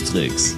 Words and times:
Cruise-Tricks, 0.00 0.56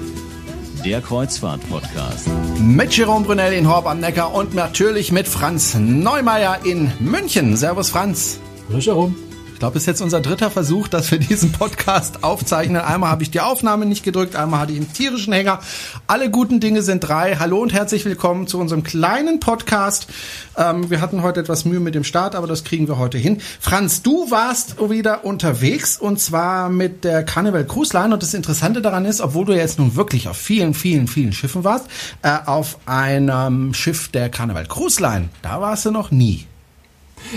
der 0.85 1.01
Kreuzfahrt-Podcast. 1.01 2.29
Mit 2.61 2.97
Jerome 2.97 3.25
Brunel 3.25 3.53
in 3.55 3.69
Horb 3.69 3.87
am 3.87 3.99
Neckar 3.99 4.33
und 4.33 4.55
natürlich 4.55 5.11
mit 5.11 5.27
Franz 5.27 5.75
Neumeier 5.75 6.65
in 6.65 6.93
München. 7.01 7.57
Servus 7.57 7.91
Franz. 7.91 8.39
Hallo 8.69 8.79
Jerome 8.79 9.32
glaube, 9.63 9.77
es 9.77 9.85
ist 9.85 9.87
jetzt 9.87 10.01
unser 10.01 10.21
dritter 10.21 10.51
Versuch, 10.51 10.89
dass 10.89 11.13
wir 11.13 11.21
diesen 11.21 11.53
Podcast 11.53 12.25
aufzeichnen. 12.25 12.83
Einmal 12.83 13.11
habe 13.11 13.23
ich 13.23 13.31
die 13.31 13.39
Aufnahme 13.39 13.87
nicht 13.87 14.03
gedrückt, 14.03 14.35
einmal 14.35 14.59
hatte 14.59 14.73
ich 14.73 14.79
einen 14.79 14.93
tierischen 14.93 15.33
Hänger. 15.33 15.61
Alle 16.09 16.33
guten 16.33 16.59
Dinge 16.59 16.83
sind 16.83 16.99
drei. 16.99 17.37
Hallo 17.37 17.61
und 17.61 17.73
herzlich 17.73 18.05
willkommen 18.05 18.49
zu 18.49 18.59
unserem 18.59 18.83
kleinen 18.83 19.39
Podcast. 19.39 20.09
Ähm, 20.57 20.91
wir 20.91 21.01
hatten 21.01 21.23
heute 21.23 21.39
etwas 21.39 21.65
Mühe 21.65 21.79
mit 21.79 21.95
dem 21.95 22.03
Start, 22.03 22.35
aber 22.35 22.49
das 22.49 22.65
kriegen 22.65 22.89
wir 22.89 22.99
heute 22.99 23.19
hin. 23.19 23.41
Franz, 23.61 24.03
du 24.03 24.33
warst 24.33 24.81
wieder 24.91 25.25
unterwegs 25.25 25.97
und 25.97 26.19
zwar 26.19 26.69
mit 26.69 27.05
der 27.05 27.23
Carnival 27.23 27.65
Cruise 27.65 27.97
Line. 27.97 28.13
Und 28.13 28.25
das 28.25 28.35
Interessante 28.35 28.83
daran 28.83 29.05
ist, 29.05 29.21
obwohl 29.21 29.45
du 29.45 29.53
jetzt 29.53 29.79
nun 29.79 29.95
wirklich 29.95 30.27
auf 30.27 30.37
vielen, 30.37 30.75
vielen, 30.75 31.07
vielen 31.07 31.33
Schiffen 31.33 31.63
warst, 31.63 31.87
äh, 32.23 32.37
auf 32.47 32.79
einem 32.87 33.75
Schiff 33.75 34.09
der 34.09 34.29
Carnival 34.29 34.67
Cruise 34.67 35.01
Line, 35.01 35.29
da 35.41 35.61
warst 35.61 35.85
du 35.85 35.93
noch 35.93 36.11
nie. 36.11 36.49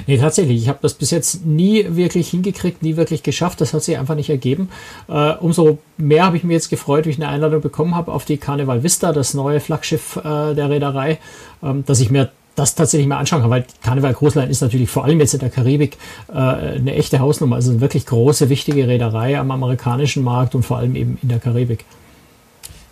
Nee, 0.08 0.18
tatsächlich. 0.18 0.62
Ich 0.62 0.70
habe 0.70 0.80
das 0.82 0.94
bis 0.94 1.12
jetzt 1.12 1.46
nie 1.46 1.86
wirklich 1.90 2.30
hingekriegt, 2.30 2.84
nie 2.84 2.98
wirklich 2.98 3.24
geschafft. 3.24 3.62
Das 3.62 3.74
hat 3.74 3.84
sich 3.84 3.98
einfach 3.98 4.16
nicht 4.16 4.30
ergeben. 4.30 4.70
Äh, 5.08 5.34
umso 5.34 5.80
mehr 5.98 6.26
habe 6.26 6.38
ich 6.38 6.44
mir 6.44 6.54
jetzt 6.54 6.70
gefreut, 6.70 7.06
wie 7.06 7.10
ich 7.12 7.18
eine 7.18 7.30
Einladung 7.30 7.62
bekommen 7.62 7.96
habe 7.96 8.12
auf 8.12 8.26
die 8.26 8.38
Carnival 8.38 8.84
Vista, 8.84 9.14
das 9.14 9.34
neue 9.34 9.60
Flaggschiff 9.60 10.18
äh, 10.18 10.54
der 10.54 10.70
Reederei, 10.70 11.20
ähm, 11.64 11.84
dass 11.86 12.00
ich 12.00 12.10
mir 12.10 12.32
das 12.56 12.76
tatsächlich 12.76 13.08
mal 13.08 13.18
anschauen 13.18 13.42
kann, 13.42 13.50
weil 13.50 13.66
Carnival 13.84 14.16
Line 14.22 14.50
ist 14.50 14.62
natürlich 14.62 14.90
vor 14.90 15.04
allem 15.04 15.20
jetzt 15.20 15.34
in 15.34 15.42
der 15.42 15.50
Karibik 15.50 15.98
äh, 16.30 16.38
eine 16.38 16.96
echte 16.96 17.20
Hausnummer, 17.20 17.58
also 17.58 17.72
eine 17.72 17.82
wirklich 17.82 18.06
große, 18.06 18.50
wichtige 18.50 18.88
Reederei 18.88 19.38
am 19.38 19.52
amerikanischen 19.52 20.24
Markt 20.24 20.56
und 20.56 20.64
vor 20.64 20.78
allem 20.78 20.96
eben 20.96 21.18
in 21.22 21.30
der 21.30 21.40
Karibik. 21.40 21.86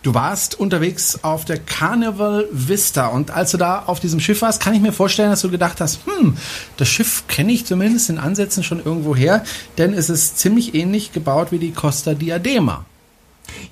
Du 0.04 0.12
warst 0.12 0.60
unterwegs 0.60 1.20
auf 1.22 1.46
der 1.46 1.58
Carnival 1.58 2.46
Vista 2.52 3.06
und 3.06 3.30
als 3.30 3.52
du 3.52 3.56
da 3.56 3.84
auf 3.86 4.00
diesem 4.00 4.20
Schiff 4.20 4.42
warst, 4.42 4.60
kann 4.60 4.74
ich 4.74 4.82
mir 4.82 4.92
vorstellen, 4.92 5.30
dass 5.30 5.40
du 5.40 5.50
gedacht 5.50 5.80
hast, 5.80 6.00
hm, 6.04 6.36
das 6.76 6.88
Schiff 6.88 7.24
kenne 7.26 7.52
ich 7.52 7.64
zumindest 7.64 8.10
in 8.10 8.18
Ansätzen 8.18 8.62
schon 8.62 8.84
irgendwo 8.84 9.16
her, 9.16 9.44
denn 9.78 9.94
es 9.94 10.10
ist 10.10 10.38
ziemlich 10.38 10.74
ähnlich 10.74 11.12
gebaut 11.12 11.52
wie 11.52 11.58
die 11.58 11.72
Costa 11.72 12.12
Diadema. 12.12 12.84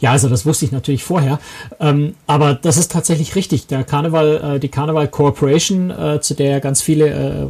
Ja, 0.00 0.12
also 0.12 0.30
das 0.30 0.47
wusste 0.47 0.64
ich 0.64 0.72
natürlich 0.72 1.05
vorher, 1.05 1.39
ähm, 1.80 2.14
aber 2.27 2.55
das 2.55 2.78
ist 2.78 2.91
tatsächlich 2.91 3.34
richtig. 3.34 3.67
Der 3.67 3.84
Carnival, 3.84 4.55
äh, 4.55 4.58
die 4.58 4.70
Carnival 4.70 5.08
Corporation, 5.08 5.91
äh, 5.91 6.22
zu 6.22 6.33
der 6.33 6.61
ganz 6.61 6.80
viele 6.80 7.08
äh, 7.08 7.46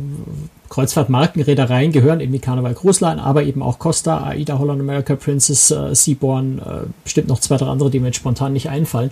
Kreuzfahrtmarkenreedereien 0.73 1.93
gehören, 1.93 2.21
eben 2.21 2.33
die 2.33 2.39
Carnival 2.39 2.75
Cruise 2.75 3.05
Line, 3.05 3.23
aber 3.23 3.43
eben 3.43 3.63
auch 3.63 3.79
Costa, 3.79 4.25
AIDA, 4.25 4.59
Holland 4.59 4.81
America, 4.81 5.17
Princess, 5.17 5.71
äh, 5.71 5.95
Seaborn, 5.95 6.61
äh, 6.61 6.87
bestimmt 7.05 7.29
noch 7.29 7.41
zwei, 7.41 7.59
drei 7.59 7.67
andere, 7.67 7.91
die 7.91 8.01
mir 8.01 8.07
jetzt 8.07 8.17
spontan 8.17 8.55
nicht 8.55 8.71
einfallen, 8.71 9.11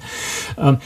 ähm, 0.57 0.79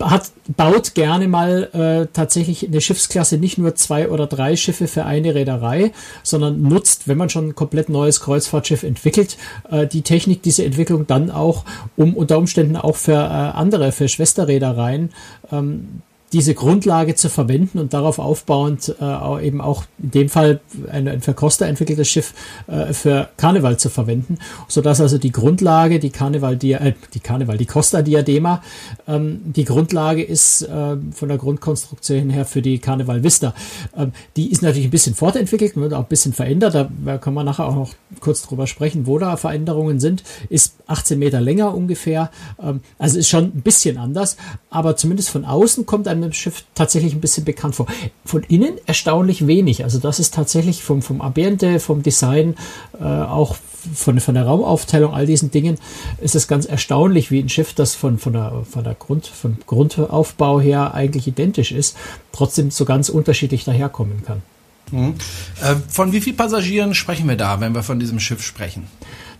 hat, 0.00 0.32
baut 0.56 0.94
gerne 0.94 1.28
mal 1.28 1.64
äh, 1.74 2.06
tatsächlich 2.10 2.66
eine 2.66 2.80
Schiffsklasse 2.80 3.36
nicht 3.36 3.58
nur 3.58 3.74
zwei 3.74 4.08
oder 4.08 4.26
drei 4.26 4.56
Schiffe 4.56 4.88
für 4.88 5.04
eine 5.04 5.34
Reederei, 5.34 5.92
sondern 6.22 6.62
nutzt, 6.62 7.06
wenn 7.06 7.18
man 7.18 7.28
schon 7.28 7.48
ein 7.48 7.54
komplett 7.54 7.90
neues 7.90 8.22
Kreuzfahrtschiff 8.22 8.82
entwickelt, 8.82 9.36
äh, 9.70 9.86
die 9.86 10.00
Technik, 10.00 10.42
diese 10.42 10.64
Entwicklung 10.64 11.06
dann 11.06 11.30
auch, 11.30 11.66
um 11.96 12.14
unter 12.14 12.38
Umständen 12.38 12.76
auch 12.76 12.96
für 12.96 13.12
äh, 13.12 13.16
andere, 13.16 13.92
für 13.92 14.08
Schwesterreedereien, 14.08 15.10
ähm, 15.52 16.00
diese 16.34 16.54
Grundlage 16.54 17.14
zu 17.14 17.30
verwenden 17.30 17.78
und 17.78 17.94
darauf 17.94 18.18
aufbauend 18.18 18.92
äh, 19.00 19.46
eben 19.46 19.60
auch 19.60 19.84
in 20.02 20.10
dem 20.10 20.28
Fall 20.28 20.60
ein, 20.90 21.06
ein 21.06 21.20
für 21.20 21.32
Costa 21.32 21.64
entwickeltes 21.64 22.08
Schiff 22.08 22.34
äh, 22.66 22.92
für 22.92 23.28
Karneval 23.36 23.78
zu 23.78 23.88
verwenden, 23.88 24.38
so 24.66 24.80
dass 24.80 25.00
also 25.00 25.16
die 25.16 25.30
Grundlage, 25.30 26.00
die 26.00 26.10
Karneval, 26.10 26.56
die, 26.56 26.72
äh, 26.72 26.94
die 27.14 27.20
Karneval, 27.20 27.56
die 27.56 27.66
Costa 27.66 28.02
Diadema, 28.02 28.62
ähm, 29.06 29.42
die 29.44 29.64
Grundlage 29.64 30.24
ist 30.24 30.62
äh, 30.62 30.96
von 31.12 31.28
der 31.28 31.38
Grundkonstruktion 31.38 32.30
her 32.30 32.44
für 32.44 32.62
die 32.62 32.80
Karneval 32.80 33.22
Vista. 33.22 33.54
Ähm, 33.96 34.10
die 34.34 34.50
ist 34.50 34.62
natürlich 34.62 34.88
ein 34.88 34.90
bisschen 34.90 35.14
fortentwickelt, 35.14 35.76
wird 35.76 35.94
auch 35.94 36.00
ein 36.00 36.08
bisschen 36.08 36.32
verändert. 36.32 36.74
Da 37.04 37.18
kann 37.18 37.32
man 37.32 37.46
nachher 37.46 37.66
auch 37.66 37.76
noch 37.76 37.90
kurz 38.18 38.42
drüber 38.42 38.66
sprechen, 38.66 39.06
wo 39.06 39.20
da 39.20 39.36
Veränderungen 39.36 40.00
sind. 40.00 40.24
Ist 40.48 40.74
18 40.88 41.16
Meter 41.16 41.40
länger 41.40 41.74
ungefähr, 41.74 42.32
ähm, 42.60 42.80
also 42.98 43.20
ist 43.20 43.28
schon 43.28 43.44
ein 43.44 43.62
bisschen 43.62 43.98
anders, 43.98 44.36
aber 44.68 44.96
zumindest 44.96 45.30
von 45.30 45.44
außen 45.44 45.86
kommt 45.86 46.08
einem 46.08 46.23
Schiff 46.32 46.64
tatsächlich 46.74 47.14
ein 47.14 47.20
bisschen 47.20 47.44
bekannt 47.44 47.74
vor. 47.74 47.86
Von 48.24 48.42
innen 48.44 48.78
erstaunlich 48.86 49.46
wenig. 49.46 49.84
Also 49.84 49.98
das 49.98 50.18
ist 50.18 50.34
tatsächlich 50.34 50.82
vom, 50.82 51.02
vom 51.02 51.20
Ambiente, 51.20 51.80
vom 51.80 52.02
Design, 52.02 52.56
äh, 53.00 53.04
auch 53.04 53.56
von, 53.94 54.18
von 54.20 54.34
der 54.34 54.44
Raumaufteilung, 54.44 55.12
all 55.12 55.26
diesen 55.26 55.50
Dingen, 55.50 55.78
ist 56.20 56.34
es 56.34 56.48
ganz 56.48 56.64
erstaunlich, 56.64 57.30
wie 57.30 57.40
ein 57.40 57.48
Schiff, 57.48 57.74
das 57.74 57.94
von, 57.94 58.18
von 58.18 58.32
der, 58.32 58.64
von 58.70 58.84
der 58.84 58.94
Grund, 58.94 59.26
vom 59.26 59.58
Grundaufbau 59.66 60.60
her 60.60 60.94
eigentlich 60.94 61.26
identisch 61.26 61.72
ist, 61.72 61.96
trotzdem 62.32 62.70
so 62.70 62.84
ganz 62.84 63.08
unterschiedlich 63.08 63.64
daherkommen 63.64 64.22
kann. 64.24 64.42
Mhm. 64.90 65.14
Äh, 65.62 65.76
von 65.88 66.12
wie 66.12 66.20
vielen 66.20 66.36
Passagieren 66.36 66.94
sprechen 66.94 67.28
wir 67.28 67.36
da, 67.36 67.60
wenn 67.60 67.74
wir 67.74 67.82
von 67.82 67.98
diesem 67.98 68.20
Schiff 68.20 68.42
sprechen? 68.42 68.86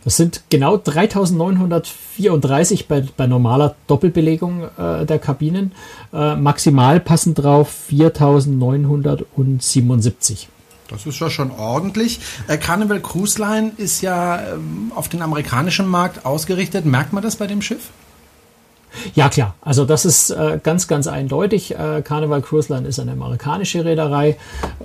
Das 0.04 0.16
sind 0.16 0.42
genau 0.50 0.76
3934 0.76 2.86
bei, 2.88 3.04
bei 3.16 3.26
normaler 3.26 3.74
Doppelbelegung 3.86 4.64
äh, 4.76 5.06
der 5.06 5.18
Kabinen. 5.18 5.72
Äh, 6.12 6.36
maximal 6.36 7.00
passen 7.00 7.32
drauf 7.34 7.70
4977. 7.88 10.50
Das 10.88 11.06
ist 11.06 11.18
ja 11.18 11.30
schon 11.30 11.50
ordentlich. 11.50 12.20
Äh, 12.46 12.58
Carnival 12.58 13.00
Cruise 13.00 13.40
Line 13.40 13.72
ist 13.78 14.02
ja 14.02 14.52
ähm, 14.52 14.92
auf 14.94 15.08
den 15.08 15.22
amerikanischen 15.22 15.86
Markt 15.86 16.26
ausgerichtet. 16.26 16.84
Merkt 16.84 17.14
man 17.14 17.22
das 17.22 17.36
bei 17.36 17.46
dem 17.46 17.62
Schiff? 17.62 17.88
Ja, 19.14 19.28
klar. 19.28 19.54
Also 19.60 19.84
das 19.84 20.04
ist 20.04 20.30
äh, 20.30 20.58
ganz, 20.62 20.88
ganz 20.88 21.06
eindeutig. 21.06 21.74
Äh, 21.74 22.02
Carnival 22.02 22.42
Cruise 22.42 22.72
Line 22.72 22.86
ist 22.86 22.98
eine 22.98 23.12
amerikanische 23.12 23.84
Reederei. 23.84 24.36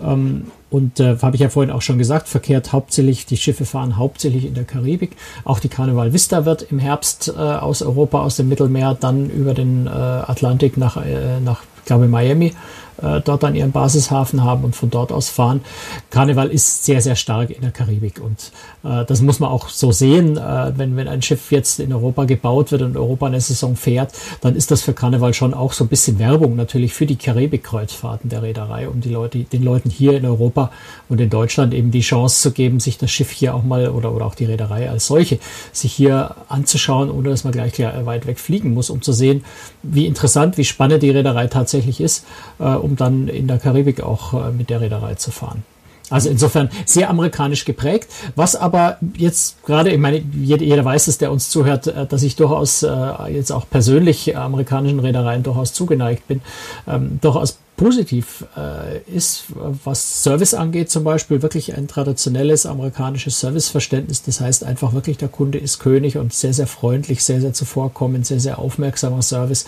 Ähm, 0.03 0.47
und 0.70 1.00
äh, 1.00 1.18
habe 1.22 1.36
ich 1.36 1.42
ja 1.42 1.50
vorhin 1.50 1.72
auch 1.72 1.81
schon 1.81 1.97
gesagt, 1.97 2.28
verkehrt 2.28 2.74
hauptsächlich, 2.74 3.25
die 3.25 3.38
Schiffe 3.38 3.66
fahren 3.66 3.97
hauptsächlich 3.97 4.46
in 4.46 4.53
der 4.53 4.66
Karibik. 4.66 5.16
Auch 5.44 5.59
die 5.59 5.70
Carnival 5.70 6.14
Vista 6.14 6.46
wird 6.46 6.62
im 6.64 6.80
Herbst 6.80 7.34
äh, 7.36 7.40
aus 7.40 7.81
Europa, 7.81 8.22
aus 8.22 8.36
dem 8.36 8.50
Mittelmeer, 8.50 8.96
dann 9.00 9.30
über 9.30 9.53
den 9.53 9.88
äh, 9.88 9.90
Atlantik 9.90 10.78
nach, 10.78 10.97
äh, 10.97 11.40
nach 11.40 11.64
glaube 11.85 12.07
Miami 12.07 12.53
äh, 13.01 13.22
dort 13.22 13.44
dann 13.44 13.56
ihren 13.56 13.72
Basishafen 13.72 14.44
haben 14.44 14.63
und 14.63 14.75
von 14.75 14.90
dort 14.90 15.12
aus 15.12 15.29
fahren. 15.29 15.62
Karneval 16.09 16.50
ist 16.50 16.85
sehr, 16.85 17.01
sehr 17.01 17.16
stark 17.16 17.50
in 17.50 17.62
der 17.62 17.72
Karibik 17.72 18.19
und 18.19 18.51
äh, 18.84 19.06
das 19.06 19.22
muss 19.22 19.40
man 19.40 19.50
auch 19.50 19.69
so 19.69 19.91
sehen. 19.91 20.38
Äh, 20.38 20.73
wenn, 20.75 20.95
wenn 20.95 21.07
ein 21.07 21.22
Schiff 21.22 21.51
jetzt 21.51 21.79
in 21.79 21.94
Europa 21.94 22.25
gebaut 22.25 22.72
wird 22.72 22.81
und 22.81 22.97
Europa 22.97 23.28
eine 23.28 23.41
Saison 23.41 23.75
fährt, 23.75 24.13
dann 24.41 24.56
ist 24.56 24.72
das 24.72 24.81
für 24.81 24.94
Karneval 24.94 25.34
schon 25.34 25.53
auch 25.53 25.73
so 25.73 25.85
ein 25.85 25.88
bisschen 25.88 26.19
Werbung 26.19 26.56
natürlich 26.56 26.94
für 26.94 27.06
die 27.06 27.16
Karibik-Kreuzfahrten 27.16 28.29
der 28.29 28.44
Reederei, 28.44 28.90
um 28.90 29.01
die 29.01 29.09
Leute, 29.09 29.40
den 29.40 29.63
Leuten 29.63 29.90
hier 29.90 30.17
in 30.17 30.25
Europa 30.25 30.72
und 31.07 31.22
in 31.22 31.29
Deutschland 31.29 31.73
eben 31.73 31.91
die 31.91 32.01
Chance 32.01 32.41
zu 32.41 32.51
geben, 32.51 32.79
sich 32.79 32.97
das 32.97 33.11
Schiff 33.11 33.31
hier 33.31 33.56
auch 33.56 33.63
mal 33.63 33.90
oder, 33.90 34.13
oder 34.13 34.25
auch 34.25 34.35
die 34.35 34.46
Reederei 34.46 34.90
als 34.90 35.07
solche 35.07 35.40
sich 35.72 35.94
hier 35.94 36.35
anzuschauen, 36.50 37.09
ohne 37.09 37.29
dass 37.29 37.44
man 37.44 37.53
gleich 37.53 37.79
weit 37.79 38.28
weg 38.28 38.40
fliegen 38.40 38.73
muss, 38.73 38.90
um 38.90 39.01
zu 39.01 39.13
sehen, 39.13 39.44
wie 39.84 40.06
interessant, 40.06 40.57
wie 40.57 40.66
spannend 40.66 41.03
die 41.03 41.11
Reederei 41.11 41.47
tatsächlich 41.47 41.69
ist, 41.78 42.25
äh, 42.59 42.63
um 42.63 42.96
dann 42.96 43.28
in 43.28 43.47
der 43.47 43.59
Karibik 43.59 44.02
auch 44.02 44.34
äh, 44.34 44.52
mit 44.52 44.69
der 44.69 44.81
Reederei 44.81 45.16
zu 45.16 45.31
fahren. 45.31 45.63
Also 46.09 46.30
insofern 46.30 46.69
sehr 46.85 47.09
amerikanisch 47.09 47.66
geprägt, 47.66 48.09
was 48.35 48.56
aber 48.56 48.97
jetzt 49.16 49.63
gerade, 49.63 49.91
ich 49.91 50.00
meine, 50.00 50.24
jeder, 50.34 50.63
jeder 50.63 50.84
weiß 50.84 51.08
es, 51.08 51.19
der 51.19 51.31
uns 51.31 51.50
zuhört, 51.50 51.88
äh, 51.88 52.06
dass 52.06 52.24
ich 52.24 52.35
durchaus 52.35 52.84
äh, 52.84 52.90
jetzt 53.31 53.52
auch 53.52 53.69
persönlich 53.69 54.35
amerikanischen 54.35 55.00
Reedereien 55.00 55.43
durchaus 55.43 55.73
zugeneigt 55.73 56.28
bin, 56.28 56.41
ähm, 56.88 57.20
durchaus 57.22 57.59
positiv 57.79 58.43
äh, 58.58 58.99
ist, 59.09 59.46
was 59.55 60.22
Service 60.22 60.53
angeht, 60.53 60.91
zum 60.91 61.05
Beispiel 61.05 61.41
wirklich 61.41 61.78
ein 61.78 61.87
traditionelles 61.87 62.66
amerikanisches 62.66 63.40
Serviceverständnis. 63.40 64.22
Das 64.22 64.41
heißt 64.41 64.66
einfach 64.66 64.91
wirklich, 64.91 65.17
der 65.17 65.29
Kunde 65.29 65.59
ist 65.59 65.79
König 65.79 66.17
und 66.17 66.34
sehr, 66.34 66.53
sehr 66.53 66.67
freundlich, 66.67 67.23
sehr, 67.23 67.40
sehr 67.40 67.53
zuvorkommend, 67.53 68.26
sehr, 68.26 68.41
sehr 68.41 68.59
aufmerksamer 68.59 69.22
Service. 69.22 69.66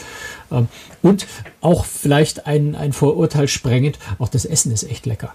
Ähm, 0.52 0.68
und 1.02 1.26
auch 1.62 1.86
vielleicht 1.86 2.48
ein, 2.48 2.76
ein 2.76 2.92
Vorurteil 2.92 3.48
sprengend, 3.48 3.98
auch 4.20 4.28
das 4.28 4.44
Essen 4.44 4.74
ist 4.74 4.84
echt 4.84 5.06
lecker. 5.06 5.34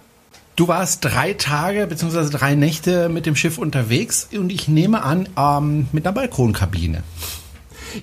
Du 0.55 0.69
warst 0.69 1.03
drei 1.03 1.33
Tage 1.33 1.87
bzw. 1.87 2.29
drei 2.29 2.57
Nächte 2.57 3.09
mit 3.09 3.25
dem 3.25 3.37
Schiff 3.37 3.57
unterwegs 3.57 4.29
und 4.35 4.53
ich 4.53 4.69
nehme 4.69 5.03
an, 5.03 5.31
ähm, 5.39 5.89
mit 5.93 6.07
einer 6.07 6.13
Balkonkabine. 6.13 7.03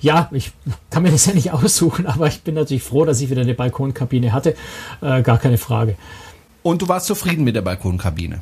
Ja, 0.01 0.29
ich 0.31 0.51
kann 0.89 1.03
mir 1.03 1.11
das 1.11 1.25
ja 1.25 1.33
nicht 1.33 1.51
aussuchen, 1.53 2.05
aber 2.05 2.27
ich 2.27 2.41
bin 2.41 2.55
natürlich 2.55 2.83
froh, 2.83 3.05
dass 3.05 3.21
ich 3.21 3.29
wieder 3.29 3.41
eine 3.41 3.53
Balkonkabine 3.53 4.33
hatte. 4.33 4.55
Äh, 5.01 5.21
gar 5.21 5.37
keine 5.37 5.57
Frage. 5.57 5.95
Und 6.61 6.81
du 6.81 6.87
warst 6.87 7.07
zufrieden 7.07 7.43
mit 7.43 7.55
der 7.55 7.61
Balkonkabine? 7.61 8.39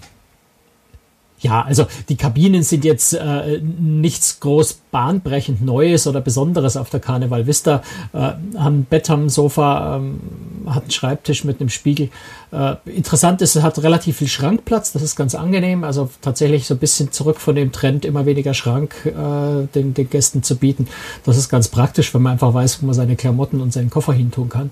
Ja, 1.42 1.64
also 1.64 1.88
die 2.08 2.18
Kabinen 2.18 2.62
sind 2.62 2.86
jetzt 2.86 3.14
äh, 3.14 3.60
nichts 3.60 4.40
groß 4.42 4.82
bahnbrechend 4.92 5.64
Neues 5.64 6.06
oder 6.06 6.22
Besonderes 6.22 6.78
auf 6.78 6.92
der 6.92 7.00
Carnival 7.00 7.48
Vista. 7.48 7.82
Äh, 8.14 8.34
haben 8.58 8.86
Bett, 8.86 9.10
haben 9.10 9.28
Sofa, 9.28 9.98
ähm, 9.98 10.20
hat 10.68 10.84
einen 10.84 10.92
Schreibtisch 10.92 11.44
mit 11.44 11.60
einem 11.60 11.70
Spiegel. 11.70 12.10
Äh, 12.52 12.76
interessant 12.86 13.42
ist, 13.42 13.56
es 13.56 13.64
hat 13.64 13.82
relativ 13.82 14.18
viel 14.18 14.28
Schrankplatz, 14.28 14.92
das 14.92 15.02
ist 15.02 15.16
ganz 15.16 15.36
angenehm. 15.36 15.84
Also 15.84 16.10
tatsächlich 16.22 16.68
so 16.68 16.74
ein 16.76 16.80
bisschen 16.80 17.12
zurück 17.12 17.40
von 17.40 17.56
dem 17.56 17.72
Trend, 17.72 18.06
immer 18.06 18.26
weniger 18.26 18.54
Schrank 18.54 18.96
äh, 19.06 19.68
den, 19.74 19.94
den 19.94 20.10
Gästen 20.10 20.44
zu 20.44 20.58
bieten. 20.58 20.88
Das 21.24 21.38
ist 21.38 21.50
ganz 21.50 21.70
praktisch, 21.70 22.14
wenn 22.14 22.22
man 22.22 22.34
einfach 22.34 22.54
weiß, 22.54 22.82
wo 22.82 22.86
man 22.88 22.96
seine 22.96 23.16
Klamotten 23.16 23.62
und 23.62 23.72
seinen 23.72 23.90
Koffer 23.90 24.14
hin 24.14 24.32
tun 24.32 24.50
kann. 24.50 24.72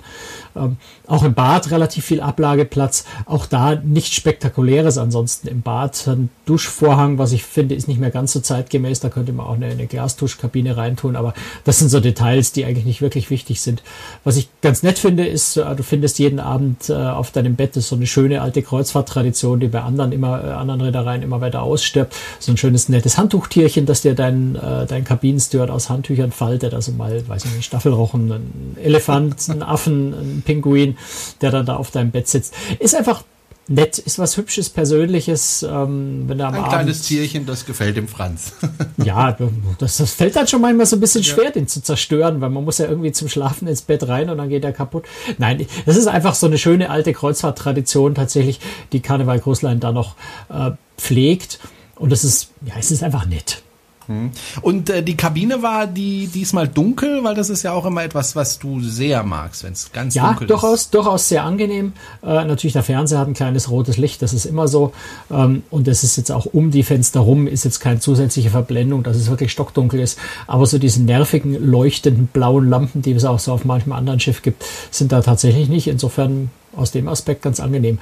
Ähm, 0.56 0.77
auch 1.07 1.24
im 1.24 1.33
Bad 1.33 1.71
relativ 1.71 2.06
viel 2.06 2.21
Ablageplatz. 2.21 3.06
Auch 3.25 3.45
da 3.45 3.75
nichts 3.75 4.15
Spektakuläres 4.15 4.97
ansonsten 4.97 5.47
im 5.47 5.62
Bad. 5.62 6.07
Ein 6.07 6.30
Duschvorhang, 6.45 7.18
was 7.18 7.31
ich 7.31 7.44
finde, 7.44 7.75
ist 7.75 7.88
nicht 7.88 8.00
mehr 8.00 8.12
ganz 8.12 8.33
so 8.33 8.39
zeitgemäß. 8.39 9.00
Da 9.00 9.09
könnte 9.09 9.33
man 9.33 9.45
auch 9.45 9.56
eine, 9.56 9.68
eine 9.68 9.88
Glastuschkabine 9.88 10.77
reintun. 10.77 11.15
Aber 11.15 11.33
das 11.63 11.80
sind 11.80 11.89
so 11.89 12.00
Details, 12.00 12.51
die 12.51 12.65
eigentlich 12.65 12.85
nicht 12.85 13.01
wirklich 13.01 13.30
wichtig 13.30 13.62
sind. 13.62 13.83
Was 14.24 14.38
ich 14.38 14.50
ganz 14.62 14.83
nett 14.83 15.00
finde, 15.00 15.25
ist, 15.25 15.57
äh, 15.57 15.75
du 15.79 15.83
findest 15.83 16.19
jeden 16.19 16.39
Abend 16.39 16.89
äh, 16.89 16.93
auf 16.93 17.31
deinem 17.31 17.55
Bett 17.55 17.77
ist 17.77 17.87
so 17.87 17.95
eine 17.95 18.05
schöne 18.05 18.41
alte 18.41 18.61
Kreuzfahrttradition, 18.61 19.59
die 19.59 19.67
bei 19.67 19.81
anderen 19.81 20.11
immer, 20.11 20.43
äh, 20.43 20.51
anderen 20.51 20.81
Reedereien 20.81 21.23
immer 21.23 21.41
weiter 21.41 21.63
ausstirbt. 21.63 22.13
So 22.39 22.51
ein 22.51 22.57
schönes, 22.57 22.89
nettes 22.89 23.17
Handtuchtierchen, 23.17 23.85
das 23.85 24.01
dir 24.01 24.13
dein, 24.13 24.57
dein 24.87 25.03
Kabinensteward 25.03 25.69
aus 25.69 25.89
Handtüchern 25.89 26.31
faltet. 26.31 26.73
Also 26.73 26.91
mal, 26.91 27.27
weiß 27.27 27.45
ich 27.45 27.55
nicht, 27.55 27.65
Staffelrochen, 27.65 28.31
ein 28.31 28.77
Elefant, 28.81 29.49
ein 29.49 29.63
Affen, 29.63 30.13
ein 30.13 30.43
Pinguin, 30.45 30.97
der 31.41 31.51
dann 31.51 31.65
da 31.65 31.77
auf 31.77 31.91
deinem 31.91 32.11
Bett 32.11 32.27
sitzt. 32.27 32.53
Ist 32.79 32.95
einfach 32.95 33.23
nett, 33.69 33.98
ist 34.00 34.19
was 34.19 34.36
Hübsches, 34.36 34.69
Persönliches. 34.69 35.63
Ähm, 35.63 36.24
wenn 36.27 36.39
er 36.39 36.48
am 36.48 36.56
Ein 36.56 36.60
Abend, 36.62 36.74
kleines 36.74 37.04
Tierchen, 37.04 37.45
das 37.45 37.66
gefällt 37.66 37.95
dem 37.95 38.07
Franz. 38.07 38.54
ja, 38.98 39.38
das, 39.77 39.98
das 39.98 40.13
fällt 40.13 40.36
dann 40.36 40.48
schon 40.48 40.62
manchmal 40.62 40.86
so 40.86 40.98
ein 40.98 41.00
bisschen 41.00 41.24
schwer, 41.24 41.45
ja. 41.45 41.51
den 41.51 41.68
zu 41.68 41.81
zerstören, 41.81 42.42
weil 42.42 42.50
man 42.50 42.66
muss 42.66 42.80
ja 42.80 42.88
irgendwie 42.88 43.12
zum 43.12 43.30
Schlafen 43.30 43.68
ins 43.68 43.81
Bett 43.81 44.07
rein 44.07 44.30
und 44.30 44.38
dann 44.38 44.50
geht 44.50 44.66
er 44.66 44.74
kaputt. 44.74 45.06
Nein, 45.38 45.66
das 45.86 45.95
ist 45.95 46.07
einfach 46.07 46.36
so 46.36 46.48
eine 46.48 46.57
schöne 46.57 46.89
alte 46.89 47.13
Kreuzfahrttradition 47.13 48.16
tatsächlich, 48.16 48.60
die 48.92 49.00
Karneval 49.00 49.39
Großlein 49.39 49.80
da 49.80 49.92
noch 49.92 50.16
äh, 50.50 50.71
pflegt. 50.98 51.60
Und 51.95 52.12
das 52.12 52.24
ist, 52.24 52.50
ja, 52.66 52.74
es 52.80 52.92
ist 52.92 53.04
einfach 53.04 53.25
nett. 53.25 53.62
Hm. 54.09 54.31
Und 54.63 54.89
äh, 54.89 55.03
die 55.03 55.15
Kabine 55.15 55.61
war 55.61 55.85
die 55.85 56.25
diesmal 56.27 56.67
dunkel, 56.67 57.23
weil 57.23 57.35
das 57.35 57.51
ist 57.51 57.61
ja 57.61 57.73
auch 57.73 57.85
immer 57.85 58.03
etwas, 58.03 58.35
was 58.35 58.57
du 58.57 58.81
sehr 58.81 59.21
magst, 59.21 59.63
wenn 59.63 59.73
es 59.73 59.91
ganz 59.91 60.15
ja, 60.15 60.29
dunkel 60.29 60.47
durchaus, 60.47 60.81
ist. 60.81 60.94
Ja, 60.94 61.00
durchaus 61.00 61.29
sehr 61.29 61.44
angenehm. 61.44 61.94
Äh, 62.23 62.44
natürlich, 62.45 62.73
der 62.73 62.81
Fernseher 62.81 63.19
hat 63.19 63.27
ein 63.27 63.35
kleines 63.35 63.69
rotes 63.69 63.97
Licht, 63.97 64.23
das 64.23 64.33
ist 64.33 64.45
immer 64.45 64.67
so. 64.67 64.94
Ähm, 65.29 65.61
und 65.69 65.88
das 65.88 66.03
ist 66.03 66.17
jetzt 66.17 66.31
auch 66.31 66.47
um 66.47 66.71
die 66.71 66.81
Fenster 66.81 67.19
rum, 67.19 67.45
ist 67.45 67.65
jetzt 67.65 67.81
keine 67.81 68.00
zusätzliche 68.00 68.50
Verblendung, 68.50 69.03
dass 69.03 69.15
es 69.15 69.29
wirklich 69.29 69.51
stockdunkel 69.51 70.00
ist. 70.00 70.17
Aber 70.47 70.65
so 70.65 70.79
diese 70.79 71.03
nervigen, 71.03 71.53
leuchtenden 71.53 72.25
blauen 72.25 72.67
Lampen, 72.67 73.03
die 73.03 73.11
es 73.11 73.25
auch 73.25 73.38
so 73.38 73.53
auf 73.53 73.63
manchem 73.63 73.91
anderen 73.91 74.19
Schiff 74.19 74.41
gibt, 74.41 74.65
sind 74.89 75.11
da 75.11 75.21
tatsächlich 75.21 75.69
nicht. 75.69 75.88
Insofern 75.88 76.50
aus 76.75 76.89
dem 76.89 77.07
Aspekt 77.07 77.44
ganz 77.44 77.59
angenehm. 77.59 78.00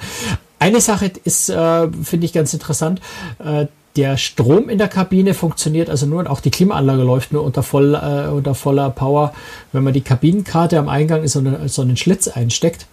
Eine 0.58 0.80
Sache 0.80 1.12
ist, 1.24 1.50
äh, 1.50 1.88
finde 2.02 2.24
ich 2.24 2.32
ganz 2.32 2.54
interessant. 2.54 3.02
Äh, 3.38 3.66
der 3.98 4.16
Strom 4.16 4.68
in 4.68 4.78
der 4.78 4.86
Kabine 4.86 5.34
funktioniert 5.34 5.90
also 5.90 6.06
nur, 6.06 6.30
auch 6.30 6.40
die 6.40 6.52
Klimaanlage 6.52 7.02
läuft 7.02 7.32
nur 7.32 7.42
unter, 7.42 7.64
voll, 7.64 7.96
äh, 7.96 8.28
unter 8.30 8.54
voller 8.54 8.90
Power. 8.90 9.32
Wenn 9.72 9.82
man 9.82 9.92
die 9.92 10.02
Kabinenkarte 10.02 10.78
am 10.78 10.88
Eingang 10.88 11.22
in 11.22 11.28
so, 11.28 11.40
eine, 11.40 11.68
so 11.68 11.82
einen 11.82 11.96
Schlitz 11.96 12.28
einsteckt, 12.28 12.86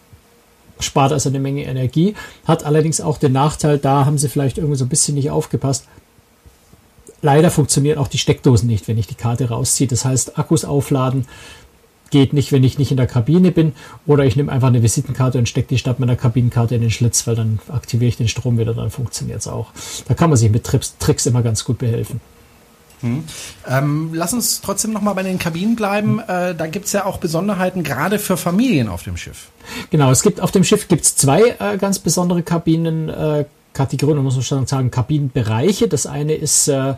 spart 0.80 1.14
also 1.14 1.30
eine 1.30 1.40
Menge 1.40 1.64
Energie, 1.64 2.16
hat 2.46 2.66
allerdings 2.66 3.02
auch 3.02 3.20
den 3.20 3.34
Nachteil, 3.34 3.78
da 3.78 4.06
haben 4.06 4.18
sie 4.18 4.30
vielleicht 4.30 4.58
irgendwie 4.58 4.78
so 4.78 4.86
ein 4.86 4.90
bisschen 4.90 5.14
nicht 5.14 5.30
aufgepasst. 5.30 5.86
Leider 7.22 7.52
funktionieren 7.52 8.00
auch 8.00 8.08
die 8.08 8.18
Steckdosen 8.18 8.68
nicht, 8.68 8.88
wenn 8.88 8.98
ich 8.98 9.06
die 9.06 9.14
Karte 9.14 9.50
rausziehe. 9.50 9.88
Das 9.88 10.06
heißt, 10.06 10.40
Akkus 10.40 10.66
aufladen 10.66 11.28
geht 12.10 12.34
nicht, 12.34 12.52
wenn 12.52 12.64
ich 12.64 12.78
nicht 12.78 12.92
in 12.92 12.98
der 12.98 13.08
Kabine 13.08 13.52
bin. 13.52 13.74
Oder 14.06 14.26
ich 14.26 14.36
nehme 14.36 14.52
einfach 14.52 14.68
eine 14.68 14.84
Visitenkarte 14.84 15.38
und 15.38 15.50
stecke 15.50 15.70
die 15.70 15.78
statt 15.78 16.00
meiner 16.00 16.16
Kabinenkarte 16.16 16.76
in 16.76 16.82
den 16.82 16.92
Schlitz, 16.92 17.26
weil 17.28 17.36
dann 17.36 17.60
aktiviere 17.70 18.10
ich 18.10 18.18
den 18.18 18.28
Strom 18.28 18.58
wieder, 18.58 18.74
dann 18.74 18.92
funktioniert 18.92 19.40
es 19.40 19.48
auch. 19.48 19.72
Da 20.08 20.14
kann 20.14 20.30
man 20.30 20.38
sich 20.38 20.52
mit 20.52 20.64
Trips, 20.64 20.98
Tricks 20.98 21.26
immer 21.26 21.42
ganz 21.42 21.66
gut 21.66 21.80
behelfen. 21.80 22.22
Hm. 23.02 23.24
Ähm, 23.68 24.12
lass 24.14 24.34
uns 24.34 24.62
trotzdem 24.62 24.94
noch 24.94 25.02
mal 25.02 25.14
bei 25.14 25.24
den 25.24 25.38
Kabinen 25.38 25.76
bleiben. 25.76 26.22
Hm. 26.26 26.52
Äh, 26.52 26.56
da 26.56 26.68
gibt 26.68 26.86
es 26.86 26.94
ja 26.94 27.06
auch 27.06 27.18
Besonderheiten, 27.18 27.84
gerade 27.84 28.20
für 28.20 28.38
Familien 28.38 28.88
auf 28.88 29.04
dem 29.04 29.18
Schiff. 29.18 29.50
Genau, 29.90 30.12
es 30.12 30.22
gibt 30.22 30.40
auf 30.40 30.52
dem 30.52 30.64
Schiff 30.64 30.88
gibt's 30.88 31.16
zwei 31.16 31.56
äh, 31.60 31.78
ganz 31.78 32.00
besondere 32.00 32.44
Kabinen. 32.44 33.10
Äh, 33.10 33.46
Kategorien, 33.74 34.24
muss 34.24 34.36
man 34.36 34.44
schon 34.44 34.66
sagen, 34.68 34.90
Kabinenbereiche. 34.90 35.88
Das 35.88 36.08
eine 36.08 36.34
ist 36.34 36.70
äh, 36.70 36.96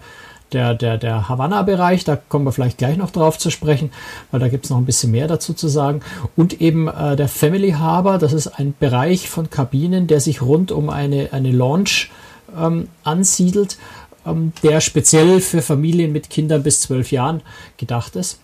der, 0.54 0.74
der, 0.74 0.98
der 0.98 1.30
Havanna-Bereich, 1.30 2.04
da 2.04 2.16
kommen 2.16 2.46
wir 2.46 2.52
vielleicht 2.52 2.78
gleich 2.78 2.98
noch 2.98 3.12
drauf 3.12 3.38
zu 3.38 3.50
sprechen, 3.50 3.92
weil 4.32 4.40
da 4.40 4.48
gibt 4.48 4.66
es 4.66 4.72
noch 4.72 4.78
ein 4.78 4.86
bisschen 4.86 5.12
mehr 5.12 5.28
dazu 5.28 5.54
zu 5.54 5.68
sagen. 5.68 6.02
Und 6.36 6.62
eben 6.62 6.88
äh, 6.88 7.16
der 7.16 7.28
Family 7.28 7.72
Harbor, 7.72 8.18
das 8.18 8.34
ist 8.34 8.48
ein 8.48 8.74
Bereich 8.80 9.30
von 9.30 9.50
Kabinen, 9.50 10.08
der 10.08 10.20
sich 10.20 10.42
rund 10.42 10.72
um 10.72 10.90
eine, 10.90 11.30
eine 11.34 11.52
Launch 11.52 12.12
ähm, 12.58 12.88
ansiedelt, 13.04 13.78
ähm, 14.26 14.54
der 14.64 14.82
speziell 14.82 15.42
für 15.42 15.62
Familien 15.62 16.12
mit 16.12 16.30
Kindern 16.30 16.64
bis 16.64 16.82
zwölf 16.82 17.12
Jahren 17.12 17.42
gedacht 17.78 18.16
ist. 18.16 18.40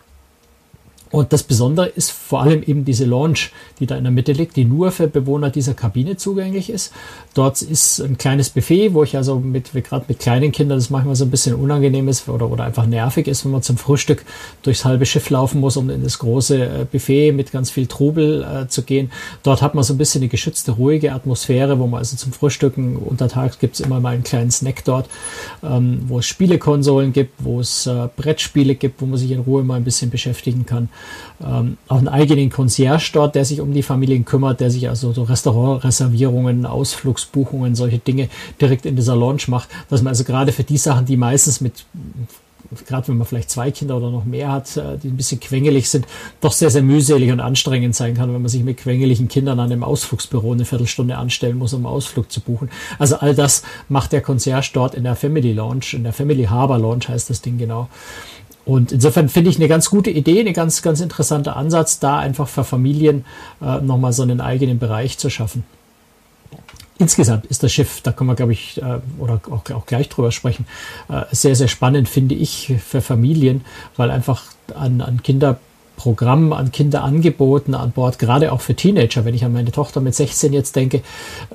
Und 1.13 1.31
das 1.31 1.43
Besondere 1.43 1.89
ist 1.89 2.09
vor 2.09 2.41
allem 2.41 2.63
eben 2.63 2.85
diese 2.85 3.05
Launch, 3.05 3.51
die 3.79 3.85
da 3.85 3.95
in 3.95 4.03
der 4.03 4.11
Mitte 4.11 4.31
liegt, 4.31 4.55
die 4.55 4.65
nur 4.65 4.89
für 4.89 5.07
Bewohner 5.07 5.51
dieser 5.51 5.75
Kabine 5.75 6.17
zugänglich 6.17 6.71
ist. 6.71 6.91
Dort 7.35 7.61
ist 7.61 7.99
ein 7.99 8.17
kleines 8.17 8.49
Buffet, 8.49 8.95
wo 8.95 9.03
ich 9.03 9.15
also 9.15 9.39
mit, 9.39 9.71
gerade 9.73 10.05
mit 10.07 10.17
kleinen 10.17 10.51
Kindern 10.51 10.79
das 10.79 10.89
manchmal 10.89 11.15
so 11.15 11.25
ein 11.25 11.29
bisschen 11.29 11.53
unangenehm 11.53 12.07
ist 12.07 12.27
oder, 12.27 12.49
oder 12.49 12.63
einfach 12.63 12.87
nervig 12.87 13.27
ist, 13.27 13.45
wenn 13.45 13.51
man 13.51 13.61
zum 13.61 13.77
Frühstück 13.77 14.25
durchs 14.63 14.85
halbe 14.85 15.05
Schiff 15.05 15.29
laufen 15.29 15.61
muss, 15.61 15.77
um 15.77 15.91
in 15.91 16.01
das 16.01 16.17
große 16.17 16.63
äh, 16.63 16.85
Buffet 16.91 17.31
mit 17.31 17.51
ganz 17.51 17.69
viel 17.69 17.85
Trubel 17.85 18.43
äh, 18.43 18.67
zu 18.67 18.81
gehen. 18.81 19.11
Dort 19.43 19.61
hat 19.61 19.75
man 19.75 19.83
so 19.83 19.93
ein 19.93 19.99
bisschen 19.99 20.23
eine 20.23 20.29
geschützte, 20.29 20.71
ruhige 20.71 21.13
Atmosphäre, 21.13 21.77
wo 21.77 21.85
man 21.85 21.99
also 21.99 22.17
zum 22.17 22.33
Frühstücken 22.33 22.95
untertags 22.95 23.59
gibt 23.59 23.75
es 23.75 23.81
immer 23.81 23.99
mal 23.99 24.15
einen 24.15 24.23
kleinen 24.23 24.49
Snack 24.49 24.83
dort, 24.85 25.07
ähm, 25.61 26.05
wo 26.07 26.17
es 26.17 26.25
Spielekonsolen 26.25 27.13
gibt, 27.13 27.33
wo 27.37 27.59
es 27.59 27.85
äh, 27.85 28.09
Brettspiele 28.17 28.73
gibt, 28.73 28.99
wo 28.99 29.05
man 29.05 29.19
sich 29.19 29.29
in 29.29 29.41
Ruhe 29.41 29.63
mal 29.63 29.75
ein 29.75 29.83
bisschen 29.83 30.09
beschäftigen 30.09 30.65
kann 30.65 30.89
ähm, 31.43 31.77
auch 31.87 31.97
einen 31.97 32.07
eigenen 32.07 32.49
Concierge 32.49 33.11
dort, 33.13 33.35
der 33.35 33.45
sich 33.45 33.61
um 33.61 33.73
die 33.73 33.83
Familien 33.83 34.25
kümmert, 34.25 34.59
der 34.59 34.69
sich 34.69 34.89
also 34.89 35.13
so 35.13 35.23
Restaurantreservierungen, 35.23 36.65
Ausflugsbuchungen, 36.65 37.75
solche 37.75 37.99
Dinge 37.99 38.29
direkt 38.59 38.85
in 38.85 38.95
dieser 38.95 39.15
Launch 39.15 39.47
macht, 39.47 39.69
dass 39.89 40.01
man 40.01 40.11
also 40.11 40.23
gerade 40.23 40.51
für 40.51 40.63
die 40.63 40.77
Sachen, 40.77 41.05
die 41.05 41.17
meistens 41.17 41.61
mit 41.61 41.85
gerade 42.87 43.07
wenn 43.07 43.17
man 43.17 43.27
vielleicht 43.27 43.49
zwei 43.49 43.71
Kinder 43.71 43.97
oder 43.97 44.09
noch 44.09 44.25
mehr 44.25 44.51
hat, 44.51 44.77
äh, 44.77 44.97
die 44.97 45.09
ein 45.09 45.17
bisschen 45.17 45.39
quengelig 45.39 45.89
sind, 45.89 46.05
doch 46.41 46.51
sehr, 46.51 46.69
sehr 46.69 46.83
mühselig 46.83 47.31
und 47.31 47.39
anstrengend 47.39 47.95
sein 47.95 48.13
kann, 48.15 48.33
wenn 48.33 48.41
man 48.41 48.49
sich 48.49 48.63
mit 48.63 48.77
quengeligen 48.77 49.27
Kindern 49.27 49.59
an 49.59 49.71
einem 49.71 49.83
Ausflugsbüro 49.83 50.53
eine 50.53 50.65
Viertelstunde 50.65 51.17
anstellen 51.17 51.57
muss, 51.57 51.73
um 51.73 51.85
einen 51.85 51.93
Ausflug 51.93 52.31
zu 52.31 52.41
buchen. 52.41 52.69
Also 52.99 53.17
all 53.17 53.35
das 53.35 53.63
macht 53.89 54.11
der 54.11 54.21
Concierge 54.21 54.71
dort 54.73 54.95
in 54.95 55.03
der 55.03 55.15
Family 55.15 55.53
Launch, 55.53 55.93
in 55.93 56.03
der 56.03 56.13
Family 56.13 56.45
Harbor 56.45 56.79
Launch 56.79 57.09
heißt 57.09 57.29
das 57.29 57.41
Ding 57.41 57.57
genau. 57.57 57.89
Und 58.65 58.91
insofern 58.91 59.29
finde 59.29 59.49
ich 59.49 59.57
eine 59.57 59.67
ganz 59.67 59.89
gute 59.89 60.09
Idee, 60.09 60.39
eine 60.39 60.53
ganz, 60.53 60.81
ganz 60.81 61.01
interessanter 61.01 61.57
Ansatz, 61.57 61.99
da 61.99 62.19
einfach 62.19 62.47
für 62.47 62.63
Familien 62.63 63.25
äh, 63.61 63.81
nochmal 63.81 64.13
so 64.13 64.23
einen 64.23 64.39
eigenen 64.39 64.79
Bereich 64.79 65.17
zu 65.17 65.29
schaffen. 65.29 65.63
Insgesamt 66.97 67.47
ist 67.47 67.63
das 67.63 67.73
Schiff, 67.73 68.01
da 68.01 68.11
können 68.11 68.29
wir, 68.29 68.35
glaube 68.35 68.53
ich, 68.53 68.81
äh, 68.81 68.99
oder 69.19 69.41
auch, 69.49 69.69
auch 69.71 69.85
gleich 69.85 70.09
drüber 70.09 70.31
sprechen, 70.31 70.65
äh, 71.09 71.23
sehr, 71.31 71.55
sehr 71.55 71.67
spannend, 71.67 72.07
finde 72.07 72.35
ich, 72.35 72.73
für 72.85 73.01
Familien, 73.01 73.65
weil 73.97 74.11
einfach 74.11 74.43
an, 74.75 75.01
an 75.01 75.21
Kinderprogrammen, 75.21 76.53
an 76.53 76.71
Kinderangeboten 76.71 77.73
an 77.73 77.91
Bord, 77.91 78.19
gerade 78.19 78.53
auch 78.53 78.61
für 78.61 78.75
Teenager, 78.75 79.25
wenn 79.25 79.33
ich 79.33 79.43
an 79.43 79.51
meine 79.51 79.71
Tochter 79.71 79.99
mit 79.99 80.15
16 80.15 80.53
jetzt 80.53 80.75
denke, 80.75 81.01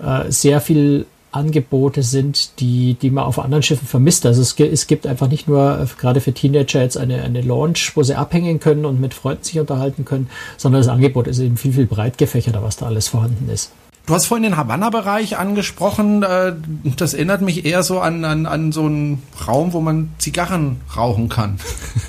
äh, 0.03 0.31
sehr 0.31 0.61
viel 0.61 1.07
Angebote 1.31 2.03
sind, 2.03 2.61
die, 2.61 2.95
die 2.95 3.11
man 3.11 3.25
auf 3.25 3.39
anderen 3.39 3.63
Schiffen 3.63 3.87
vermisst. 3.87 4.25
Also 4.27 4.43
es, 4.43 4.59
es 4.59 4.87
gibt 4.87 5.07
einfach 5.07 5.29
nicht 5.29 5.49
nur 5.49 5.81
äh, 5.81 5.87
gerade 6.01 6.21
für 6.21 6.33
Teenager 6.33 6.83
jetzt 6.83 6.97
eine, 6.97 7.23
eine 7.23 7.43
Launch, 7.43 7.93
wo 7.95 8.03
sie 8.03 8.15
abhängen 8.15 8.61
können 8.61 8.85
und 8.85 9.01
mit 9.01 9.15
Freunden 9.15 9.45
sich 9.45 9.61
unterhalten 9.61 10.05
können, 10.05 10.31
sondern 10.57 10.81
das 10.81 10.89
Angebot 10.89 11.27
ist 11.27 11.39
eben 11.39 11.57
viel, 11.57 11.73
viel 11.73 11.87
breit 11.87 12.19
gefächerter, 12.19 12.63
was 12.63 12.77
da 12.77 12.87
alles 12.87 13.09
vorhanden 13.09 13.49
ist. 13.51 13.73
Du 14.09 14.15
hast 14.15 14.25
vorhin 14.25 14.43
den 14.43 14.57
Havanna-Bereich 14.57 15.37
angesprochen. 15.37 16.23
Äh, 16.23 16.55
das 16.97 17.13
erinnert 17.13 17.43
mich 17.43 17.67
eher 17.67 17.83
so 17.83 18.01
an, 18.01 18.25
an, 18.25 18.47
an 18.47 18.73
so 18.73 18.87
einen 18.87 19.23
Raum, 19.47 19.75
wo 19.75 19.81
man 19.81 20.09
Zigarren 20.17 20.81
rauchen 20.97 21.29
kann. 21.29 21.59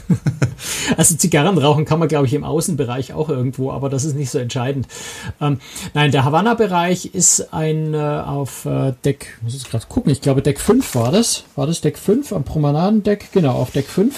Also 0.98 1.15
Zigarren 1.15 1.58
rauchen 1.58 1.86
kann 1.86 2.00
man, 2.00 2.10
glaube 2.10 2.25
ich, 2.25 2.34
im 2.34 2.44
Außenbereich 2.44 3.13
auch 3.13 3.29
irgendwo, 3.29 3.72
aber 3.72 3.89
das 3.89 4.03
ist 4.03 4.15
nicht 4.15 4.29
so 4.29 4.39
entscheidend. 4.39 4.88
Ähm, 5.39 5.60
nein, 5.94 6.12
der 6.12 6.25
Havanna-Bereich 6.25 7.13
ist 7.13 7.53
ein 7.53 7.94
äh, 7.94 7.98
auf 7.98 8.65
äh, 8.65 8.94
Deck, 9.06 9.38
muss 9.41 9.56
ich 9.56 9.70
gerade 9.70 9.86
gucken, 9.88 10.12
ich 10.12 10.20
glaube 10.20 10.41
Deck 10.41 10.60
5 10.60 10.96
war 10.96 11.12
das. 11.13 11.46
War 11.56 11.68
das 11.68 11.79
Deck 11.79 11.98
5 11.98 12.34
am 12.34 12.44
Promenadendeck? 12.44 13.32
Genau, 13.32 13.53
auf 13.53 13.72
Deck 13.72 13.86
5 13.86 14.13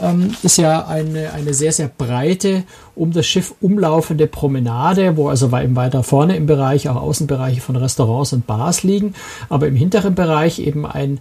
ähm, 0.00 0.34
ist 0.42 0.58
ja 0.58 0.86
eine, 0.86 1.32
eine 1.32 1.54
sehr, 1.54 1.72
sehr 1.72 1.88
breite, 1.88 2.64
um 2.94 3.12
das 3.12 3.26
Schiff 3.26 3.54
umlaufende 3.60 4.26
Promenade, 4.26 5.16
wo 5.16 5.28
also 5.28 5.52
weiter 5.52 6.02
vorne 6.02 6.36
im 6.36 6.46
Bereich 6.46 6.88
auch 6.88 6.96
Außenbereiche 6.96 7.60
von 7.60 7.76
Restaurants 7.76 8.32
und 8.32 8.46
Bars 8.46 8.82
liegen, 8.82 9.14
aber 9.48 9.68
im 9.68 9.76
hinteren 9.76 10.14
Bereich 10.14 10.58
eben 10.58 10.86
ein 10.86 11.20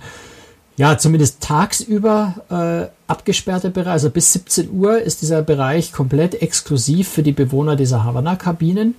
ja, 0.77 0.97
zumindest 0.97 1.41
tagsüber 1.41 2.35
äh, 2.49 3.11
abgesperrte 3.11 3.69
Bereich. 3.69 3.93
Also 3.93 4.09
bis 4.09 4.33
17 4.33 4.71
Uhr 4.71 4.99
ist 4.99 5.21
dieser 5.21 5.41
Bereich 5.41 5.93
komplett 5.93 6.41
exklusiv 6.41 7.07
für 7.07 7.23
die 7.23 7.31
Bewohner 7.31 7.77
dieser 7.77 8.03
Havanna-Kabinen 8.03 8.95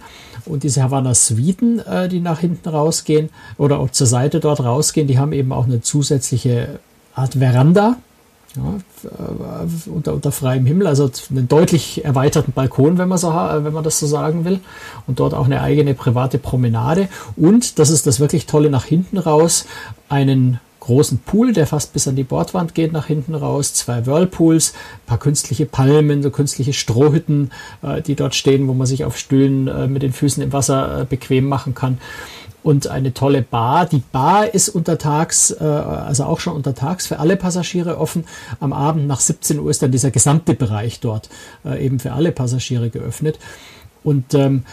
und 0.47 0.63
diese 0.63 0.83
Havanna-Suiten, 0.83 1.81
äh, 1.81 2.09
die 2.09 2.21
nach 2.21 2.41
hinten 2.41 2.69
rausgehen 2.69 3.29
oder 3.59 3.79
auch 3.79 3.91
zur 3.91 4.07
Seite 4.07 4.41
dort 4.41 4.61
rausgehen. 4.61 5.07
Die 5.07 5.19
haben 5.19 5.33
eben 5.33 5.53
auch 5.53 5.67
eine 5.67 5.83
zusätzliche 5.83 6.81
Art 7.15 7.35
Veranda, 7.35 7.97
ja, 8.57 9.09
äh, 9.09 9.91
unter, 9.91 10.15
unter 10.15 10.33
freiem 10.33 10.67
Himmel, 10.67 10.87
also 10.87 11.11
einen 11.31 11.49
deutlich 11.49 12.05
erweiterten 12.05 12.53
Balkon, 12.53 12.99
wenn 12.99 13.09
man, 13.09 13.19
so, 13.19 13.29
wenn 13.29 13.73
man 13.73 13.85
das 13.85 13.99
so 13.99 14.07
sagen 14.07 14.45
will. 14.45 14.61
Und 15.07 15.21
dort 15.21 15.35
auch 15.35 15.47
eine 15.47 15.61
eigene 15.61 15.95
private 15.95 16.39
Promenade. 16.39 17.09
Und, 17.37 17.79
das 17.79 17.91
ist 17.91 18.07
das 18.07 18.21
wirklich 18.21 18.47
Tolle, 18.47 18.71
nach 18.71 18.85
hinten 18.85 19.19
raus, 19.19 19.67
einen 20.09 20.61
großen 20.81 21.19
Pool, 21.19 21.53
der 21.53 21.67
fast 21.67 21.93
bis 21.93 22.07
an 22.07 22.15
die 22.15 22.23
Bordwand 22.23 22.75
geht, 22.75 22.93
nach 22.93 23.07
hinten 23.07 23.35
raus, 23.35 23.75
zwei 23.75 24.07
Whirlpools, 24.07 24.73
ein 24.73 25.07
paar 25.07 25.19
künstliche 25.19 25.67
Palmen, 25.67 26.23
so 26.23 26.31
künstliche 26.31 26.73
Strohhütten, 26.73 27.51
äh, 27.83 28.03
die 28.03 28.15
dort 28.15 28.37
stehen, 28.37 28.69
wo 28.69 28.75
man 28.75 28.87
sich 28.87 29.05
auf 29.05 29.19
Stühlen 29.19 29.67
äh, 29.67 29.89
mit 29.89 30.03
den 30.03 30.13
Füßen 30.13 30.43
im 30.43 30.53
Wasser 30.53 31.03
äh, 31.03 31.05
bequem 31.05 31.49
machen 31.49 31.75
kann 31.75 31.99
und 32.67 32.89
eine 32.89 33.15
tolle 33.15 33.43
Bar. 33.43 33.87
Die 33.87 34.03
Bar 34.11 34.53
ist 34.53 34.69
untertags, 34.69 35.53
äh, 35.53 35.63
also 35.63 36.25
auch 36.25 36.41
schon 36.41 36.55
untertags 36.55 37.07
für 37.07 37.21
alle 37.21 37.37
Passagiere 37.37 37.97
offen. 37.97 38.25
Am 38.59 38.73
Abend 38.73 39.07
nach 39.07 39.21
17 39.21 39.61
Uhr 39.61 39.71
ist 39.71 39.83
dann 39.83 39.93
dieser 39.93 40.11
gesamte 40.11 40.53
Bereich 40.53 40.99
dort 40.99 41.31
äh, 41.65 41.87
eben 41.87 42.01
für 42.01 42.13
alle 42.13 42.33
Passagiere 42.33 42.91
geöffnet. 42.91 43.39
Und 44.03 44.35
ähm, 44.35 44.65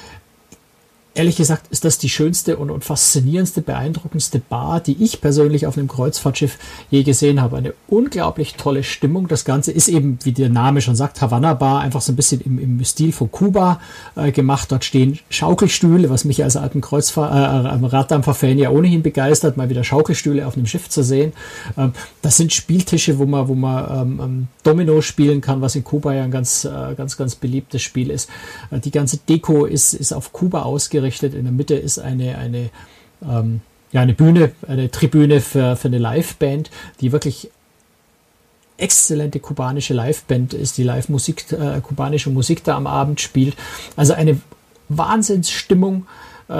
ehrlich 1.15 1.35
gesagt 1.35 1.67
ist 1.69 1.85
das 1.85 1.97
die 1.97 2.09
schönste 2.09 2.57
und, 2.57 2.71
und, 2.71 2.83
faszinierendste, 2.83 3.61
beeindruckendste 3.61 4.39
Bar, 4.39 4.79
die 4.79 5.03
ich 5.03 5.21
persönlich 5.21 5.67
auf 5.67 5.77
einem 5.77 5.87
Kreuzfahrtschiff 5.87 6.57
je 6.89 7.03
gesehen 7.03 7.41
habe. 7.41 7.57
Eine 7.57 7.73
unglaublich 7.87 8.55
tolle 8.55 8.83
Stimmung. 8.83 9.27
Das 9.27 9.45
Ganze 9.45 9.71
ist 9.71 9.87
eben, 9.87 10.17
wie 10.23 10.31
der 10.31 10.49
Name 10.49 10.81
schon 10.81 10.95
sagt, 10.95 11.21
Havanna 11.21 11.53
Bar, 11.53 11.81
einfach 11.81 12.01
so 12.01 12.11
ein 12.11 12.15
bisschen 12.15 12.41
im, 12.41 12.57
im 12.57 12.83
Stil 12.83 13.11
von 13.11 13.31
Kuba 13.31 13.79
äh, 14.15 14.31
gemacht. 14.31 14.71
Dort 14.71 14.85
stehen 14.85 15.19
Schaukelstühle, 15.29 16.09
was 16.09 16.25
mich 16.25 16.43
als 16.43 16.57
alten 16.57 16.81
Kreuzfahr 16.81 17.31
äh, 17.31 17.85
Raddampfer-Fan 17.85 18.57
ja 18.57 18.71
ohnehin 18.71 19.03
begeistert, 19.03 19.55
mal 19.55 19.69
wieder 19.69 19.83
Schaukelstühle 19.83 20.47
auf 20.47 20.55
einem 20.55 20.65
Schiff 20.65 20.89
zu 20.89 21.03
sehen. 21.03 21.33
Ähm, 21.77 21.93
das 22.23 22.37
sind 22.37 22.53
Spieltische, 22.53 23.19
wo 23.19 23.25
man, 23.25 23.47
wo 23.47 23.55
man 23.55 24.01
ähm, 24.01 24.19
ähm 24.23 24.47
Domino 24.63 25.01
spielen 25.01 25.41
kann, 25.41 25.61
was 25.61 25.75
in 25.75 25.83
Kuba 25.83 26.13
ja 26.13 26.23
ein 26.23 26.31
ganz, 26.31 26.65
äh, 26.65 26.95
ganz, 26.95 27.17
ganz 27.17 27.35
beliebtes 27.35 27.81
Spiel 27.81 28.09
ist. 28.09 28.29
Äh, 28.71 28.79
die 28.79 28.91
ganze 28.91 29.17
Deko 29.17 29.65
ist, 29.65 29.93
ist 29.93 30.13
auf 30.13 30.31
Kuba 30.31 30.63
ausgerichtet 30.63 31.02
eingerichtet. 31.03 31.33
In 31.33 31.43
der 31.43 31.51
Mitte 31.51 31.75
ist 31.75 31.99
eine, 31.99 32.37
eine, 32.37 32.69
ähm, 33.21 33.61
ja, 33.91 34.01
eine 34.01 34.13
Bühne, 34.13 34.51
eine 34.67 34.89
Tribüne 34.89 35.41
für, 35.41 35.75
für 35.75 35.87
eine 35.87 35.97
Liveband, 35.97 36.71
die 37.01 37.11
wirklich 37.11 37.49
exzellente 38.77 39.39
kubanische 39.39 39.93
Liveband 39.93 40.53
ist, 40.53 40.77
die 40.77 40.83
Live-Musik, 40.83 41.51
äh, 41.51 41.79
kubanische 41.81 42.29
Musik 42.29 42.63
da 42.63 42.75
am 42.75 42.87
Abend 42.87 43.21
spielt. 43.21 43.55
Also 43.95 44.13
eine 44.13 44.39
Wahnsinnsstimmung. 44.89 46.07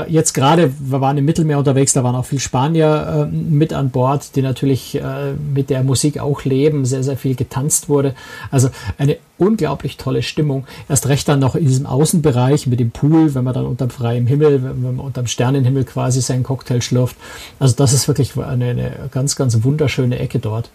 Jetzt 0.07 0.33
gerade, 0.33 0.73
wir 0.79 1.01
waren 1.01 1.17
im 1.17 1.25
Mittelmeer 1.25 1.57
unterwegs, 1.57 1.93
da 1.93 2.03
waren 2.03 2.15
auch 2.15 2.25
viele 2.25 2.41
Spanier 2.41 3.29
äh, 3.31 3.35
mit 3.35 3.73
an 3.73 3.89
Bord, 3.89 4.35
die 4.35 4.41
natürlich 4.41 4.95
äh, 4.95 5.33
mit 5.33 5.69
der 5.69 5.83
Musik 5.83 6.19
auch 6.19 6.43
leben, 6.43 6.85
sehr, 6.85 7.03
sehr 7.03 7.17
viel 7.17 7.35
getanzt 7.35 7.89
wurde. 7.89 8.15
Also 8.51 8.69
eine 8.97 9.17
unglaublich 9.37 9.97
tolle 9.97 10.23
Stimmung. 10.23 10.65
Erst 10.89 11.07
recht 11.07 11.27
dann 11.27 11.39
noch 11.39 11.55
in 11.55 11.65
diesem 11.65 11.85
Außenbereich 11.85 12.67
mit 12.67 12.79
dem 12.79 12.91
Pool, 12.91 13.35
wenn 13.35 13.43
man 13.43 13.53
dann 13.53 13.65
unterm 13.65 13.89
freiem 13.89 14.27
Himmel, 14.27 14.63
wenn 14.63 14.81
man 14.81 14.99
unterm 14.99 15.27
Sternenhimmel 15.27 15.83
quasi 15.85 16.21
seinen 16.21 16.43
Cocktail 16.43 16.81
schlürft. 16.81 17.15
Also 17.59 17.75
das 17.75 17.93
ist 17.93 18.07
wirklich 18.07 18.35
eine, 18.37 18.65
eine 18.65 18.91
ganz, 19.11 19.35
ganz 19.35 19.63
wunderschöne 19.63 20.19
Ecke 20.19 20.39
dort 20.39 20.69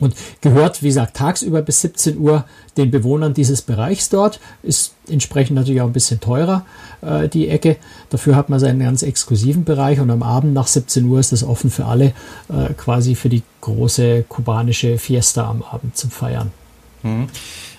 und 0.00 0.14
gehört, 0.40 0.82
wie 0.82 0.88
gesagt, 0.88 1.16
tagsüber 1.16 1.62
bis 1.62 1.80
17 1.82 2.18
Uhr 2.18 2.44
den 2.76 2.90
Bewohnern 2.90 3.34
dieses 3.34 3.62
Bereichs 3.62 4.08
dort. 4.08 4.40
Ist 4.62 4.94
entsprechend 5.08 5.56
natürlich 5.56 5.80
auch 5.80 5.86
ein 5.86 5.92
bisschen 5.92 6.20
teurer, 6.20 6.64
äh, 7.02 7.28
die 7.28 7.48
Ecke. 7.48 7.76
Dafür 8.10 8.36
hat 8.36 8.48
man 8.48 8.60
seinen 8.60 8.80
ganz 8.80 9.02
exklusiven 9.02 9.64
Bereich 9.64 10.00
und 10.00 10.10
am 10.10 10.22
Abend 10.22 10.54
nach 10.54 10.66
17 10.66 11.04
Uhr 11.04 11.20
ist 11.20 11.32
das 11.32 11.42
offen 11.44 11.70
für 11.70 11.86
alle, 11.86 12.12
äh, 12.48 12.72
quasi 12.76 13.14
für 13.14 13.28
die 13.28 13.42
große 13.60 14.24
kubanische 14.28 14.98
Fiesta 14.98 15.48
am 15.48 15.62
Abend 15.62 15.96
zum 15.96 16.10
Feiern. 16.10 16.52
Mhm. 17.02 17.28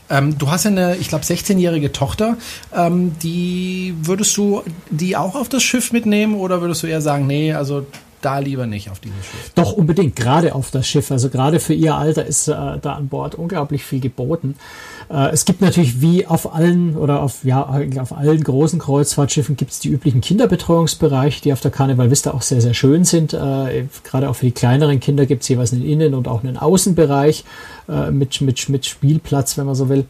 Ähm, 0.10 0.38
du 0.38 0.50
hast 0.50 0.66
eine, 0.66 0.96
ich 0.98 1.08
glaube, 1.08 1.24
16-jährige 1.24 1.92
Tochter. 1.92 2.38
Ähm, 2.76 3.18
die 3.22 3.94
würdest 4.02 4.36
du 4.38 4.64
die 4.90 5.16
auch 5.16 5.36
auf 5.36 5.50
das 5.50 5.62
Schiff 5.62 5.92
mitnehmen 5.92 6.36
oder 6.36 6.62
würdest 6.62 6.84
du 6.84 6.88
eher 6.88 7.02
sagen, 7.02 7.28
nee, 7.28 7.54
also 7.54 7.86
da 8.22 8.40
lieber 8.40 8.68
nicht 8.68 8.90
auf 8.90 9.00
dieses 9.00 9.18
Schiff. 9.26 9.52
Doch 9.56 9.74
unbedingt, 9.74 10.16
gerade 10.16 10.56
auf 10.56 10.72
das 10.72 10.88
Schiff. 10.88 11.12
Also 11.12 11.30
gerade 11.30 11.60
für 11.60 11.74
ihr 11.74 11.96
Alter 11.96 12.26
ist 12.26 12.48
äh, 12.48 12.54
da 12.54 12.94
an 12.94 13.08
Bord 13.08 13.36
unglaublich 13.36 13.84
viel 13.84 14.00
geboten. 14.00 14.56
Äh, 15.10 15.30
es 15.30 15.46
gibt 15.46 15.62
natürlich 15.62 16.02
wie 16.02 16.26
auf 16.28 16.54
allen 16.54 16.96
oder 16.96 17.22
auf 17.22 17.44
ja 17.44 17.64
auf 18.00 18.14
allen 18.14 18.44
großen 18.44 18.80
Kreuzfahrtschiffen 18.80 19.58
gibt 19.58 19.72
es 19.72 19.80
die 19.80 19.90
üblichen 19.90 20.22
Kinderbetreuungsbereiche, 20.22 21.42
die 21.42 21.54
auf 21.54 21.62
der 21.62 21.72
Carnival 21.72 22.12
Vista 22.12 22.32
auch 22.32 22.42
sehr 22.42 22.62
sehr 22.62 22.74
schön 22.74 23.06
sind. 23.06 23.34
Äh, 23.34 23.86
gerade 24.04 24.30
auch 24.30 24.36
für 24.36 24.46
die 24.46 24.52
kleineren 24.52 25.00
Kinder 25.00 25.26
gibt 25.26 25.44
es 25.44 25.50
jeweils 25.50 25.74
einen 25.74 25.84
Innen- 25.84 26.14
und 26.14 26.28
auch 26.28 26.44
einen 26.44 26.58
Außenbereich 26.58 27.44
äh, 27.88 28.12
mit 28.12 28.42
mit 28.42 28.70
mit 28.70 28.86
Spielplatz, 28.86 29.58
wenn 29.58 29.66
man 29.66 29.76
so 29.76 29.90
will. 29.90 30.06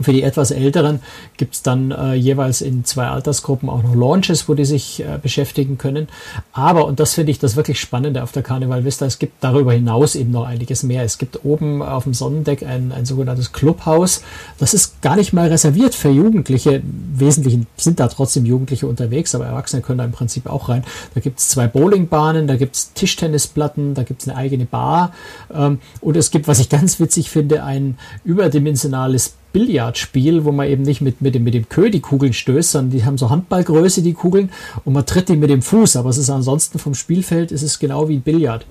Für 0.00 0.12
die 0.12 0.22
etwas 0.22 0.50
Älteren 0.50 1.00
gibt 1.36 1.54
es 1.54 1.62
dann 1.62 1.92
äh, 1.92 2.14
jeweils 2.14 2.60
in 2.60 2.84
zwei 2.84 3.06
Altersgruppen 3.06 3.68
auch 3.68 3.82
noch 3.82 3.94
Launches, 3.94 4.48
wo 4.48 4.54
die 4.54 4.64
sich 4.64 5.00
äh, 5.00 5.18
beschäftigen 5.22 5.78
können. 5.78 6.08
Aber, 6.52 6.86
und 6.86 6.98
das 6.98 7.14
finde 7.14 7.30
ich 7.30 7.38
das 7.38 7.54
wirklich 7.54 7.80
Spannende 7.80 8.22
auf 8.22 8.32
der 8.32 8.42
Carnival 8.42 8.84
Vista, 8.84 9.06
es 9.06 9.18
gibt 9.18 9.42
darüber 9.42 9.72
hinaus 9.72 10.16
eben 10.16 10.32
noch 10.32 10.46
einiges 10.46 10.82
mehr. 10.82 11.04
Es 11.04 11.18
gibt 11.18 11.44
oben 11.44 11.80
auf 11.82 12.04
dem 12.04 12.14
Sonnendeck 12.14 12.64
ein, 12.64 12.92
ein 12.92 13.04
sogenanntes 13.06 13.52
Clubhaus. 13.52 14.22
Das 14.58 14.74
ist 14.74 15.00
gar 15.00 15.16
nicht 15.16 15.32
mal 15.32 15.48
reserviert 15.48 15.94
für 15.94 16.10
Jugendliche. 16.10 16.76
Im 16.76 17.14
Wesentlichen 17.16 17.66
sind 17.76 18.00
da 18.00 18.08
trotzdem 18.08 18.44
Jugendliche 18.44 18.86
unterwegs, 18.88 19.34
aber 19.34 19.46
Erwachsene 19.46 19.82
können 19.82 19.98
da 19.98 20.04
im 20.04 20.12
Prinzip 20.12 20.46
auch 20.46 20.68
rein. 20.68 20.84
Da 21.14 21.20
gibt 21.20 21.38
es 21.38 21.48
zwei 21.48 21.68
Bowlingbahnen, 21.68 22.48
da 22.48 22.56
gibt 22.56 22.74
es 22.74 22.92
Tischtennisplatten, 22.94 23.94
da 23.94 24.02
gibt 24.02 24.22
es 24.22 24.28
eine 24.28 24.36
eigene 24.36 24.64
Bar. 24.64 25.12
Ähm, 25.54 25.78
und 26.00 26.16
es 26.16 26.30
gibt, 26.32 26.48
was 26.48 26.58
ich 26.58 26.68
ganz 26.74 26.98
witzig 26.98 27.30
finde, 27.30 27.62
ein 27.62 27.96
überdimensionales 28.24 29.34
Billardspiel, 29.54 30.44
wo 30.44 30.50
man 30.50 30.68
eben 30.68 30.82
nicht 30.82 31.00
mit, 31.00 31.22
mit, 31.22 31.36
dem, 31.36 31.44
mit 31.44 31.54
dem 31.54 31.68
Kö 31.68 31.88
die 31.88 32.00
Kugeln 32.00 32.32
stößt, 32.32 32.72
sondern 32.72 32.90
die 32.90 33.04
haben 33.04 33.16
so 33.16 33.30
Handballgröße, 33.30 34.02
die 34.02 34.12
Kugeln, 34.12 34.50
und 34.84 34.92
man 34.92 35.06
tritt 35.06 35.28
die 35.28 35.36
mit 35.36 35.48
dem 35.48 35.62
Fuß, 35.62 35.94
aber 35.94 36.10
es 36.10 36.18
ist 36.18 36.28
ansonsten 36.28 36.80
vom 36.80 36.94
Spielfeld, 36.94 37.52
ist 37.52 37.62
es 37.62 37.78
genau 37.78 38.08
wie 38.08 38.18
Billard. 38.18 38.66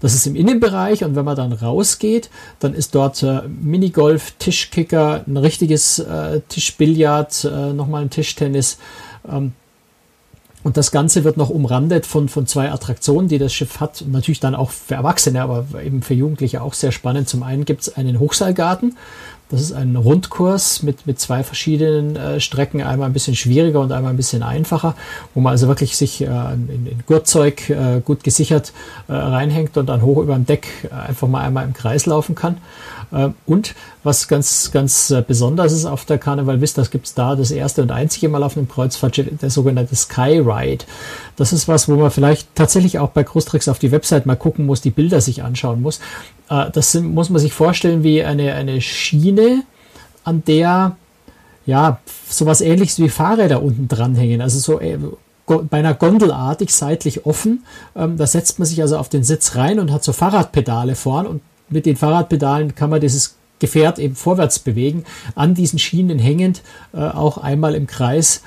Das 0.00 0.14
ist 0.14 0.28
im 0.28 0.36
Innenbereich 0.36 1.02
und 1.04 1.16
wenn 1.16 1.24
man 1.24 1.36
dann 1.36 1.52
rausgeht, 1.52 2.30
dann 2.60 2.72
ist 2.72 2.94
dort 2.94 3.20
äh, 3.24 3.40
Minigolf, 3.48 4.34
Tischkicker, 4.38 5.24
ein 5.26 5.36
richtiges 5.36 5.98
äh, 5.98 6.40
Tischbillard, 6.48 7.44
äh, 7.44 7.72
nochmal 7.72 8.02
ein 8.02 8.10
Tischtennis, 8.10 8.78
ähm, 9.28 9.52
und 10.64 10.76
das 10.76 10.90
Ganze 10.90 11.22
wird 11.24 11.36
noch 11.36 11.50
umrandet 11.50 12.04
von, 12.04 12.28
von 12.28 12.46
zwei 12.46 12.70
Attraktionen, 12.70 13.28
die 13.28 13.38
das 13.38 13.54
Schiff 13.54 13.80
hat. 13.80 14.02
Und 14.02 14.12
natürlich 14.12 14.40
dann 14.40 14.54
auch 14.54 14.70
für 14.70 14.96
Erwachsene, 14.96 15.40
aber 15.40 15.64
eben 15.82 16.02
für 16.02 16.14
Jugendliche 16.14 16.62
auch 16.62 16.74
sehr 16.74 16.90
spannend. 16.90 17.28
Zum 17.28 17.42
einen 17.42 17.64
gibt 17.64 17.82
es 17.82 17.96
einen 17.96 18.18
Hochseilgarten, 18.18 18.96
das 19.50 19.62
ist 19.62 19.72
ein 19.72 19.96
Rundkurs 19.96 20.82
mit, 20.82 21.06
mit 21.06 21.18
zwei 21.18 21.42
verschiedenen 21.42 22.16
äh, 22.16 22.40
Strecken, 22.40 22.82
einmal 22.82 23.08
ein 23.08 23.12
bisschen 23.12 23.34
schwieriger 23.34 23.80
und 23.80 23.92
einmal 23.92 24.12
ein 24.12 24.16
bisschen 24.16 24.42
einfacher, 24.42 24.94
wo 25.34 25.40
man 25.40 25.52
also 25.52 25.68
wirklich 25.68 25.96
sich 25.96 26.20
äh, 26.20 26.26
in, 26.26 26.86
in 26.86 27.02
Gurtzeug 27.06 27.70
äh, 27.70 28.00
gut 28.04 28.24
gesichert 28.24 28.72
äh, 29.08 29.14
reinhängt 29.14 29.76
und 29.76 29.86
dann 29.86 30.02
hoch 30.02 30.18
über 30.18 30.34
dem 30.34 30.44
Deck 30.44 30.68
äh, 30.90 30.94
einfach 30.94 31.28
mal 31.28 31.42
einmal 31.42 31.64
im 31.64 31.72
Kreis 31.72 32.04
laufen 32.04 32.34
kann. 32.34 32.58
Äh, 33.10 33.30
und 33.46 33.74
was 34.02 34.28
ganz, 34.28 34.70
ganz 34.70 35.10
äh, 35.10 35.22
besonders 35.26 35.72
ist 35.72 35.86
auf 35.86 36.04
der 36.04 36.18
Carnival 36.18 36.60
Vista, 36.60 36.82
gibt 36.82 37.06
es 37.06 37.14
da 37.14 37.34
das 37.34 37.50
erste 37.50 37.82
und 37.82 37.90
einzige 37.90 38.28
Mal 38.28 38.42
auf 38.42 38.56
einem 38.56 38.68
Kreuzfahrtschiff, 38.68 39.28
der 39.40 39.50
sogenannte 39.50 39.96
Sky 39.96 40.38
Ride. 40.38 40.84
Das 41.36 41.52
ist 41.52 41.68
was, 41.68 41.88
wo 41.88 41.96
man 41.96 42.10
vielleicht 42.10 42.54
tatsächlich 42.54 42.98
auch 42.98 43.10
bei 43.10 43.22
Großtricks 43.22 43.68
auf 43.68 43.78
die 43.78 43.92
Website 43.92 44.26
mal 44.26 44.36
gucken 44.36 44.66
muss, 44.66 44.80
die 44.80 44.90
Bilder 44.90 45.20
sich 45.20 45.42
anschauen 45.42 45.80
muss. 45.80 46.00
Äh, 46.50 46.70
das 46.70 46.92
sind, 46.92 47.14
muss 47.14 47.30
man 47.30 47.40
sich 47.40 47.52
vorstellen 47.52 48.02
wie 48.02 48.22
eine, 48.24 48.54
eine 48.54 48.80
Schiene, 48.80 49.64
an 50.24 50.42
der 50.46 50.96
ja 51.66 52.00
sowas 52.28 52.60
ähnliches 52.60 52.98
wie 52.98 53.08
Fahrräder 53.08 53.62
unten 53.62 53.88
dranhängen. 53.88 54.40
Also 54.40 54.58
so 54.58 54.80
äh, 54.80 54.98
beinahe 55.46 55.94
gondelartig 55.94 56.74
seitlich 56.74 57.26
offen. 57.26 57.64
Ähm, 57.96 58.16
da 58.16 58.26
setzt 58.26 58.58
man 58.58 58.66
sich 58.66 58.80
also 58.82 58.98
auf 58.98 59.08
den 59.08 59.24
Sitz 59.24 59.56
rein 59.56 59.78
und 59.78 59.92
hat 59.92 60.04
so 60.04 60.12
Fahrradpedale 60.12 60.94
vorn 60.94 61.26
und 61.26 61.42
mit 61.68 61.86
den 61.86 61.96
Fahrradpedalen 61.96 62.74
kann 62.74 62.90
man 62.90 63.00
dieses 63.00 63.36
Gefährt 63.58 63.98
eben 63.98 64.14
vorwärts 64.14 64.58
bewegen, 64.58 65.04
an 65.34 65.54
diesen 65.54 65.78
Schienen 65.78 66.18
hängend, 66.18 66.62
äh, 66.92 66.98
auch 66.98 67.38
einmal 67.38 67.74
im 67.74 67.86
Kreis 67.86 68.42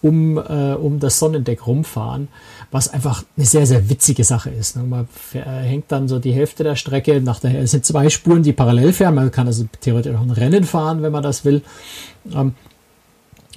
um, 0.00 0.38
äh, 0.38 0.74
um 0.74 1.00
das 1.00 1.18
Sonnendeck 1.18 1.66
rumfahren, 1.66 2.28
was 2.74 2.88
einfach 2.88 3.22
eine 3.36 3.46
sehr, 3.46 3.66
sehr 3.66 3.88
witzige 3.88 4.24
Sache 4.24 4.50
ist. 4.50 4.74
Ne? 4.74 4.82
Man 4.82 5.06
hängt 5.32 5.92
dann 5.92 6.08
so 6.08 6.18
die 6.18 6.32
Hälfte 6.32 6.64
der 6.64 6.74
Strecke, 6.74 7.20
nach 7.20 7.38
der, 7.38 7.54
es 7.60 7.70
sind 7.70 7.86
zwei 7.86 8.10
Spuren, 8.10 8.42
die 8.42 8.52
parallel 8.52 8.92
fahren, 8.92 9.14
man 9.14 9.30
kann 9.30 9.46
also 9.46 9.64
theoretisch 9.80 10.16
auch 10.16 10.22
ein 10.22 10.32
Rennen 10.32 10.64
fahren, 10.64 11.00
wenn 11.00 11.12
man 11.12 11.22
das 11.22 11.44
will. 11.44 11.62
Ähm, 12.34 12.54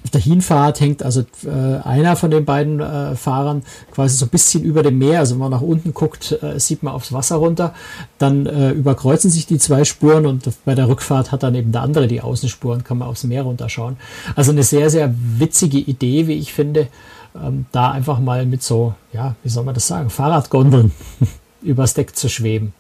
auf 0.04 0.12
der 0.12 0.22
Hinfahrt 0.22 0.80
hängt 0.82 1.02
also 1.02 1.26
äh, 1.46 1.50
einer 1.84 2.16
von 2.16 2.30
den 2.30 2.46
beiden 2.46 2.80
äh, 2.80 3.16
Fahrern 3.16 3.64
quasi 3.92 4.18
so 4.18 4.26
ein 4.26 4.30
bisschen 4.30 4.64
über 4.64 4.84
dem 4.84 5.00
Meer. 5.00 5.20
Also 5.20 5.34
wenn 5.34 5.40
man 5.40 5.52
nach 5.52 5.62
unten 5.62 5.96
guckt, 5.96 6.38
äh, 6.44 6.60
sieht 6.60 6.84
man 6.84 6.94
aufs 6.94 7.12
Wasser 7.12 7.38
runter. 7.38 7.74
Dann 8.20 8.46
äh, 8.46 8.70
überkreuzen 8.70 9.32
sich 9.32 9.48
die 9.48 9.58
zwei 9.58 9.84
Spuren 9.84 10.28
und 10.28 10.48
bei 10.64 10.76
der 10.76 10.88
Rückfahrt 10.88 11.32
hat 11.32 11.42
dann 11.42 11.56
eben 11.56 11.72
der 11.72 11.82
andere 11.82 12.08
die 12.08 12.22
Außenspuren, 12.22 12.84
kann 12.84 13.00
man 13.00 13.08
aufs 13.08 13.24
Meer 13.24 13.42
runterschauen. 13.42 13.98
Also 14.36 14.52
eine 14.52 14.62
sehr, 14.62 14.92
sehr 14.92 15.14
witzige 15.40 15.80
Idee, 15.80 16.28
wie 16.28 16.36
ich 16.36 16.54
finde, 16.54 16.88
ähm, 17.36 17.66
da 17.72 17.92
einfach 17.92 18.20
mal 18.20 18.46
mit 18.46 18.64
so, 18.64 18.94
ja, 19.14 19.36
wie 19.44 19.50
soll 19.50 19.64
man 19.64 19.74
das 19.74 19.88
sagen, 19.88 20.10
Fahrradgondeln 20.10 20.92
übers 21.62 21.94
Deck 21.94 22.16
zu 22.16 22.30
schweben. 22.30 22.74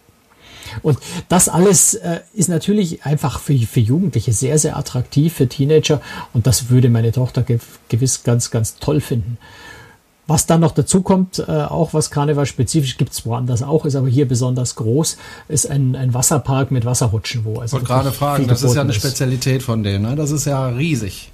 Und 0.81 0.99
das 1.29 1.49
alles 1.49 1.93
äh, 1.93 2.19
ist 2.33 2.49
natürlich 2.49 3.05
einfach 3.05 3.39
für, 3.39 3.57
für 3.57 3.79
Jugendliche 3.79 4.33
sehr, 4.33 4.57
sehr 4.59 4.77
attraktiv, 4.77 5.33
für 5.33 5.47
Teenager. 5.47 6.01
Und 6.33 6.47
das 6.47 6.69
würde 6.69 6.89
meine 6.89 7.11
Tochter 7.11 7.43
ge 7.43 7.59
gewiss 7.89 8.23
ganz, 8.23 8.51
ganz 8.51 8.75
toll 8.75 9.01
finden. 9.01 9.37
Was 10.27 10.45
dann 10.45 10.59
noch 10.59 10.73
dazu 10.73 11.01
kommt, 11.03 11.39
äh, 11.39 11.43
auch 11.51 11.93
was 11.93 12.11
Karneval 12.11 12.45
spezifisch 12.45 12.97
gibt 12.97 13.13
es 13.13 13.25
woanders 13.25 13.63
auch, 13.63 13.85
ist 13.85 13.95
aber 13.95 14.09
hier 14.09 14.27
besonders 14.27 14.75
groß, 14.75 15.17
ist 15.47 15.69
ein, 15.69 15.95
ein 15.95 16.13
Wasserpark 16.13 16.69
mit 16.69 16.83
Wasserrutschen, 16.83 17.45
wo 17.45 17.59
also. 17.59 17.77
Ich 17.77 17.81
wollte 17.81 17.85
gerade 17.85 18.11
fragen, 18.11 18.47
das 18.47 18.61
ist 18.61 18.75
ja 18.75 18.81
eine 18.81 18.91
Spezialität 18.91 19.63
von 19.63 19.83
denen, 19.83 20.03
ne? 20.03 20.15
Das 20.17 20.31
ist 20.31 20.43
ja 20.45 20.67
riesig. 20.67 21.31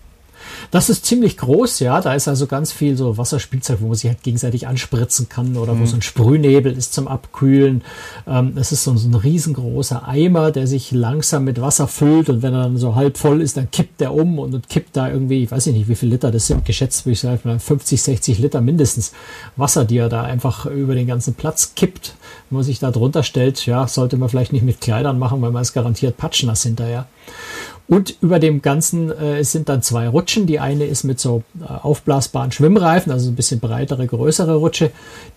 Das 0.74 0.90
ist 0.90 1.06
ziemlich 1.06 1.38
groß, 1.38 1.82
ja. 1.82 2.02
Da 2.02 2.16
ist 2.16 2.28
also 2.28 2.48
ganz 2.48 2.72
viel 2.72 2.98
so 2.98 3.16
Wasserspielzeug, 3.16 3.80
wo 3.82 3.90
man 3.90 3.96
sich 3.96 4.10
halt 4.10 4.24
gegenseitig 4.24 4.66
anspritzen 4.68 5.30
kann 5.30 5.56
oder 5.56 5.76
mhm. 5.76 5.82
wo 5.82 5.86
so 5.86 5.96
ein 5.96 6.02
Sprühnebel 6.02 6.76
ist 6.76 6.96
zum 6.96 7.08
Abkühlen. 7.08 7.84
Ähm, 8.26 8.54
es 8.56 8.72
ist 8.72 8.84
so, 8.84 8.98
so, 8.98 9.08
ein 9.08 9.14
riesengroßer 9.14 10.08
Eimer, 10.08 10.50
der 10.50 10.66
sich 10.66 10.92
langsam 10.92 11.44
mit 11.44 11.62
Wasser 11.62 11.88
füllt 11.88 12.28
und 12.28 12.42
wenn 12.42 12.56
er 12.56 12.64
dann 12.64 12.78
so 12.78 12.96
halb 12.96 13.20
voll 13.20 13.44
ist, 13.44 13.56
dann 13.56 13.70
kippt 13.70 14.02
der 14.02 14.16
um 14.16 14.40
und, 14.40 14.56
und 14.56 14.68
kippt 14.68 14.98
da 14.98 15.12
irgendwie, 15.12 15.44
ich 15.44 15.52
weiß 15.52 15.68
nicht, 15.68 15.88
wie 15.88 15.94
viel 15.94 16.10
Liter 16.10 16.32
das 16.32 16.48
sind, 16.48 16.66
geschätzt 16.66 17.06
würde 17.06 17.14
ich 17.14 17.20
sagen, 17.20 17.60
50, 17.60 18.02
60 18.02 18.40
Liter 18.40 18.60
mindestens 18.60 19.12
Wasser, 19.56 19.86
die 19.86 19.98
er 19.98 20.10
da 20.10 20.24
einfach 20.24 20.66
über 20.66 20.96
den 20.96 21.06
ganzen 21.06 21.36
Platz 21.36 21.74
kippt. 21.76 22.16
Wenn 22.50 22.56
man 22.58 22.64
sich 22.64 22.80
da 22.80 22.90
drunter 22.90 23.22
stellt, 23.22 23.64
ja, 23.68 23.88
sollte 23.88 24.18
man 24.18 24.28
vielleicht 24.28 24.54
nicht 24.54 24.66
mit 24.66 24.82
Kleidern 24.82 25.20
machen, 25.20 25.40
weil 25.44 25.52
man 25.52 25.62
ist 25.62 25.74
garantiert 25.74 26.18
patschnass 26.18 26.64
hinterher. 26.64 27.06
Und 27.88 28.16
über 28.22 28.40
dem 28.40 28.62
Ganzen 28.62 29.12
äh, 29.12 29.44
sind 29.44 29.68
dann 29.68 29.82
zwei 29.82 30.08
Rutschen. 30.08 30.48
Die 30.48 30.60
eine 30.60 30.86
ist 30.86 31.04
mit 31.04 31.20
so 31.20 31.44
äh, 31.62 31.66
aufblasbaren 31.66 32.52
Schwimmreifen, 32.52 33.12
also 33.12 33.30
ein 33.30 33.36
bisschen 33.36 33.60
breitere, 33.60 34.08
größere 34.08 34.56
Rutsche. 34.56 34.92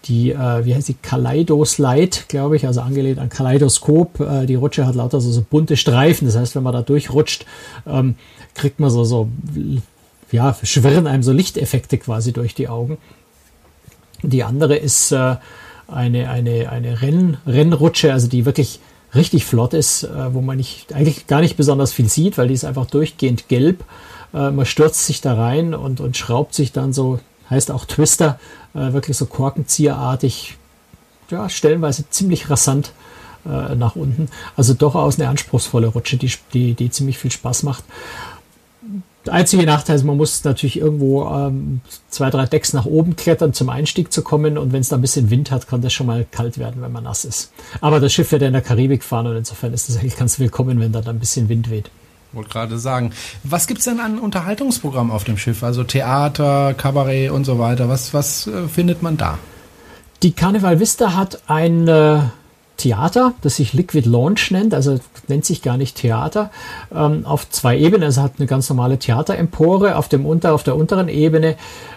Die, 0.04 0.30
äh, 0.30 0.64
wie 0.64 0.74
heißt 0.74 0.88
die, 0.88 0.94
Kaleido-Slide, 0.94 2.18
glaube 2.28 2.54
ich, 2.56 2.66
also 2.66 2.82
angelehnt 2.82 3.18
an 3.18 3.30
Kaleidoskop. 3.30 4.20
Äh, 4.20 4.46
die 4.46 4.54
Rutsche 4.54 4.86
hat 4.86 4.94
lauter 4.94 5.20
so, 5.20 5.32
so 5.32 5.44
bunte 5.48 5.76
Streifen. 5.76 6.26
Das 6.26 6.36
heißt, 6.36 6.54
wenn 6.54 6.62
man 6.62 6.72
da 6.72 6.82
durchrutscht, 6.82 7.46
ähm, 7.84 8.14
kriegt 8.54 8.78
man 8.78 8.90
so, 8.90 9.02
so, 9.02 9.28
ja, 10.30 10.56
schwirren 10.62 11.08
einem 11.08 11.24
so 11.24 11.32
Lichteffekte 11.32 11.98
quasi 11.98 12.32
durch 12.32 12.54
die 12.54 12.68
Augen. 12.68 12.96
Die 14.22 14.44
andere 14.44 14.76
ist 14.76 15.10
äh, 15.10 15.36
eine, 15.88 16.30
eine, 16.30 16.70
eine 16.70 17.02
Renn, 17.02 17.38
Rennrutsche, 17.44 18.12
also 18.12 18.28
die 18.28 18.46
wirklich 18.46 18.80
richtig 19.16 19.44
flott 19.44 19.74
ist, 19.74 20.04
äh, 20.04 20.34
wo 20.34 20.40
man 20.40 20.56
nicht, 20.56 20.92
eigentlich 20.92 21.26
gar 21.26 21.40
nicht 21.40 21.56
besonders 21.56 21.92
viel 21.92 22.08
sieht, 22.08 22.38
weil 22.38 22.48
die 22.48 22.54
ist 22.54 22.64
einfach 22.64 22.86
durchgehend 22.86 23.48
gelb. 23.48 23.84
Äh, 24.32 24.50
man 24.50 24.66
stürzt 24.66 25.06
sich 25.06 25.20
da 25.20 25.34
rein 25.34 25.74
und, 25.74 26.00
und 26.00 26.16
schraubt 26.16 26.54
sich 26.54 26.72
dann 26.72 26.92
so, 26.92 27.18
heißt 27.50 27.70
auch 27.70 27.84
Twister, 27.84 28.38
äh, 28.74 28.92
wirklich 28.92 29.16
so 29.16 29.26
korkenzieherartig, 29.26 30.56
ja, 31.30 31.48
stellenweise 31.48 32.08
ziemlich 32.10 32.50
rasant 32.50 32.92
äh, 33.44 33.74
nach 33.74 33.96
unten. 33.96 34.28
Also 34.56 34.74
durchaus 34.74 35.18
eine 35.18 35.28
anspruchsvolle 35.28 35.88
Rutsche, 35.88 36.16
die, 36.16 36.32
die, 36.52 36.74
die 36.74 36.90
ziemlich 36.90 37.18
viel 37.18 37.30
Spaß 37.30 37.62
macht. 37.62 37.84
Der 39.26 39.34
einzige 39.34 39.66
Nachteil 39.66 39.96
ist, 39.96 40.04
man 40.04 40.16
muss 40.16 40.44
natürlich 40.44 40.78
irgendwo 40.78 41.24
ähm, 41.28 41.80
zwei, 42.08 42.30
drei 42.30 42.46
Decks 42.46 42.72
nach 42.72 42.86
oben 42.86 43.16
klettern, 43.16 43.52
zum 43.52 43.68
Einstieg 43.68 44.12
zu 44.12 44.22
kommen. 44.22 44.56
Und 44.56 44.72
wenn 44.72 44.80
es 44.80 44.88
da 44.88 44.96
ein 44.96 45.02
bisschen 45.02 45.30
Wind 45.30 45.50
hat, 45.50 45.66
kann 45.66 45.82
das 45.82 45.92
schon 45.92 46.06
mal 46.06 46.24
kalt 46.30 46.58
werden, 46.58 46.80
wenn 46.80 46.92
man 46.92 47.04
nass 47.04 47.24
ist. 47.24 47.52
Aber 47.80 47.98
das 47.98 48.12
Schiff 48.12 48.30
wird 48.30 48.42
ja 48.42 48.48
in 48.48 48.54
der 48.54 48.62
Karibik 48.62 49.02
fahren 49.02 49.26
und 49.26 49.36
insofern 49.36 49.72
ist 49.72 49.88
das 49.88 49.96
eigentlich 49.96 50.16
ganz 50.16 50.38
willkommen, 50.38 50.78
wenn 50.78 50.92
da 50.92 51.00
dann 51.00 51.16
ein 51.16 51.20
bisschen 51.20 51.48
Wind 51.48 51.70
weht. 51.70 51.90
Wollte 52.32 52.50
gerade 52.50 52.78
sagen. 52.78 53.12
Was 53.42 53.66
gibt's 53.66 53.84
denn 53.84 53.98
an 53.98 54.18
Unterhaltungsprogramm 54.18 55.10
auf 55.10 55.24
dem 55.24 55.38
Schiff? 55.38 55.62
Also 55.62 55.84
Theater, 55.84 56.74
Kabarett 56.74 57.30
und 57.30 57.44
so 57.44 57.58
weiter. 57.58 57.88
Was, 57.88 58.14
was 58.14 58.46
äh, 58.46 58.68
findet 58.68 59.02
man 59.02 59.16
da? 59.16 59.38
Die 60.22 60.32
Carnival 60.32 60.78
Vista 60.78 61.14
hat 61.14 61.42
ein 61.48 61.88
äh, 61.88 62.20
Theater, 62.76 63.34
das 63.42 63.56
sich 63.56 63.72
Liquid 63.72 64.08
Launch 64.08 64.50
nennt, 64.50 64.74
also 64.74 64.98
nennt 65.28 65.44
sich 65.44 65.62
gar 65.62 65.76
nicht 65.76 65.96
Theater, 65.96 66.50
ähm, 66.94 67.24
auf 67.24 67.48
zwei 67.50 67.78
Ebenen. 67.78 68.04
Also 68.04 68.22
hat 68.22 68.34
eine 68.38 68.46
ganz 68.46 68.68
normale 68.68 68.98
Theaterempore. 68.98 69.96
Auf 69.96 70.08
dem 70.08 70.26
unter, 70.26 70.54
auf 70.54 70.62
der 70.62 70.76
unteren 70.76 71.08
Ebene 71.08 71.56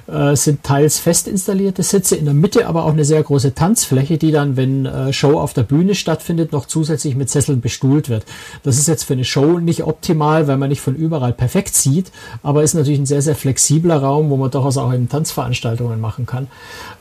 äh, 0.10 0.36
sind 0.36 0.64
teils 0.64 1.00
fest 1.00 1.28
installierte 1.28 1.84
Sitze, 1.84 2.16
in 2.16 2.26
der 2.26 2.34
Mitte 2.34 2.68
aber 2.68 2.86
auch 2.86 2.94
eine 2.94 3.06
sehr 3.06 3.22
große 3.22 3.54
Tanzfläche, 3.54 4.18
die 4.18 4.32
dann, 4.32 4.58
wenn 4.58 4.86
äh, 4.86 5.14
Show 5.14 5.40
auf 5.40 5.54
der 5.54 5.64
Bühne 5.64 5.96
stattfindet, 5.96 6.52
noch 6.52 6.66
zusätzlich 6.66 7.16
mit 7.16 7.30
Sesseln 7.30 7.62
bestuhlt 7.62 8.10
wird. 8.10 8.26
Das 8.64 8.78
ist 8.78 8.88
jetzt 8.88 9.04
für 9.04 9.14
eine 9.14 9.26
Show 9.26 9.60
nicht 9.60 9.84
optimal, 9.84 10.48
weil 10.48 10.58
man 10.58 10.70
nicht 10.70 10.82
von 10.82 10.96
überall 10.96 11.34
perfekt 11.34 11.76
sieht, 11.76 12.12
aber 12.44 12.64
ist 12.64 12.74
natürlich 12.74 13.00
ein 13.00 13.06
sehr, 13.06 13.22
sehr 13.22 13.36
flexibler 13.36 13.98
Raum, 13.98 14.30
wo 14.30 14.38
man 14.38 14.52
durchaus 14.52 14.78
auch 14.78 14.94
eben 14.94 15.10
Tanzveranstaltungen 15.10 16.02
machen 16.02 16.26
kann. 16.26 16.48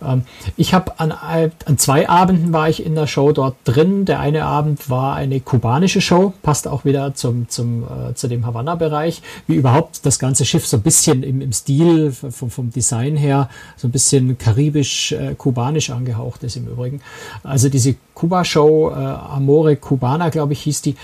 Ähm, 0.05 0.23
ich 0.57 0.75
habe 0.75 0.99
an, 1.01 1.13
an 1.13 1.79
zwei 1.79 2.09
Abenden 2.09 2.53
war 2.53 2.69
ich 2.69 2.85
in 2.85 2.95
der 2.95 3.07
Show 3.07 3.33
dort 3.33 3.57
drin. 3.65 4.05
Der 4.05 4.21
eine 4.21 4.45
Abend 4.45 4.91
war 4.91 5.15
eine 5.15 5.41
kubanische 5.41 6.01
Show, 6.01 6.35
passt 6.43 6.69
auch 6.69 6.85
wieder 6.85 7.15
zum, 7.15 7.49
zum, 7.49 7.85
äh, 7.85 8.15
zu 8.15 8.29
dem 8.29 8.47
Havanna-Bereich, 8.47 9.23
wie 9.47 9.55
überhaupt 9.55 10.05
das 10.05 10.19
ganze 10.19 10.45
Schiff 10.45 10.67
so 10.67 10.77
ein 10.77 10.83
bisschen 10.83 11.23
im, 11.23 11.41
im 11.41 11.53
Stil 11.53 12.13
vom, 12.13 12.51
vom 12.51 12.71
Design 12.71 12.98
Design 12.99 13.17
her 13.17 13.49
so 13.77 13.89
ein 13.89 13.91
bisschen 13.91 14.39
karibisch-kubanisch 14.39 15.89
äh, 15.89 15.93
angehaucht 15.93 16.43
ist 16.45 16.57
im 16.57 16.67
Übrigen. 16.67 17.01
Also 17.43 17.69
diese 17.69 17.95
Kuba-Show, 18.15 18.91
äh, 18.91 18.95
Amore 18.95 19.77
Cubana, 19.77 20.29
glaube 20.31 20.53
ich, 20.53 20.63
hieß 20.63 20.83
die, 20.83 20.97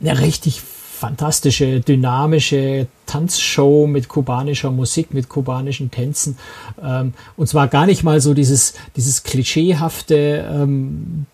eine 0.00 0.18
richtig 0.20 0.60
fantastische, 0.60 1.80
dynamische 1.80 2.86
Tanzshow 3.06 3.86
mit 3.86 4.08
kubanischer 4.08 4.70
Musik, 4.70 5.12
mit 5.12 5.28
kubanischen 5.28 5.90
Tänzen. 5.90 6.38
Ähm, 6.82 7.12
und 7.36 7.48
zwar 7.48 7.68
gar 7.68 7.86
nicht 7.86 8.02
mal 8.02 8.20
so 8.20 8.34
dieses, 8.34 8.74
dieses 8.96 9.22
klischeehafte 9.22 10.46
ähm, 10.50 11.26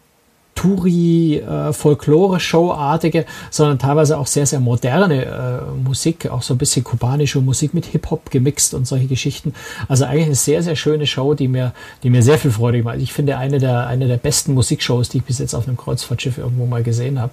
Touri, 0.55 1.39
äh, 1.39 1.73
Folklore-Show-artige, 1.73 3.25
sondern 3.51 3.79
teilweise 3.79 4.19
auch 4.19 4.27
sehr, 4.27 4.47
sehr 4.47 4.61
moderne 4.61 5.25
äh, 5.25 5.83
Musik, 5.83 6.31
auch 6.31 6.43
so 6.43 6.55
ein 6.55 6.59
bisschen 6.59 6.85
kubanische 6.85 7.41
Musik 7.41 7.75
mit 7.75 7.87
Hip-Hop 7.87 8.31
gemixt 8.31 8.75
und 8.75 8.87
solche 8.87 9.07
Geschichten. 9.07 9.55
Also 9.89 10.05
eigentlich 10.05 10.27
eine 10.27 10.35
sehr, 10.35 10.63
sehr 10.63 10.77
schöne 10.77 11.07
Show, 11.07 11.35
die 11.35 11.49
mir, 11.49 11.73
die 12.03 12.11
mir 12.11 12.23
sehr 12.23 12.39
viel 12.39 12.51
Freude 12.51 12.83
macht. 12.83 12.99
Ich 12.99 13.13
finde 13.13 13.39
eine 13.39 13.59
der, 13.59 13.87
eine 13.87 14.07
der 14.07 14.19
besten 14.19 14.55
Musikshows, 14.55 15.09
die 15.09 15.19
ich 15.19 15.25
bis 15.25 15.39
jetzt 15.39 15.55
auf 15.55 15.67
einem 15.67 15.77
Kreuzfahrtschiff 15.77 16.39
irgendwo 16.39 16.67
mal 16.67 16.83
gesehen 16.83 17.21
habe. 17.21 17.33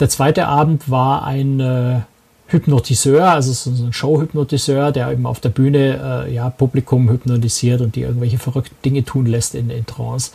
Der 0.00 0.08
zweite 0.08 0.46
Abend 0.46 0.90
war 0.90 1.24
ein 1.24 1.60
äh, 1.60 2.00
Hypnotiseur, 2.48 3.30
also 3.30 3.52
so 3.52 3.84
ein 3.84 3.92
Show-Hypnotiseur, 3.92 4.92
der 4.92 5.10
eben 5.10 5.24
auf 5.24 5.40
der 5.40 5.48
Bühne 5.48 6.26
äh, 6.26 6.34
ja, 6.34 6.50
Publikum 6.50 7.08
hypnotisiert 7.08 7.80
und 7.80 7.96
die 7.96 8.02
irgendwelche 8.02 8.38
verrückten 8.38 8.76
Dinge 8.84 9.04
tun 9.04 9.26
lässt 9.26 9.54
in, 9.54 9.70
in 9.70 9.86
Trance. 9.86 10.32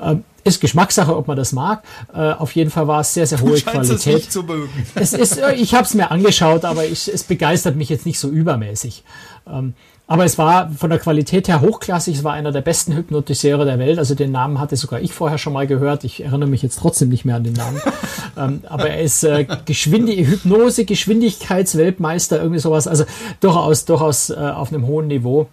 Ähm, 0.00 0.24
ist 0.48 0.60
Geschmackssache, 0.60 1.16
ob 1.16 1.28
man 1.28 1.36
das 1.36 1.52
mag. 1.52 1.82
Äh, 2.12 2.32
auf 2.32 2.52
jeden 2.52 2.70
Fall 2.70 2.88
war 2.88 3.00
es 3.00 3.14
sehr, 3.14 3.26
sehr 3.26 3.40
hohe 3.40 3.60
Qualität. 3.60 4.22
Es, 4.22 4.30
zu 4.30 4.42
mögen. 4.42 4.68
es 4.94 5.12
ist, 5.12 5.38
äh, 5.38 5.54
ich 5.54 5.74
habe 5.74 5.84
es 5.84 5.94
mir 5.94 6.10
angeschaut, 6.10 6.64
aber 6.64 6.84
ich, 6.84 7.12
es 7.12 7.24
begeistert 7.24 7.76
mich 7.76 7.88
jetzt 7.88 8.06
nicht 8.06 8.18
so 8.18 8.28
übermäßig. 8.28 9.04
Ähm, 9.46 9.74
aber 10.10 10.24
es 10.24 10.38
war 10.38 10.70
von 10.70 10.88
der 10.88 10.98
Qualität 10.98 11.48
her 11.48 11.60
hochklassig. 11.60 12.16
Es 12.16 12.24
war 12.24 12.32
einer 12.32 12.50
der 12.50 12.62
besten 12.62 12.96
Hypnotiseure 12.96 13.66
der 13.66 13.78
Welt. 13.78 13.98
Also 13.98 14.14
den 14.14 14.32
Namen 14.32 14.58
hatte 14.58 14.74
sogar 14.74 15.02
ich 15.02 15.12
vorher 15.12 15.36
schon 15.36 15.52
mal 15.52 15.66
gehört. 15.66 16.02
Ich 16.02 16.24
erinnere 16.24 16.48
mich 16.48 16.62
jetzt 16.62 16.78
trotzdem 16.78 17.10
nicht 17.10 17.26
mehr 17.26 17.36
an 17.36 17.44
den 17.44 17.52
Namen. 17.52 17.78
ähm, 18.38 18.62
aber 18.66 18.88
er 18.88 19.02
ist 19.02 19.22
äh, 19.22 19.46
Geschwindi 19.66 20.24
Hypnose, 20.24 20.86
Geschwindigkeitsweltmeister, 20.86 22.38
irgendwie 22.38 22.58
sowas. 22.58 22.88
Also 22.88 23.04
durchaus, 23.40 23.84
durchaus 23.84 24.30
äh, 24.30 24.36
auf 24.36 24.72
einem 24.72 24.86
hohen 24.86 25.08
Niveau. 25.08 25.48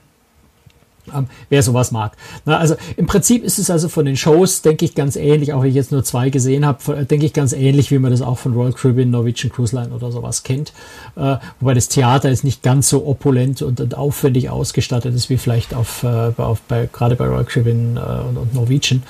Ähm, 1.14 1.28
wer 1.50 1.62
sowas 1.62 1.92
mag. 1.92 2.14
Na, 2.46 2.58
also 2.58 2.76
im 2.98 3.06
Prinzip 3.06 3.44
ist 3.44 3.60
es 3.60 3.70
also 3.70 3.90
von 3.90 4.06
den 4.06 4.18
Shows, 4.18 4.62
denke 4.62 4.86
ich, 4.86 4.96
ganz 4.96 5.16
ähnlich, 5.16 5.54
auch 5.54 5.62
wenn 5.62 5.70
ich 5.70 5.76
jetzt 5.76 5.92
nur 5.92 6.04
zwei 6.04 6.30
gesehen 6.30 6.66
habe, 6.66 7.06
denke 7.06 7.26
ich 7.26 7.34
ganz 7.34 7.54
ähnlich, 7.54 7.92
wie 7.92 8.00
man 8.00 8.12
das 8.12 8.22
auch 8.22 8.38
von 8.38 8.54
Royal 8.54 8.74
Caribbean, 8.74 9.10
Norwegian 9.12 9.52
Cruise 9.52 9.76
Line 9.76 9.94
oder 9.94 10.12
sowas 10.12 10.44
kennt. 10.44 10.74
Äh, 11.16 11.38
wobei 11.60 11.74
das 11.74 11.88
Theater 11.90 12.30
ist 12.32 12.44
nicht 12.44 12.64
ganz 12.64 12.90
so 12.90 13.06
opulent 13.06 13.62
und, 13.62 13.80
und 13.80 13.96
aufwendig 13.96 14.50
ausgestattet 14.50 15.14
ist 15.14 15.30
wie 15.30 15.38
vielleicht 15.38 15.74
auf, 15.74 16.04
äh, 16.04 16.32
auf 16.38 16.62
bei, 16.62 16.90
gerade 16.92 17.16
bei 17.16 17.28
Royal 17.28 17.46
Caribbean 17.46 17.98
äh, 17.98 18.28
und, 18.28 18.38
und 18.38 18.54
Norwegian. 18.54 19.04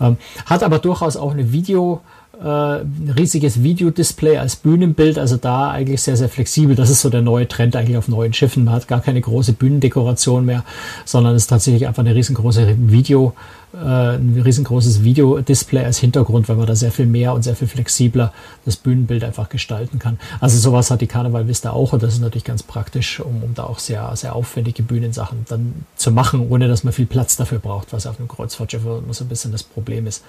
Ähm, 0.00 0.16
hat 0.46 0.62
aber 0.62 0.78
durchaus 0.78 1.16
auch 1.16 1.32
eine 1.32 1.52
Video- 1.52 2.00
äh, 2.04 2.19
ein 2.42 3.14
riesiges 3.18 3.62
Videodisplay 3.62 4.38
als 4.38 4.56
Bühnenbild, 4.56 5.18
also 5.18 5.36
da 5.36 5.70
eigentlich 5.70 6.00
sehr, 6.00 6.16
sehr 6.16 6.28
flexibel. 6.28 6.74
Das 6.74 6.88
ist 6.88 7.02
so 7.02 7.10
der 7.10 7.20
neue 7.20 7.46
Trend 7.46 7.76
eigentlich 7.76 7.98
auf 7.98 8.08
neuen 8.08 8.32
Schiffen. 8.32 8.64
Man 8.64 8.74
hat 8.74 8.88
gar 8.88 9.00
keine 9.00 9.20
große 9.20 9.52
Bühnendekoration 9.52 10.46
mehr, 10.46 10.64
sondern 11.04 11.34
es 11.34 11.42
ist 11.42 11.48
tatsächlich 11.48 11.86
einfach 11.86 12.02
eine 12.02 12.14
riesengroße 12.14 12.76
Video, 12.78 13.34
äh, 13.34 13.59
ein 13.72 14.40
riesengroßes 14.44 15.04
Videodisplay 15.04 15.84
als 15.84 15.98
Hintergrund, 15.98 16.48
weil 16.48 16.56
man 16.56 16.66
da 16.66 16.74
sehr 16.74 16.90
viel 16.90 17.06
mehr 17.06 17.32
und 17.34 17.42
sehr 17.42 17.54
viel 17.54 17.68
flexibler 17.68 18.32
das 18.64 18.76
Bühnenbild 18.76 19.22
einfach 19.22 19.48
gestalten 19.48 19.98
kann. 19.98 20.18
Also 20.40 20.58
sowas 20.58 20.90
hat 20.90 21.00
die 21.00 21.06
Carnival 21.06 21.46
Vista 21.46 21.70
auch 21.70 21.92
und 21.92 22.02
das 22.02 22.14
ist 22.14 22.20
natürlich 22.20 22.44
ganz 22.44 22.62
praktisch, 22.64 23.20
um, 23.20 23.42
um 23.42 23.54
da 23.54 23.64
auch 23.64 23.78
sehr, 23.78 24.10
sehr 24.16 24.34
aufwendige 24.34 24.82
Bühnensachen 24.82 25.46
dann 25.48 25.84
zu 25.94 26.10
machen, 26.10 26.48
ohne 26.50 26.66
dass 26.66 26.82
man 26.82 26.92
viel 26.92 27.06
Platz 27.06 27.36
dafür 27.36 27.60
braucht, 27.60 27.92
was 27.92 28.06
auf 28.06 28.18
einem 28.18 28.28
Kreuzfahrtschiff 28.28 28.84
immer 28.84 29.14
so 29.14 29.24
ein 29.24 29.28
bisschen 29.28 29.52
das 29.52 29.62
Problem 29.62 30.06
ist. 30.06 30.24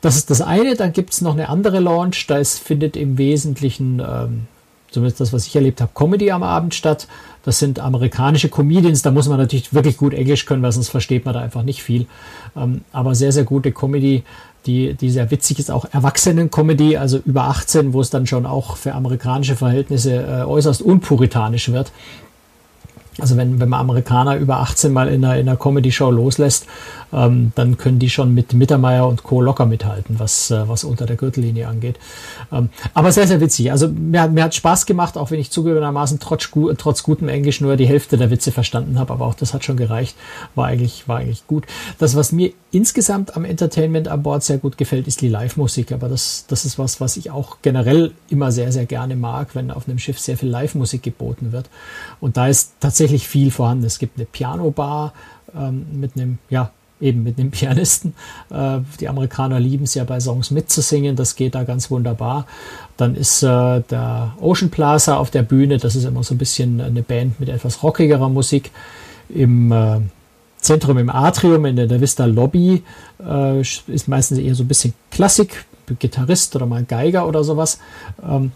Das 0.00 0.16
ist 0.16 0.30
das 0.30 0.40
eine, 0.40 0.76
dann 0.76 0.92
gibt 0.92 1.12
es 1.12 1.20
noch 1.20 1.32
eine 1.32 1.48
andere 1.48 1.80
Launch, 1.80 2.26
da 2.28 2.38
ist, 2.38 2.60
findet 2.60 2.96
im 2.96 3.18
Wesentlichen 3.18 4.00
ähm, 4.00 4.46
zumindest 4.90 5.20
das, 5.20 5.32
was 5.32 5.46
ich 5.46 5.54
erlebt 5.54 5.80
habe, 5.80 5.90
Comedy 5.94 6.30
am 6.30 6.42
Abend 6.42 6.74
statt. 6.74 7.06
Das 7.46 7.60
sind 7.60 7.78
amerikanische 7.78 8.48
Comedians, 8.48 9.02
da 9.02 9.12
muss 9.12 9.28
man 9.28 9.38
natürlich 9.38 9.72
wirklich 9.72 9.96
gut 9.96 10.12
Englisch 10.12 10.46
können, 10.46 10.62
weil 10.64 10.72
sonst 10.72 10.88
versteht 10.88 11.24
man 11.24 11.32
da 11.32 11.40
einfach 11.40 11.62
nicht 11.62 11.80
viel. 11.80 12.06
Ähm, 12.56 12.80
aber 12.90 13.14
sehr, 13.14 13.30
sehr 13.30 13.44
gute 13.44 13.70
Comedy, 13.70 14.24
die, 14.66 14.94
die 14.94 15.10
sehr 15.10 15.30
witzig 15.30 15.60
ist, 15.60 15.70
auch 15.70 15.86
Erwachsenen-Comedy, 15.92 16.96
also 16.96 17.20
über 17.24 17.44
18, 17.44 17.92
wo 17.92 18.00
es 18.00 18.10
dann 18.10 18.26
schon 18.26 18.46
auch 18.46 18.76
für 18.76 18.94
amerikanische 18.94 19.54
Verhältnisse 19.54 20.16
äh, 20.16 20.42
äußerst 20.42 20.82
unpuritanisch 20.82 21.70
wird. 21.70 21.92
Also 23.18 23.36
wenn, 23.36 23.60
wenn 23.60 23.68
man 23.68 23.80
Amerikaner 23.80 24.36
über 24.36 24.58
18 24.58 24.92
mal 24.92 25.08
in 25.08 25.24
einer, 25.24 25.36
in 25.36 25.48
einer 25.48 25.56
Comedy-Show 25.56 26.10
loslässt, 26.10 26.66
ähm, 27.12 27.52
dann 27.54 27.78
können 27.78 27.98
die 27.98 28.10
schon 28.10 28.34
mit 28.34 28.52
Mittermeier 28.52 29.06
und 29.06 29.22
Co. 29.22 29.40
locker 29.40 29.66
mithalten, 29.66 30.18
was, 30.18 30.50
äh, 30.50 30.68
was 30.68 30.84
unter 30.84 31.06
der 31.06 31.16
Gürtellinie 31.16 31.68
angeht. 31.68 31.98
Ähm, 32.52 32.68
aber 32.94 33.12
sehr, 33.12 33.26
sehr 33.26 33.40
witzig. 33.40 33.70
Also 33.70 33.88
mir, 33.88 34.28
mir 34.28 34.44
hat 34.44 34.54
Spaß 34.54 34.86
gemacht, 34.86 35.16
auch 35.16 35.30
wenn 35.30 35.40
ich 35.40 35.50
zugegebenermaßen 35.50 36.18
trotz, 36.20 36.50
trotz 36.78 37.02
gutem 37.02 37.28
Englisch 37.28 37.60
nur 37.60 37.76
die 37.76 37.86
Hälfte 37.86 38.16
der 38.16 38.30
Witze 38.30 38.52
verstanden 38.52 38.98
habe, 38.98 39.12
aber 39.12 39.26
auch 39.26 39.34
das 39.34 39.54
hat 39.54 39.64
schon 39.64 39.76
gereicht. 39.76 40.16
War 40.54 40.66
eigentlich, 40.66 41.08
war 41.08 41.18
eigentlich 41.18 41.46
gut. 41.46 41.64
Das, 41.98 42.16
was 42.16 42.32
mir 42.32 42.52
insgesamt 42.70 43.36
am 43.36 43.44
Entertainment 43.44 44.08
an 44.08 44.22
Bord 44.22 44.42
sehr 44.42 44.58
gut 44.58 44.76
gefällt, 44.76 45.06
ist 45.06 45.20
die 45.22 45.28
Live-Musik. 45.28 45.92
Aber 45.92 46.08
das, 46.08 46.44
das 46.48 46.64
ist 46.64 46.78
was, 46.78 47.00
was 47.00 47.16
ich 47.16 47.30
auch 47.30 47.58
generell 47.62 48.12
immer 48.28 48.52
sehr, 48.52 48.72
sehr 48.72 48.86
gerne 48.86 49.16
mag, 49.16 49.54
wenn 49.54 49.70
auf 49.70 49.88
einem 49.88 49.98
Schiff 49.98 50.18
sehr 50.18 50.36
viel 50.36 50.50
Live-Musik 50.50 51.02
geboten 51.02 51.52
wird. 51.52 51.70
Und 52.20 52.36
da 52.36 52.48
ist 52.48 52.72
tatsächlich 52.80 53.05
viel 53.10 53.50
vorhanden. 53.50 53.84
Es 53.84 53.98
gibt 53.98 54.16
eine 54.18 54.26
Piano-Bar 54.26 55.12
ähm, 55.54 55.86
mit 55.92 56.16
einem, 56.16 56.38
ja, 56.50 56.70
eben 57.00 57.22
mit 57.22 57.38
einem 57.38 57.50
Pianisten. 57.52 58.14
Äh, 58.50 58.78
die 59.00 59.08
Amerikaner 59.08 59.60
lieben 59.60 59.84
es 59.84 59.94
ja 59.94 60.04
bei 60.04 60.20
Songs 60.20 60.50
mitzusingen, 60.50 61.16
das 61.16 61.36
geht 61.36 61.54
da 61.54 61.64
ganz 61.64 61.90
wunderbar. 61.90 62.46
Dann 62.96 63.14
ist 63.14 63.42
äh, 63.42 63.80
der 63.80 64.34
Ocean 64.40 64.70
Plaza 64.70 65.16
auf 65.16 65.30
der 65.30 65.42
Bühne, 65.42 65.78
das 65.78 65.96
ist 65.96 66.04
immer 66.04 66.22
so 66.22 66.34
ein 66.34 66.38
bisschen 66.38 66.80
eine 66.80 67.02
Band 67.02 67.38
mit 67.40 67.48
etwas 67.48 67.82
rockigerer 67.82 68.28
Musik. 68.28 68.70
Im 69.28 69.72
äh, 69.72 70.00
Zentrum, 70.58 70.98
im 70.98 71.10
Atrium, 71.10 71.64
in 71.66 71.76
der, 71.76 71.86
der 71.86 72.00
Vista 72.00 72.24
Lobby, 72.24 72.82
äh, 73.24 73.60
ist 73.60 74.08
meistens 74.08 74.38
eher 74.38 74.54
so 74.54 74.64
ein 74.64 74.68
bisschen 74.68 74.94
Klassik, 75.10 75.64
Gitarrist 75.98 76.56
oder 76.56 76.66
mal 76.66 76.84
Geiger 76.84 77.28
oder 77.28 77.44
sowas. 77.44 77.78
Ähm, 78.28 78.52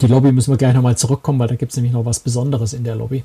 die 0.00 0.06
Lobby 0.06 0.32
müssen 0.32 0.52
wir 0.52 0.58
gleich 0.58 0.74
nochmal 0.74 0.96
zurückkommen, 0.96 1.38
weil 1.38 1.48
da 1.48 1.56
gibt 1.56 1.72
es 1.72 1.76
nämlich 1.76 1.92
noch 1.92 2.04
was 2.04 2.20
Besonderes 2.20 2.72
in 2.72 2.84
der 2.84 2.96
Lobby. 2.96 3.24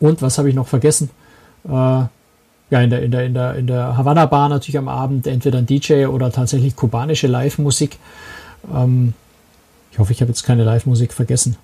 Und 0.00 0.22
was 0.22 0.38
habe 0.38 0.48
ich 0.48 0.54
noch 0.54 0.66
vergessen? 0.66 1.10
Äh, 1.64 1.70
ja, 2.70 2.82
in 2.82 2.90
der, 2.90 3.02
in 3.02 3.10
der, 3.10 3.24
in 3.24 3.34
der, 3.34 3.54
in 3.54 3.66
der 3.66 3.96
Havanna 3.96 4.26
Bar 4.26 4.48
natürlich 4.48 4.78
am 4.78 4.88
Abend 4.88 5.26
entweder 5.26 5.58
ein 5.58 5.66
DJ 5.66 6.06
oder 6.06 6.30
tatsächlich 6.30 6.76
kubanische 6.76 7.26
Live-Musik. 7.26 7.98
Ähm, 8.72 9.14
ich 9.92 9.98
hoffe, 9.98 10.12
ich 10.12 10.20
habe 10.20 10.30
jetzt 10.30 10.44
keine 10.44 10.64
Live-Musik 10.64 11.12
vergessen. 11.12 11.56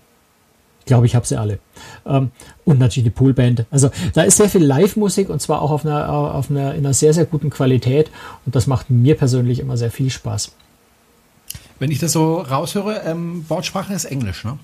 Ich 0.80 0.86
glaube, 0.86 1.06
ich 1.06 1.14
habe 1.14 1.26
sie 1.26 1.36
alle. 1.36 1.58
Ähm, 2.06 2.30
und 2.64 2.78
natürlich 2.78 3.04
die 3.04 3.10
Poolband. 3.10 3.66
Also 3.70 3.90
da 4.14 4.22
ist 4.22 4.36
sehr 4.36 4.48
viel 4.48 4.64
Live-Musik 4.64 5.30
und 5.30 5.40
zwar 5.40 5.62
auch 5.62 5.70
auf 5.70 5.86
einer, 5.86 6.10
auf 6.12 6.50
einer, 6.50 6.74
in 6.74 6.84
einer 6.84 6.94
sehr, 6.94 7.14
sehr 7.14 7.26
guten 7.26 7.50
Qualität. 7.50 8.10
Und 8.44 8.54
das 8.54 8.66
macht 8.66 8.90
mir 8.90 9.16
persönlich 9.16 9.60
immer 9.60 9.76
sehr 9.76 9.90
viel 9.90 10.10
Spaß. 10.10 10.52
Wenn 11.78 11.90
ich 11.90 11.98
das 11.98 12.12
so 12.12 12.38
raushöre, 12.38 13.02
ähm, 13.04 13.44
Bordsprache 13.44 13.94
ist 13.94 14.04
Englisch, 14.04 14.44
ne? 14.44 14.58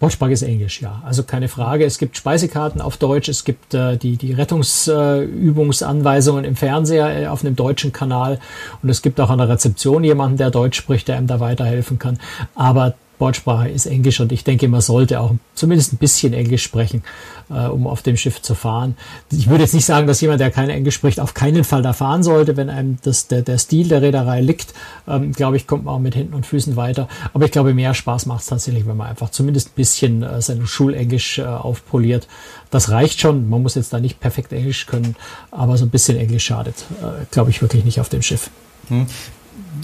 Bordssprache 0.00 0.32
ist 0.32 0.40
Englisch, 0.42 0.80
ja. 0.80 1.02
Also 1.04 1.24
keine 1.24 1.48
Frage. 1.48 1.84
Es 1.84 1.98
gibt 1.98 2.16
Speisekarten 2.16 2.80
auf 2.80 2.96
Deutsch, 2.96 3.28
es 3.28 3.44
gibt 3.44 3.74
äh, 3.74 3.98
die, 3.98 4.16
die 4.16 4.32
Rettungsübungsanweisungen 4.32 6.44
äh, 6.44 6.48
im 6.48 6.56
Fernseher 6.56 7.22
äh, 7.22 7.26
auf 7.26 7.44
einem 7.44 7.54
deutschen 7.56 7.92
Kanal 7.92 8.40
und 8.82 8.88
es 8.88 9.02
gibt 9.02 9.20
auch 9.20 9.28
an 9.30 9.38
der 9.38 9.50
Rezeption 9.50 10.02
jemanden, 10.04 10.38
der 10.38 10.50
Deutsch 10.50 10.78
spricht, 10.78 11.08
der 11.08 11.16
einem 11.16 11.26
da 11.26 11.40
weiterhelfen 11.40 11.98
kann. 11.98 12.18
Aber 12.54 12.94
Bordsprache 13.18 13.68
ist 13.68 13.86
Englisch 13.86 14.20
und 14.20 14.32
ich 14.32 14.44
denke, 14.44 14.68
man 14.68 14.80
sollte 14.80 15.20
auch 15.20 15.32
zumindest 15.54 15.92
ein 15.92 15.98
bisschen 15.98 16.32
Englisch 16.32 16.62
sprechen, 16.62 17.02
äh, 17.50 17.66
um 17.66 17.86
auf 17.86 18.02
dem 18.02 18.16
Schiff 18.16 18.42
zu 18.42 18.54
fahren. 18.54 18.96
Ich 19.30 19.48
würde 19.48 19.62
jetzt 19.62 19.74
nicht 19.74 19.84
sagen, 19.84 20.06
dass 20.06 20.20
jemand, 20.20 20.40
der 20.40 20.50
kein 20.50 20.70
Englisch 20.70 20.96
spricht, 20.96 21.20
auf 21.20 21.34
keinen 21.34 21.64
Fall 21.64 21.82
da 21.82 21.92
fahren 21.92 22.22
sollte. 22.22 22.56
Wenn 22.56 22.70
einem 22.70 22.98
das, 23.02 23.28
der, 23.28 23.42
der 23.42 23.58
Stil 23.58 23.88
der 23.88 24.02
Reederei 24.02 24.40
liegt, 24.40 24.74
ähm, 25.06 25.32
glaube 25.32 25.56
ich, 25.56 25.66
kommt 25.66 25.84
man 25.84 25.94
auch 25.94 26.00
mit 26.00 26.16
Händen 26.16 26.34
und 26.34 26.46
Füßen 26.46 26.76
weiter. 26.76 27.08
Aber 27.32 27.44
ich 27.44 27.52
glaube, 27.52 27.74
mehr 27.74 27.94
Spaß 27.94 28.26
macht 28.26 28.42
es 28.42 28.46
tatsächlich, 28.46 28.86
wenn 28.86 28.96
man 28.96 29.08
einfach 29.08 29.30
zumindest 29.30 29.68
ein 29.68 29.76
bisschen 29.76 30.22
äh, 30.22 30.42
sein 30.42 30.66
Schulenglisch 30.66 31.38
äh, 31.38 31.44
aufpoliert. 31.44 32.26
Das 32.70 32.90
reicht 32.90 33.20
schon. 33.20 33.48
Man 33.48 33.62
muss 33.62 33.76
jetzt 33.76 33.92
da 33.92 34.00
nicht 34.00 34.20
perfekt 34.20 34.52
Englisch 34.52 34.86
können, 34.86 35.16
aber 35.50 35.76
so 35.76 35.84
ein 35.84 35.90
bisschen 35.90 36.18
Englisch 36.18 36.44
schadet, 36.44 36.84
äh, 37.00 37.24
glaube 37.30 37.50
ich, 37.50 37.62
wirklich 37.62 37.84
nicht 37.84 38.00
auf 38.00 38.08
dem 38.08 38.22
Schiff. 38.22 38.50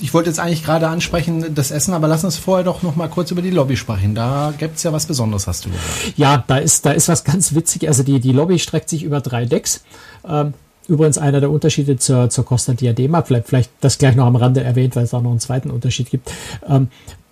Ich 0.00 0.14
wollte 0.14 0.30
jetzt 0.30 0.40
eigentlich 0.40 0.64
gerade 0.64 0.88
ansprechen, 0.88 1.54
das 1.54 1.70
Essen, 1.70 1.94
aber 1.94 2.08
lass 2.08 2.24
uns 2.24 2.36
vorher 2.36 2.64
doch 2.64 2.82
noch 2.82 2.96
mal 2.96 3.08
kurz 3.08 3.30
über 3.30 3.42
die 3.42 3.50
Lobby 3.50 3.76
sprechen. 3.76 4.14
Da 4.14 4.52
gibt 4.56 4.76
es 4.76 4.82
ja 4.82 4.92
was 4.92 5.06
Besonderes, 5.06 5.46
hast 5.46 5.64
du 5.66 5.70
gesagt. 5.70 6.14
Ja, 6.16 6.42
da 6.46 6.58
ist, 6.58 6.86
da 6.86 6.92
ist 6.92 7.08
was 7.08 7.24
ganz 7.24 7.54
witzig. 7.54 7.86
Also 7.86 8.02
die, 8.02 8.20
die 8.20 8.32
Lobby 8.32 8.58
streckt 8.58 8.88
sich 8.88 9.02
über 9.02 9.20
drei 9.20 9.44
Decks. 9.44 9.84
Ähm, 10.26 10.54
übrigens 10.88 11.18
einer 11.18 11.40
der 11.40 11.50
Unterschiede 11.50 11.96
zur, 11.98 12.30
zur 12.30 12.44
Costa 12.44 12.72
Diadema, 12.72 13.22
vielleicht, 13.22 13.48
vielleicht 13.48 13.70
das 13.80 13.98
gleich 13.98 14.16
noch 14.16 14.26
am 14.26 14.36
Rande 14.36 14.62
erwähnt, 14.62 14.96
weil 14.96 15.04
es 15.04 15.10
da 15.10 15.20
noch 15.20 15.30
einen 15.30 15.40
zweiten 15.40 15.70
Unterschied 15.70 16.10
gibt. 16.10 16.32
Ähm, 16.68 16.88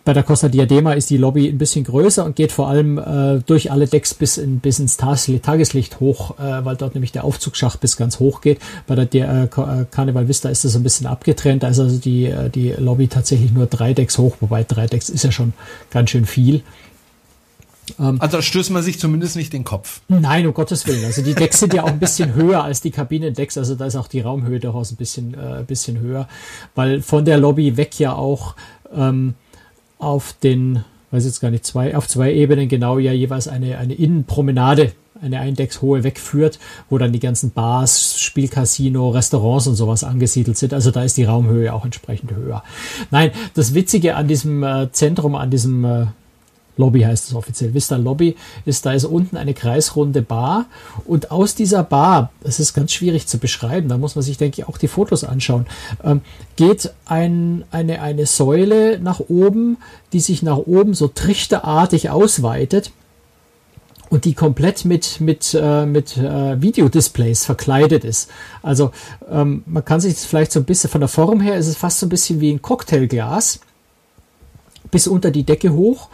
bei 0.08 0.14
der 0.14 0.22
Costa 0.22 0.48
Diadema 0.48 0.94
ist 0.94 1.10
die 1.10 1.18
Lobby 1.18 1.48
ein 1.48 1.58
bisschen 1.58 1.84
größer 1.84 2.24
und 2.24 2.34
geht 2.34 2.50
vor 2.50 2.66
allem 2.66 2.96
äh, 2.96 3.42
durch 3.44 3.70
alle 3.70 3.86
Decks 3.86 4.14
bis, 4.14 4.38
in, 4.38 4.58
bis 4.58 4.78
ins 4.78 4.96
Tageslicht 4.96 6.00
hoch, 6.00 6.38
äh, 6.38 6.64
weil 6.64 6.76
dort 6.76 6.94
nämlich 6.94 7.12
der 7.12 7.24
Aufzugsschacht 7.24 7.78
bis 7.78 7.98
ganz 7.98 8.18
hoch 8.18 8.40
geht. 8.40 8.58
Bei 8.86 8.94
der 8.94 9.28
äh, 9.28 9.42
äh, 9.42 9.84
Carnival 9.90 10.26
Vista 10.26 10.48
ist 10.48 10.64
das 10.64 10.76
ein 10.76 10.82
bisschen 10.82 11.06
abgetrennt, 11.06 11.62
da 11.62 11.68
ist 11.68 11.78
also 11.78 11.98
die, 11.98 12.24
äh, 12.24 12.48
die 12.48 12.70
Lobby 12.70 13.08
tatsächlich 13.08 13.52
nur 13.52 13.66
drei 13.66 13.92
Decks 13.92 14.16
hoch, 14.16 14.36
wobei 14.40 14.64
drei 14.64 14.86
Decks 14.86 15.10
ist 15.10 15.24
ja 15.24 15.30
schon 15.30 15.52
ganz 15.90 16.08
schön 16.08 16.24
viel. 16.24 16.62
Ähm, 18.00 18.16
also 18.18 18.40
stößt 18.40 18.70
man 18.70 18.82
sich 18.82 18.98
zumindest 18.98 19.36
nicht 19.36 19.52
den 19.52 19.64
Kopf. 19.64 20.00
Nein, 20.08 20.46
um 20.46 20.54
Gottes 20.54 20.86
Willen. 20.86 21.04
Also 21.04 21.20
die 21.20 21.34
Decks 21.34 21.60
sind 21.60 21.74
ja 21.74 21.82
auch 21.82 21.88
ein 21.88 21.98
bisschen 21.98 22.32
höher 22.32 22.64
als 22.64 22.80
die 22.80 22.92
Kabinendecks. 22.92 23.58
Also 23.58 23.74
da 23.74 23.84
ist 23.84 23.96
auch 23.96 24.08
die 24.08 24.22
Raumhöhe 24.22 24.58
durchaus 24.58 24.90
ein 24.90 24.96
bisschen, 24.96 25.34
äh, 25.34 25.58
ein 25.58 25.66
bisschen 25.66 25.98
höher, 26.00 26.28
weil 26.74 27.02
von 27.02 27.26
der 27.26 27.36
Lobby 27.36 27.76
weg 27.76 27.98
ja 28.00 28.14
auch 28.14 28.54
ähm, 28.96 29.34
auf 29.98 30.34
den, 30.42 30.84
weiß 31.10 31.24
jetzt 31.24 31.40
gar 31.40 31.50
nicht, 31.50 31.64
zwei, 31.64 31.96
auf 31.96 32.08
zwei 32.08 32.32
Ebenen 32.32 32.68
genau 32.68 32.98
ja 32.98 33.12
jeweils 33.12 33.48
eine, 33.48 33.78
eine 33.78 33.94
Innenpromenade, 33.94 34.92
eine 35.20 35.40
Eindexhohe 35.40 36.04
wegführt, 36.04 36.58
wo 36.88 36.98
dann 36.98 37.12
die 37.12 37.18
ganzen 37.18 37.50
Bars, 37.50 38.20
Spielcasino, 38.20 39.10
Restaurants 39.10 39.66
und 39.66 39.74
sowas 39.74 40.04
angesiedelt 40.04 40.56
sind. 40.56 40.72
Also 40.72 40.90
da 40.90 41.02
ist 41.02 41.16
die 41.16 41.24
Raumhöhe 41.24 41.72
auch 41.72 41.84
entsprechend 41.84 42.32
höher. 42.32 42.62
Nein, 43.10 43.32
das 43.54 43.74
Witzige 43.74 44.14
an 44.14 44.28
diesem 44.28 44.62
äh, 44.62 44.90
Zentrum, 44.92 45.34
an 45.34 45.50
diesem 45.50 45.84
äh, 45.84 46.06
Lobby 46.78 47.02
heißt 47.02 47.28
es 47.28 47.34
offiziell. 47.34 47.74
Vista 47.74 47.96
Lobby 47.96 48.36
ist, 48.64 48.86
da 48.86 48.92
ist 48.92 49.04
unten 49.04 49.36
eine 49.36 49.52
kreisrunde 49.52 50.22
Bar 50.22 50.66
und 51.04 51.30
aus 51.30 51.54
dieser 51.54 51.82
Bar, 51.82 52.30
das 52.42 52.60
ist 52.60 52.72
ganz 52.72 52.92
schwierig 52.92 53.26
zu 53.26 53.38
beschreiben, 53.38 53.88
da 53.88 53.98
muss 53.98 54.14
man 54.14 54.22
sich, 54.22 54.38
denke 54.38 54.62
ich, 54.62 54.68
auch 54.68 54.78
die 54.78 54.88
Fotos 54.88 55.24
anschauen, 55.24 55.66
ähm, 56.02 56.22
geht 56.56 56.92
ein, 57.04 57.64
eine, 57.70 58.00
eine 58.00 58.24
Säule 58.24 58.98
nach 59.00 59.20
oben, 59.28 59.76
die 60.12 60.20
sich 60.20 60.42
nach 60.42 60.58
oben 60.58 60.94
so 60.94 61.08
trichterartig 61.08 62.10
ausweitet 62.10 62.92
und 64.10 64.24
die 64.24 64.34
komplett 64.34 64.84
mit, 64.84 65.20
mit, 65.20 65.54
äh, 65.60 65.84
mit 65.84 66.16
äh, 66.16 66.60
Videodisplays 66.60 67.44
verkleidet 67.44 68.04
ist. 68.04 68.30
Also 68.62 68.92
ähm, 69.30 69.62
man 69.66 69.84
kann 69.84 70.00
sich 70.00 70.14
das 70.14 70.24
vielleicht 70.24 70.52
so 70.52 70.60
ein 70.60 70.64
bisschen 70.64 70.90
von 70.90 71.00
der 71.00 71.08
Form 71.08 71.40
her 71.40 71.56
ist 71.56 71.66
es 71.66 71.76
fast 71.76 71.98
so 71.98 72.06
ein 72.06 72.08
bisschen 72.08 72.40
wie 72.40 72.50
ein 72.50 72.62
Cocktailglas 72.62 73.60
bis 74.90 75.06
unter 75.06 75.30
die 75.30 75.44
Decke 75.44 75.72
hoch. 75.72 76.08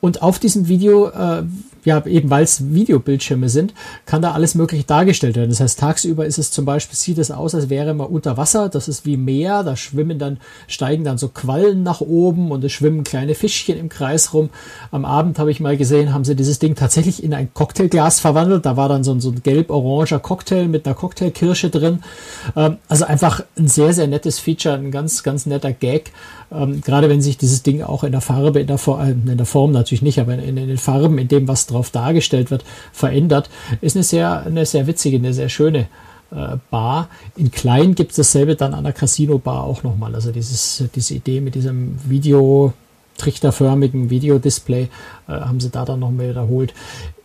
Und 0.00 0.22
auf 0.22 0.38
diesem 0.38 0.68
Video 0.68 1.08
äh, 1.08 1.42
ja, 1.84 2.04
eben 2.06 2.30
weil 2.30 2.44
es 2.44 2.72
Videobildschirme 2.72 3.48
sind, 3.48 3.74
kann 4.06 4.22
da 4.22 4.32
alles 4.32 4.54
mögliche 4.54 4.84
dargestellt 4.84 5.36
werden. 5.36 5.50
Das 5.50 5.60
heißt, 5.60 5.78
tagsüber 5.78 6.26
ist 6.26 6.38
es 6.38 6.50
zum 6.50 6.64
Beispiel, 6.64 6.96
sieht 6.96 7.18
es 7.18 7.30
aus, 7.30 7.54
als 7.54 7.70
wäre 7.70 7.94
man 7.94 8.08
unter 8.08 8.36
Wasser. 8.36 8.68
Das 8.68 8.88
ist 8.88 9.06
wie 9.06 9.16
Meer. 9.16 9.62
Da 9.62 9.76
schwimmen 9.76 10.18
dann, 10.18 10.38
steigen 10.66 11.04
dann 11.04 11.18
so 11.18 11.28
Quallen 11.28 11.82
nach 11.82 12.00
oben 12.00 12.50
und 12.50 12.64
es 12.64 12.72
schwimmen 12.72 13.04
kleine 13.04 13.34
Fischchen 13.34 13.78
im 13.78 13.88
Kreis 13.88 14.34
rum. 14.34 14.50
Am 14.90 15.04
Abend 15.04 15.38
habe 15.38 15.50
ich 15.50 15.60
mal 15.60 15.76
gesehen, 15.76 16.12
haben 16.12 16.24
sie 16.24 16.36
dieses 16.36 16.58
Ding 16.58 16.74
tatsächlich 16.74 17.22
in 17.22 17.34
ein 17.34 17.52
Cocktailglas 17.54 18.20
verwandelt. 18.20 18.66
Da 18.66 18.76
war 18.76 18.88
dann 18.88 19.04
so 19.04 19.12
ein, 19.12 19.20
so 19.20 19.30
ein 19.30 19.42
gelb-oranger 19.42 20.18
Cocktail 20.18 20.68
mit 20.68 20.86
einer 20.86 20.94
Cocktailkirsche 20.94 21.70
drin. 21.70 22.00
Ähm, 22.56 22.76
also 22.88 23.04
einfach 23.04 23.42
ein 23.58 23.68
sehr, 23.68 23.92
sehr 23.92 24.06
nettes 24.06 24.38
Feature, 24.38 24.74
ein 24.74 24.90
ganz, 24.90 25.22
ganz 25.22 25.46
netter 25.46 25.72
Gag. 25.72 26.12
Ähm, 26.52 26.80
gerade 26.80 27.08
wenn 27.08 27.22
sich 27.22 27.38
dieses 27.38 27.62
Ding 27.62 27.82
auch 27.82 28.02
in 28.02 28.12
der 28.12 28.20
Farbe, 28.20 28.60
in 28.60 28.66
der, 28.66 28.78
Form, 28.78 29.00
äh, 29.00 29.10
in 29.10 29.36
der 29.36 29.46
Form 29.46 29.70
natürlich 29.70 30.02
nicht, 30.02 30.18
aber 30.18 30.34
in, 30.34 30.56
in 30.56 30.68
den 30.68 30.78
Farben, 30.78 31.18
in 31.18 31.28
dem, 31.28 31.46
was 31.46 31.66
drauf 31.70 31.90
dargestellt 31.90 32.50
wird, 32.50 32.64
verändert, 32.92 33.50
ist 33.80 33.96
eine 33.96 34.02
sehr, 34.02 34.44
eine 34.46 34.66
sehr 34.66 34.86
witzige, 34.86 35.16
eine 35.16 35.32
sehr 35.32 35.48
schöne 35.48 35.88
äh, 36.30 36.56
Bar. 36.70 37.08
In 37.36 37.50
klein 37.50 37.94
gibt 37.94 38.10
es 38.12 38.16
dasselbe 38.16 38.56
dann 38.56 38.74
an 38.74 38.84
der 38.84 38.92
Casino-Bar 38.92 39.64
auch 39.64 39.82
nochmal. 39.82 40.14
Also 40.14 40.32
dieses, 40.32 40.84
diese 40.94 41.14
Idee 41.14 41.40
mit 41.40 41.54
diesem 41.54 41.98
Video, 42.08 42.72
trichterförmigen 43.18 44.10
Videodisplay 44.10 44.82
äh, 44.82 44.88
haben 45.32 45.60
sie 45.60 45.70
da 45.70 45.84
dann 45.84 46.00
noch 46.00 46.10
mal 46.10 46.30
wiederholt. 46.30 46.74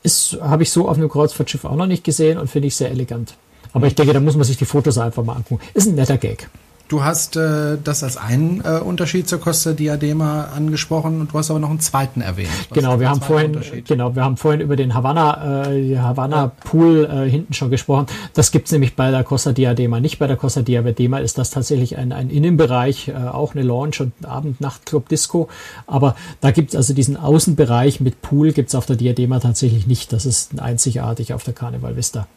Ist, 0.04 0.38
habe 0.42 0.64
ich 0.64 0.72
so 0.72 0.88
auf 0.88 0.98
einem 0.98 1.10
Kreuzfahrtschiff 1.10 1.66
auch 1.66 1.76
noch 1.76 1.88
nicht 1.88 2.04
gesehen 2.04 2.38
und 2.38 2.50
finde 2.50 2.68
ich 2.68 2.76
sehr 2.76 2.92
elegant. 2.92 3.36
Aber 3.74 3.88
ich 3.88 3.96
denke, 3.96 4.14
da 4.14 4.20
muss 4.20 4.36
man 4.36 4.46
sich 4.46 4.58
die 4.58 4.66
Fotos 4.66 4.98
einfach 4.98 5.24
mal 5.24 5.34
angucken. 5.34 5.62
Ist 5.74 5.88
ein 5.88 5.96
netter 5.96 6.18
Gag. 6.18 6.50
Du 6.88 7.04
hast 7.04 7.36
äh, 7.36 7.78
das 7.84 8.04
als 8.04 8.16
einen 8.16 8.62
äh, 8.64 8.80
Unterschied 8.80 9.28
zur 9.28 9.40
Costa 9.40 9.74
Diadema 9.74 10.50
angesprochen 10.56 11.20
und 11.20 11.34
du 11.34 11.38
hast 11.40 11.50
aber 11.50 11.60
noch 11.60 11.72
einen 11.72 11.80
zweiten 11.80 12.22
erwähnt. 12.22 12.50
Was 12.70 12.76
genau, 12.78 13.00
wir 13.00 13.10
haben 13.10 13.22
vorhin 13.22 13.60
genau, 13.88 14.16
wir 14.16 14.24
haben 14.24 14.38
vorhin 14.38 14.62
über 14.62 14.76
den 14.76 14.94
Havanna 14.94 15.66
äh, 15.66 15.98
Havanna 15.98 16.36
ja. 16.36 16.52
Pool 16.64 17.10
äh, 17.12 17.28
hinten 17.28 17.54
schon 17.54 17.72
gesprochen. 17.72 18.06
Das 18.36 18.52
gibt's 18.52 18.72
nämlich 18.72 18.96
bei 18.96 19.10
der 19.10 19.24
Costa 19.24 19.52
Diadema 19.52 20.00
nicht. 20.00 20.20
Bei 20.20 20.28
der 20.28 20.38
Costa 20.38 20.62
Diadema 20.62 21.18
ist 21.18 21.40
das 21.40 21.50
tatsächlich 21.50 21.98
ein, 21.98 22.12
ein 22.12 22.30
Innenbereich, 22.30 23.08
äh, 23.08 23.14
auch 23.14 23.56
eine 23.56 23.64
Lounge 23.64 23.96
und 24.02 24.14
Abend, 24.24 24.62
Nacht, 24.62 24.86
Club, 24.86 25.10
Disco. 25.10 25.50
Aber 25.88 26.16
da 26.42 26.52
gibt's 26.52 26.76
also 26.76 26.94
diesen 26.94 27.18
Außenbereich 27.18 28.00
mit 28.00 28.22
Pool 28.22 28.52
gibt's 28.52 28.76
auf 28.76 28.86
der 28.86 28.96
Diadema 28.96 29.40
tatsächlich 29.40 29.88
nicht. 29.88 30.14
Das 30.14 30.28
ist 30.28 30.60
einzigartig 30.60 31.34
auf 31.34 31.44
der 31.44 31.56
Carnival 31.56 31.96
Vista. 31.96 32.28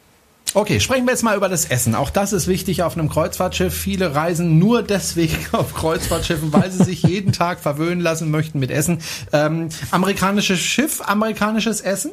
Okay, 0.55 0.79
sprechen 0.79 1.05
wir 1.05 1.11
jetzt 1.11 1.23
mal 1.23 1.37
über 1.37 1.47
das 1.47 1.65
Essen. 1.65 1.93
Auch 1.93 2.09
das 2.09 2.33
ist 2.33 2.47
wichtig 2.47 2.81
auf 2.81 2.97
einem 2.97 3.09
Kreuzfahrtschiff. 3.09 3.73
Viele 3.73 4.15
reisen 4.15 4.57
nur 4.57 4.81
deswegen 4.81 5.37
auf 5.51 5.75
Kreuzfahrtschiffen, 5.75 6.51
weil 6.51 6.71
sie 6.71 6.83
sich 6.83 7.03
jeden 7.03 7.33
Tag 7.33 7.59
verwöhnen 7.59 8.01
lassen 8.01 8.31
möchten 8.31 8.59
mit 8.59 8.71
Essen. 8.71 8.99
Ähm, 9.31 9.69
amerikanisches 9.91 10.59
Schiff, 10.59 11.01
amerikanisches 11.05 11.81
Essen? 11.81 12.11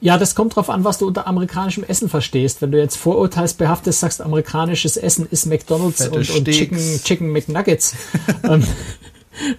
Ja, 0.00 0.18
das 0.18 0.34
kommt 0.34 0.56
drauf 0.56 0.70
an, 0.70 0.84
was 0.84 0.98
du 0.98 1.06
unter 1.06 1.26
amerikanischem 1.26 1.84
Essen 1.84 2.08
verstehst. 2.08 2.62
Wenn 2.62 2.72
du 2.72 2.78
jetzt 2.78 2.96
vorurteilsbehaftet 2.96 3.94
sagst, 3.94 4.20
amerikanisches 4.20 4.96
Essen 4.96 5.28
ist 5.30 5.46
McDonalds 5.46 6.08
und, 6.08 6.28
und, 6.30 6.48
Chicken, 6.48 6.78
Chicken 7.04 7.30
McNuggets, 7.30 7.94
ähm, 8.42 8.64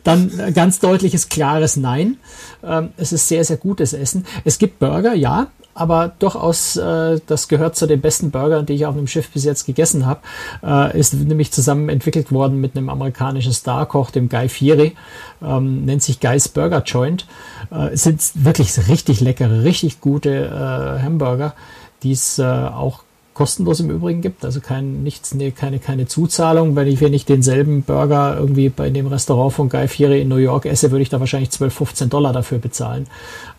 dann 0.03 0.53
ganz 0.53 0.79
deutliches, 0.79 1.29
klares 1.29 1.77
Nein. 1.77 2.17
Ähm, 2.63 2.89
es 2.97 3.13
ist 3.13 3.27
sehr, 3.27 3.45
sehr 3.45 3.57
gutes 3.57 3.93
Essen. 3.93 4.25
Es 4.43 4.57
gibt 4.57 4.79
Burger, 4.79 5.13
ja, 5.13 5.47
aber 5.77 6.11
durchaus, 6.17 6.75
äh, 6.75 7.19
das 7.27 7.47
gehört 7.47 7.75
zu 7.75 7.85
den 7.85 8.01
besten 8.01 8.31
Burgern, 8.31 8.65
die 8.65 8.73
ich 8.73 8.87
auf 8.87 8.97
einem 8.97 9.05
Schiff 9.05 9.29
bis 9.29 9.43
jetzt 9.43 9.65
gegessen 9.65 10.07
habe. 10.07 10.21
Äh, 10.63 10.99
ist 10.99 11.13
nämlich 11.13 11.51
zusammen 11.51 11.89
entwickelt 11.89 12.31
worden 12.31 12.59
mit 12.59 12.75
einem 12.75 12.89
amerikanischen 12.89 13.53
Starkoch, 13.53 14.09
dem 14.09 14.27
Guy 14.27 14.49
Fieri. 14.49 14.95
Ähm, 15.39 15.85
nennt 15.85 16.01
sich 16.01 16.19
Guy's 16.19 16.47
Burger 16.47 16.81
Joint. 16.83 17.27
Äh, 17.69 17.95
sind 17.95 18.21
wirklich 18.33 18.75
richtig 18.87 19.21
leckere, 19.21 19.63
richtig 19.63 20.01
gute 20.01 20.47
äh, 20.47 21.03
Hamburger, 21.03 21.53
die 22.01 22.13
es 22.13 22.39
äh, 22.39 22.43
auch 22.43 23.03
kostenlos 23.37 23.79
im 23.79 23.91
Übrigen 23.91 24.21
gibt, 24.21 24.43
also 24.43 24.59
kein, 24.61 25.03
nichts, 25.03 25.35
nee, 25.35 25.51
keine, 25.51 25.77
keine 25.77 26.07
Zuzahlung. 26.07 26.75
Wenn 26.75 26.87
ich, 26.87 27.01
wenn 27.01 27.13
ich 27.13 27.23
denselben 27.23 27.83
Burger 27.83 28.35
irgendwie 28.35 28.69
bei 28.69 28.89
dem 28.89 29.05
Restaurant 29.05 29.53
von 29.53 29.69
Guy 29.69 29.87
Fieri 29.87 30.21
in 30.21 30.27
New 30.27 30.37
York 30.37 30.65
esse, 30.65 30.89
würde 30.89 31.03
ich 31.03 31.09
da 31.09 31.19
wahrscheinlich 31.19 31.51
12, 31.51 31.71
15 31.71 32.09
Dollar 32.09 32.33
dafür 32.33 32.57
bezahlen. 32.57 33.05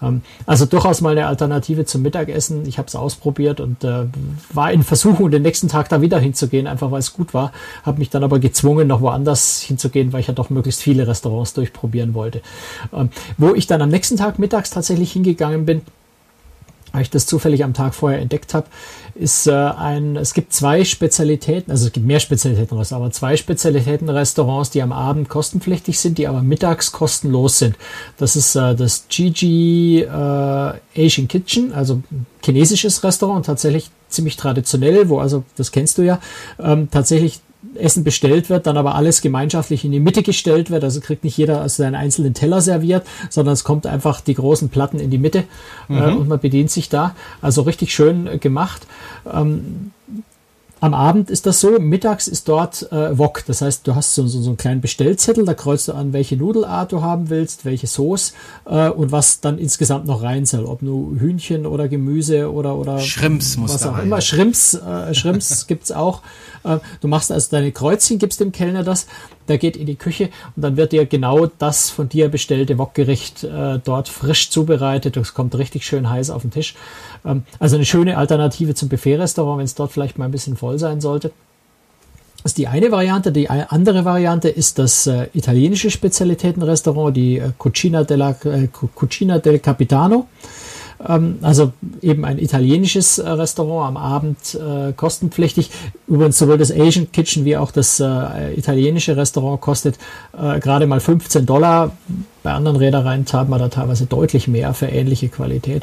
Ähm, 0.03 0.23
also 0.47 0.67
durchaus 0.67 1.01
mal 1.01 1.11
eine 1.11 1.29
Alternative 1.29 1.85
zum 1.85 2.03
Mittagessen. 2.03 2.67
Ich 2.67 2.79
habe 2.79 2.89
es 2.89 2.97
ausprobiert 2.97 3.61
und 3.61 3.85
äh, 3.85 4.07
war 4.53 4.73
in 4.73 4.83
Versuchung, 4.83 5.31
den 5.31 5.43
nächsten 5.43 5.69
Tag 5.69 5.89
da 5.91 6.03
wieder 6.03 6.19
hinzugehen, 6.19 6.67
einfach 6.67 6.91
weil 6.91 6.99
es 6.99 7.13
gut 7.13 7.33
war. 7.33 7.53
Habe 7.85 8.01
mich 8.01 8.11
dann 8.11 8.25
aber 8.25 8.41
gezwungen, 8.41 8.89
noch 8.89 9.01
woanders 9.01 9.61
hinzugehen, 9.61 10.13
weil 10.13 10.23
ich 10.23 10.27
ja 10.27 10.35
doch 10.35 10.51
möglichst 10.51 10.83
viele 10.83 11.07
Restaurants 11.07 11.55
durchprobieren 11.55 12.15
wollte. 12.15 12.43
Ähm, 12.93 13.11
wo 13.37 13.55
ich 13.55 13.69
dann 13.69 13.81
am 13.81 13.91
nächsten 13.91 14.17
Tag 14.17 14.41
mittags 14.41 14.71
tatsächlich 14.71 15.13
hingegangen 15.13 15.67
bin, 15.67 15.83
weil 16.99 17.03
ich 17.03 17.11
das 17.11 17.27
zufällig 17.27 17.63
am 17.63 17.75
Tag 17.75 17.95
vorher 17.95 18.19
entdeckt 18.19 18.55
habe, 18.55 18.67
ist 19.15 19.47
äh, 19.47 19.53
ein, 19.53 20.17
es 20.17 20.35
gibt 20.35 20.53
zwei 20.53 20.85
Spezialitäten, 20.85 21.71
also 21.71 21.87
es 21.87 21.93
gibt 21.93 22.05
mehr 22.05 22.19
Spezialitäten, 22.19 22.77
aber 22.77 23.11
zwei 23.13 23.37
Spezialitäten-Restaurants, 23.37 24.71
die 24.71 24.83
am 24.83 24.91
Abend 24.91 25.29
kostenpflichtig 25.29 26.01
sind, 26.01 26.19
die 26.19 26.27
aber 26.27 26.43
mittags 26.43 26.91
kostenlos 26.91 27.61
sind. 27.61 27.77
Das 28.17 28.35
ist 28.35 28.57
äh, 28.57 28.75
das 28.75 29.07
Gigi 29.09 30.01
äh, 30.01 30.09
Asian 30.11 31.29
Kitchen, 31.29 31.73
also 31.73 32.03
chinesisches 32.45 33.05
Restaurant, 33.05 33.47
tatsächlich 33.47 33.93
ziemlich 34.09 34.37
traditionell, 34.37 35.09
wo 35.09 35.21
also, 35.21 35.45
das 35.57 35.71
kennst 35.71 35.99
du 35.99 36.03
ja, 36.03 36.19
ähm, 36.59 36.89
tatsächlich 36.91 37.41
Essen 37.79 38.05
bestellt 38.05 38.51
wird, 38.51 38.67
dann 38.67 38.77
aber 38.77 38.95
alles 38.95 39.21
gemeinschaftlich 39.23 39.85
in 39.85 39.93
die 39.93 40.01
Mitte 40.01 40.23
gestellt 40.23 40.71
wird. 40.71 40.85
Also 40.85 41.01
kriegt 41.01 41.25
nicht 41.25 41.37
jeder 41.37 41.61
also 41.61 41.83
seinen 41.83 41.95
einzelnen 41.95 42.35
Teller 42.35 42.61
serviert, 42.61 43.07
sondern 43.31 43.55
es 43.55 43.65
kommt 43.65 43.87
einfach 43.87 44.21
die 44.21 44.35
großen 44.35 44.69
Platten 44.69 44.99
in 44.99 45.11
die 45.11 45.19
Mitte 45.19 45.45
äh, 45.89 45.93
mhm. 45.93 45.99
äh, 45.99 46.13
und 46.13 46.29
man 46.29 46.41
bedient 46.41 46.71
sich 46.71 46.89
da. 46.89 47.15
Also 47.41 47.63
richtig 47.63 47.95
schön 47.95 48.41
gemacht. 48.41 48.87
Ähm, 49.33 49.93
am 50.81 50.95
Abend 50.95 51.31
ist 51.31 51.47
das 51.47 51.61
so, 51.61 51.79
mittags 51.79 52.29
ist 52.29 52.49
dort 52.49 52.91
äh, 52.93 53.19
Wok. 53.19 53.45
Das 53.47 53.63
heißt, 53.63 53.87
du 53.87 53.95
hast 53.95 54.15
so, 54.15 54.27
so, 54.27 54.41
so 54.41 54.51
einen 54.51 54.57
kleinen 54.57 54.81
Bestellzettel, 54.81 55.45
da 55.45 55.55
kreuzt 55.55 55.89
du 55.89 55.93
an, 55.93 56.13
welche 56.13 56.37
Nudelart 56.37 56.93
du 56.93 57.03
haben 57.03 57.31
willst, 57.31 57.65
welche 57.65 57.87
Sauce 57.87 58.35
äh, 58.67 58.89
und 58.89 59.11
was 59.11 59.41
dann 59.41 59.59
insgesamt 59.59 60.07
noch 60.07 60.23
rein 60.23 60.47
soll. 60.47 60.65
Ob 60.65 60.83
nur 60.83 61.19
Hühnchen 61.19 61.67
oder 61.67 61.89
Gemüse 61.89 62.53
oder, 62.53 62.77
oder 62.77 62.99
Schrimps 63.01 63.57
muss 63.57 63.75
was 63.75 63.87
auch 63.87 63.95
rein. 63.95 64.07
immer. 64.07 64.21
Schrimps, 64.21 64.75
äh, 64.75 65.15
Schrimps 65.15 65.67
gibt's 65.69 65.91
auch. 65.91 66.23
Äh, 66.65 66.79
du 67.01 67.09
machst 67.09 67.33
also 67.33 67.49
deine 67.51 67.73
Kreuzchen, 67.73 68.19
gibst 68.19 68.41
dem 68.41 68.53
Kellner 68.53 68.85
das, 68.85 69.07
der 69.49 69.59
geht 69.59 69.77
in 69.77 69.87
die 69.87 69.97
Küche 69.97 70.31
und 70.55 70.63
dann 70.63 70.77
wird 70.77 70.93
dir 70.93 71.07
genau 71.07 71.47
das 71.47 71.91
von 71.91 72.09
dir 72.09 72.29
bestellte 72.29 72.79
Wokgericht 72.79 73.45
äh, 73.45 73.79
dort 73.83 74.09
frisch 74.09 74.51
zubereitet. 74.51 75.17
Das 75.17 75.35
kommt 75.35 75.57
richtig 75.57 75.87
schön 75.87 76.09
heiß 76.09 76.31
auf 76.31 76.43
den 76.43 76.51
Tisch. 76.51 76.75
Ähm, 77.25 77.45
also 77.59 77.77
eine 77.77 77.85
schöne 77.85 78.19
Alternative 78.19 78.75
zum 78.75 78.89
Buffet-Restaurant, 78.89 79.59
wenn 79.59 79.65
es 79.65 79.75
dort 79.75 79.93
vielleicht 79.93 80.19
mal 80.19 80.27
ein 80.27 80.31
bisschen 80.31 80.57
voll 80.69 80.79
sein 80.79 81.01
sollte. 81.01 81.31
Das 82.43 82.53
ist 82.53 82.59
die 82.59 82.69
eine 82.69 82.93
Variante. 82.93 83.33
Die 83.33 83.49
andere 83.49 84.05
Variante 84.05 84.49
ist 84.49 84.79
das 84.79 85.07
äh, 85.07 85.29
italienische 85.33 85.91
Spezialitätenrestaurant, 85.91 87.17
die 87.17 87.39
äh, 87.39 87.53
Cucina, 87.57 88.05
della, 88.05 88.37
äh, 88.45 88.69
Cucina 88.95 89.39
del 89.39 89.59
Capitano. 89.59 90.27
Ähm, 91.07 91.39
also 91.43 91.73
eben 92.03 92.25
ein 92.25 92.39
italienisches 92.39 93.19
äh, 93.19 93.29
Restaurant 93.29 93.89
am 93.89 93.97
Abend 93.97 94.55
äh, 94.55 94.93
kostenpflichtig. 94.93 95.71
Übrigens 96.07 96.39
sowohl 96.39 96.59
das 96.59 96.71
Asian 96.71 97.11
Kitchen 97.11 97.45
wie 97.47 97.57
auch 97.57 97.73
das 97.73 97.99
äh, 97.99 98.55
italienische 98.55 99.17
Restaurant 99.17 99.61
kostet 99.61 99.99
gerade 100.61 100.87
mal 100.87 101.01
15 101.01 101.47
Dollar. 101.47 101.93
Bei 102.43 102.53
anderen 102.53 102.77
Reedereien 102.77 103.27
zahlt 103.27 103.49
man 103.49 103.59
da 103.59 103.69
teilweise 103.69 104.07
deutlich 104.07 104.47
mehr 104.47 104.75
für 104.75 104.87
ähnliche 104.87 105.29
Qualität. 105.29 105.83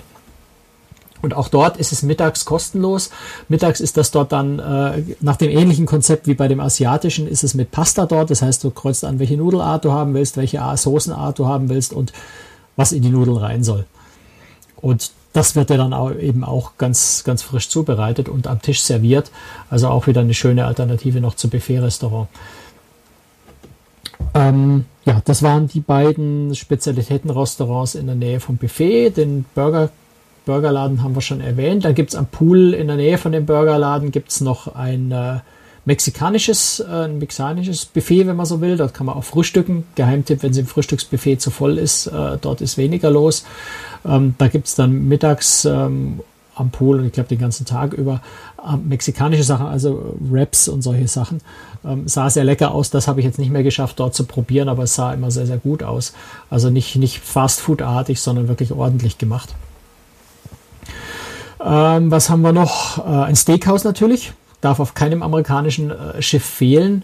Und 1.26 1.34
auch 1.34 1.50
dort 1.50 1.78
ist 1.78 1.92
es 1.92 2.04
mittags 2.04 2.46
kostenlos. 2.46 3.10
Mittags 3.50 3.80
ist 3.80 3.98
das 3.98 4.12
dort 4.12 4.32
dann 4.32 4.60
äh, 4.60 5.04
nach 5.22 5.38
dem 5.38 5.50
ähnlichen 5.50 5.88
Konzept 5.88 6.28
wie 6.28 6.36
bei 6.36 6.48
dem 6.48 6.60
asiatischen 6.60 7.28
ist 7.28 7.44
es 7.44 7.56
mit 7.56 7.72
Pasta 7.72 8.06
dort. 8.06 8.30
Das 8.30 8.44
heißt, 8.44 8.64
du 8.64 8.70
kreuzt 8.70 9.04
an, 9.04 9.18
welche 9.18 9.36
Nudelart 9.36 9.84
du 9.84 9.92
haben 9.92 10.14
willst, 10.14 10.38
welche 10.38 10.62
Soßenart 10.76 11.40
du 11.40 11.48
haben 11.48 11.68
willst 11.68 11.94
und 11.94 12.14
was 12.76 12.92
in 12.92 13.02
die 13.02 13.10
Nudeln 13.10 13.38
rein 13.38 13.64
soll. 13.64 13.86
Und 14.76 15.12
das 15.34 15.56
wird 15.56 15.72
ja 15.72 15.78
dann 15.78 15.94
auch 15.94 16.14
eben 16.14 16.44
auch 16.44 16.74
ganz, 16.78 17.24
ganz 17.26 17.42
frisch 17.42 17.70
zubereitet 17.70 18.30
und 18.30 18.46
am 18.46 18.62
Tisch 18.62 18.84
serviert. 18.84 19.32
Also 19.72 19.88
auch 19.88 20.06
wieder 20.06 20.22
eine 20.22 20.36
schöne 20.36 20.66
Alternative 20.66 21.22
noch 21.22 21.34
zum 21.34 21.50
Buffet-Restaurant. 21.50 22.28
Ähm, 24.36 24.86
ja, 25.06 25.24
das 25.26 25.42
waren 25.42 25.68
die 25.68 25.80
beiden 25.80 26.54
Spezialitätenrestaurants 26.54 27.96
in 27.96 28.06
der 28.06 28.16
Nähe 28.16 28.40
vom 28.40 28.58
Buffet. 28.58 29.10
Den 29.18 29.46
Burger, 29.56 29.90
Burgerladen 30.46 31.04
haben 31.04 31.16
wir 31.16 31.22
schon 31.22 31.42
erwähnt. 31.42 31.86
Dann 31.86 31.96
gibt 31.96 32.12
es 32.12 32.16
am 32.16 32.28
Pool 32.28 32.74
in 32.74 32.88
der 32.88 32.96
Nähe 32.96 33.18
von 33.18 33.32
dem 33.32 33.46
Burgerladen 33.46 34.12
gibt's 34.12 34.42
noch 34.42 34.76
ein 34.76 35.12
äh, 35.12 35.40
mexikanisches, 35.86 36.80
äh, 36.80 37.06
ein 37.06 37.20
mexikanisches 37.20 37.86
Buffet, 37.86 38.28
wenn 38.28 38.36
man 38.36 38.46
so 38.46 38.62
will. 38.62 38.78
Dort 38.78 38.94
kann 38.94 39.06
man 39.06 39.16
auch 39.16 39.24
frühstücken. 39.24 39.86
Geheimtipp, 39.96 40.44
wenn 40.44 40.52
es 40.52 40.58
im 40.58 40.68
Frühstücksbuffet 40.68 41.38
zu 41.38 41.52
voll 41.52 41.78
ist, 41.78 42.08
äh, 42.08 42.38
dort 42.40 42.62
ist 42.62 42.78
weniger 42.78 43.10
los. 43.10 43.46
Ähm, 44.06 44.36
da 44.38 44.48
gibt's 44.48 44.76
dann 44.76 45.08
mittags 45.08 45.66
ähm, 45.66 46.22
am 46.56 46.70
Pool 46.70 47.00
und 47.00 47.06
ich 47.06 47.12
glaube 47.12 47.30
den 47.30 47.40
ganzen 47.40 47.66
Tag 47.66 47.94
über 47.94 48.22
äh, 48.64 48.78
mexikanische 48.78 49.44
Sachen, 49.44 49.68
also 49.68 50.16
Wraps 50.20 50.68
und 50.68 50.82
solche 50.82 51.08
Sachen. 51.08 51.42
Ähm, 51.84 52.08
sah 52.08 52.30
sehr 52.30 52.44
lecker 52.44 52.72
aus. 52.72 52.90
Das 52.90 53.08
habe 53.08 53.20
ich 53.20 53.26
jetzt 53.26 53.40
nicht 53.40 53.52
mehr 53.52 53.64
geschafft, 53.64 54.00
dort 54.00 54.16
zu 54.16 54.26
probieren, 54.26 54.70
aber 54.70 54.84
es 54.84 54.96
sah 54.96 55.14
immer 55.14 55.32
sehr, 55.32 55.46
sehr 55.46 55.58
gut 55.58 55.84
aus. 55.84 56.14
Also 56.50 56.70
nicht, 56.70 56.96
nicht 56.96 57.20
Fast-Food-artig, 57.20 58.20
sondern 58.20 58.48
wirklich 58.48 58.72
ordentlich 58.72 59.18
gemacht. 59.18 59.54
Ähm, 61.66 62.12
was 62.12 62.30
haben 62.30 62.42
wir 62.42 62.54
noch? 62.54 63.00
Äh, 63.00 63.26
ein 63.26 63.36
Steakhouse 63.36 63.84
natürlich 63.84 64.34
darf 64.62 64.80
auf 64.80 64.94
keinem 64.94 65.24
amerikanischen 65.24 65.92
äh, 65.92 66.22
Schiff 66.22 66.46
fehlen. 66.46 67.04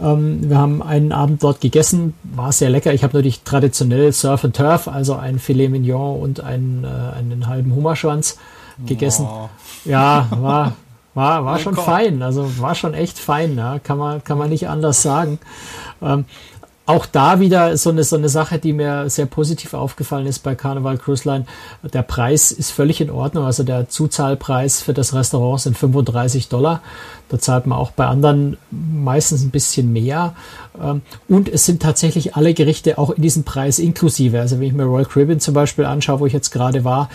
Ähm, 0.00 0.48
wir 0.48 0.58
haben 0.58 0.82
einen 0.82 1.12
Abend 1.12 1.42
dort 1.42 1.60
gegessen, 1.60 2.14
war 2.22 2.52
sehr 2.52 2.70
lecker. 2.70 2.92
Ich 2.92 3.04
habe 3.04 3.14
natürlich 3.14 3.42
traditionell 3.42 4.12
Surf 4.12 4.44
and 4.44 4.56
Turf, 4.56 4.88
also 4.88 5.14
ein 5.14 5.38
Filet 5.38 5.68
Mignon 5.68 6.20
und 6.20 6.40
einen, 6.40 6.84
äh, 6.84 7.18
einen 7.18 7.46
halben 7.46 7.74
Hummerschwanz 7.74 8.38
gegessen. 8.86 9.26
Oh. 9.28 9.48
Ja, 9.84 10.28
war, 10.30 10.72
war, 11.14 11.44
war 11.44 11.58
schon 11.58 11.76
fein, 11.76 12.22
also 12.22 12.58
war 12.58 12.74
schon 12.74 12.94
echt 12.94 13.18
fein, 13.18 13.56
ja. 13.56 13.78
kann, 13.78 13.98
man, 13.98 14.24
kann 14.24 14.38
man 14.38 14.48
nicht 14.48 14.68
anders 14.68 15.02
sagen. 15.02 15.38
Ähm, 16.00 16.24
auch 16.84 17.06
da 17.06 17.38
wieder 17.38 17.76
so 17.76 17.90
eine, 17.90 18.02
so 18.02 18.16
eine 18.16 18.28
Sache, 18.28 18.58
die 18.58 18.72
mir 18.72 19.08
sehr 19.08 19.26
positiv 19.26 19.72
aufgefallen 19.72 20.26
ist 20.26 20.40
bei 20.40 20.56
Carnival 20.56 20.98
Cruise 20.98 21.28
Line. 21.28 21.46
Der 21.92 22.02
Preis 22.02 22.50
ist 22.50 22.72
völlig 22.72 23.00
in 23.00 23.10
Ordnung. 23.10 23.44
Also 23.44 23.62
der 23.62 23.88
Zuzahlpreis 23.88 24.82
für 24.82 24.92
das 24.92 25.14
Restaurant 25.14 25.60
sind 25.60 25.78
35 25.78 26.48
Dollar. 26.48 26.82
Da 27.28 27.38
zahlt 27.38 27.66
man 27.66 27.78
auch 27.78 27.92
bei 27.92 28.06
anderen 28.06 28.56
meistens 28.70 29.42
ein 29.42 29.50
bisschen 29.50 29.92
mehr. 29.92 30.34
Ähm, 30.82 31.02
und 31.28 31.48
es 31.48 31.66
sind 31.66 31.80
tatsächlich 31.80 32.34
alle 32.34 32.52
Gerichte 32.52 32.98
auch 32.98 33.10
in 33.10 33.22
diesem 33.22 33.44
Preis 33.44 33.78
inklusive. 33.78 34.40
Also 34.40 34.58
wenn 34.58 34.66
ich 34.66 34.72
mir 34.72 34.84
Royal 34.84 35.06
Caribbean 35.06 35.40
zum 35.40 35.54
Beispiel 35.54 35.84
anschaue, 35.84 36.18
wo 36.18 36.26
ich 36.26 36.32
jetzt 36.32 36.50
gerade 36.50 36.82
war, 36.82 37.08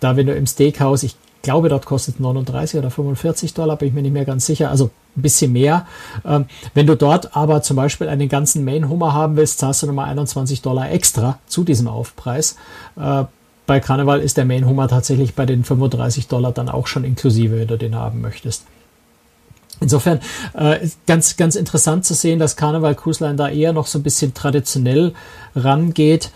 da 0.00 0.16
wenn 0.16 0.26
du 0.26 0.34
im 0.34 0.48
Steakhouse, 0.48 1.04
ich 1.04 1.14
glaube, 1.42 1.68
dort 1.68 1.86
kostet 1.86 2.20
39 2.20 2.78
oder 2.78 2.90
45 2.90 3.54
Dollar, 3.54 3.76
bin 3.76 3.88
ich 3.88 3.94
mir 3.94 4.02
nicht 4.02 4.12
mehr 4.12 4.24
ganz 4.24 4.46
sicher. 4.46 4.70
Also 4.70 4.90
ein 5.16 5.22
bisschen 5.22 5.52
mehr. 5.52 5.86
Ähm, 6.24 6.46
wenn 6.74 6.86
du 6.86 6.96
dort 6.96 7.36
aber 7.36 7.62
zum 7.62 7.76
Beispiel 7.76 8.08
einen 8.08 8.28
ganzen 8.28 8.64
Main 8.64 8.88
Hummer 8.88 9.12
haben 9.12 9.36
willst, 9.36 9.58
zahlst 9.58 9.82
du 9.82 9.86
nochmal 9.86 10.08
21 10.08 10.62
Dollar 10.62 10.90
extra 10.90 11.38
zu 11.46 11.64
diesem 11.64 11.88
Aufpreis. 11.88 12.56
Äh, 12.96 13.24
bei 13.66 13.80
Karneval 13.80 14.20
ist 14.20 14.36
der 14.36 14.44
Main 14.44 14.66
Hummer 14.66 14.88
tatsächlich 14.88 15.34
bei 15.34 15.46
den 15.46 15.64
35 15.64 16.28
Dollar 16.28 16.52
dann 16.52 16.68
auch 16.68 16.86
schon 16.86 17.04
inklusive, 17.04 17.58
wenn 17.58 17.68
du 17.68 17.78
den 17.78 17.94
haben 17.94 18.20
möchtest. 18.20 18.64
Insofern 19.80 20.20
äh, 20.54 20.88
ganz, 21.06 21.36
ganz 21.36 21.56
interessant 21.56 22.04
zu 22.04 22.14
sehen, 22.14 22.38
dass 22.38 22.56
Karneval 22.56 22.94
Cruise 22.94 23.22
Line 23.22 23.36
da 23.36 23.48
eher 23.48 23.72
noch 23.72 23.88
so 23.88 23.98
ein 23.98 24.02
bisschen 24.02 24.32
traditionell 24.32 25.12
rangeht 25.56 26.30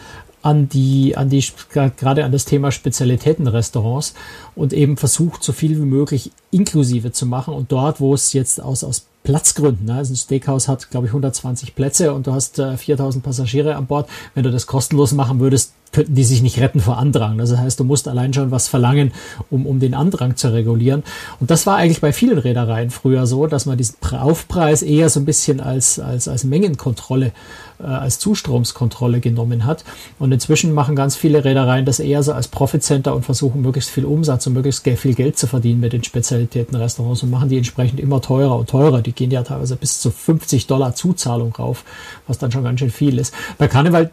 an 0.46 0.68
die, 0.68 1.16
an 1.16 1.28
die, 1.28 1.44
gerade 1.72 2.24
an 2.24 2.30
das 2.30 2.44
Thema 2.44 2.70
Spezialitätenrestaurants 2.70 4.14
und 4.54 4.72
eben 4.72 4.96
versucht, 4.96 5.42
so 5.42 5.52
viel 5.52 5.76
wie 5.76 5.84
möglich 5.84 6.30
inklusive 6.52 7.10
zu 7.10 7.26
machen. 7.26 7.52
Und 7.52 7.72
dort, 7.72 8.00
wo 8.00 8.14
es 8.14 8.32
jetzt 8.32 8.62
aus, 8.62 8.84
aus 8.84 9.06
Platzgründen, 9.24 9.86
ne, 9.86 9.94
also 9.94 10.12
ein 10.12 10.16
Steakhouse 10.16 10.68
hat, 10.68 10.88
glaube 10.92 11.06
ich, 11.06 11.10
120 11.10 11.74
Plätze 11.74 12.14
und 12.14 12.28
du 12.28 12.32
hast 12.32 12.60
äh, 12.60 12.76
4000 12.76 13.24
Passagiere 13.24 13.74
an 13.74 13.86
Bord. 13.86 14.08
Wenn 14.34 14.44
du 14.44 14.52
das 14.52 14.68
kostenlos 14.68 15.10
machen 15.10 15.40
würdest, 15.40 15.72
könnten 15.90 16.14
die 16.14 16.22
sich 16.22 16.42
nicht 16.42 16.60
retten 16.60 16.78
vor 16.78 16.98
Andrang. 16.98 17.38
Das 17.38 17.56
heißt, 17.56 17.80
du 17.80 17.84
musst 17.84 18.06
allein 18.06 18.32
schon 18.32 18.52
was 18.52 18.68
verlangen, 18.68 19.12
um, 19.50 19.66
um 19.66 19.80
den 19.80 19.94
Andrang 19.94 20.36
zu 20.36 20.52
regulieren. 20.52 21.02
Und 21.40 21.50
das 21.50 21.66
war 21.66 21.76
eigentlich 21.76 22.00
bei 22.00 22.12
vielen 22.12 22.38
Reedereien 22.38 22.90
früher 22.90 23.26
so, 23.26 23.48
dass 23.48 23.66
man 23.66 23.78
diesen 23.78 23.96
Aufpreis 24.12 24.82
eher 24.82 25.08
so 25.08 25.18
ein 25.18 25.24
bisschen 25.24 25.58
als, 25.58 25.98
als, 25.98 26.28
als 26.28 26.44
Mengenkontrolle, 26.44 27.32
als 27.78 28.18
Zustromskontrolle 28.18 29.20
genommen 29.20 29.64
hat. 29.64 29.84
Und 30.18 30.32
inzwischen 30.32 30.72
machen 30.72 30.96
ganz 30.96 31.16
viele 31.16 31.44
Reedereien 31.44 31.84
das 31.84 32.00
eher 32.00 32.22
so 32.22 32.32
als 32.32 32.48
Profitcenter 32.48 33.14
und 33.14 33.24
versuchen 33.24 33.62
möglichst 33.62 33.90
viel 33.90 34.04
Umsatz 34.04 34.46
und 34.46 34.54
möglichst 34.54 34.86
viel 34.86 35.14
Geld 35.14 35.38
zu 35.38 35.46
verdienen 35.46 35.80
mit 35.80 35.92
den 35.92 36.04
Spezialitätenrestaurants 36.04 37.22
und 37.22 37.30
machen 37.30 37.48
die 37.48 37.58
entsprechend 37.58 38.00
immer 38.00 38.20
teurer 38.20 38.56
und 38.58 38.70
teurer. 38.70 39.02
Die 39.02 39.12
gehen 39.12 39.30
ja 39.30 39.42
teilweise 39.42 39.76
bis 39.76 40.00
zu 40.00 40.10
50 40.10 40.66
Dollar 40.66 40.94
Zuzahlung 40.94 41.54
rauf, 41.54 41.84
was 42.26 42.38
dann 42.38 42.52
schon 42.52 42.64
ganz 42.64 42.80
schön 42.80 42.90
viel 42.90 43.18
ist. 43.18 43.34
Bei 43.58 43.68
Karneval 43.68 44.10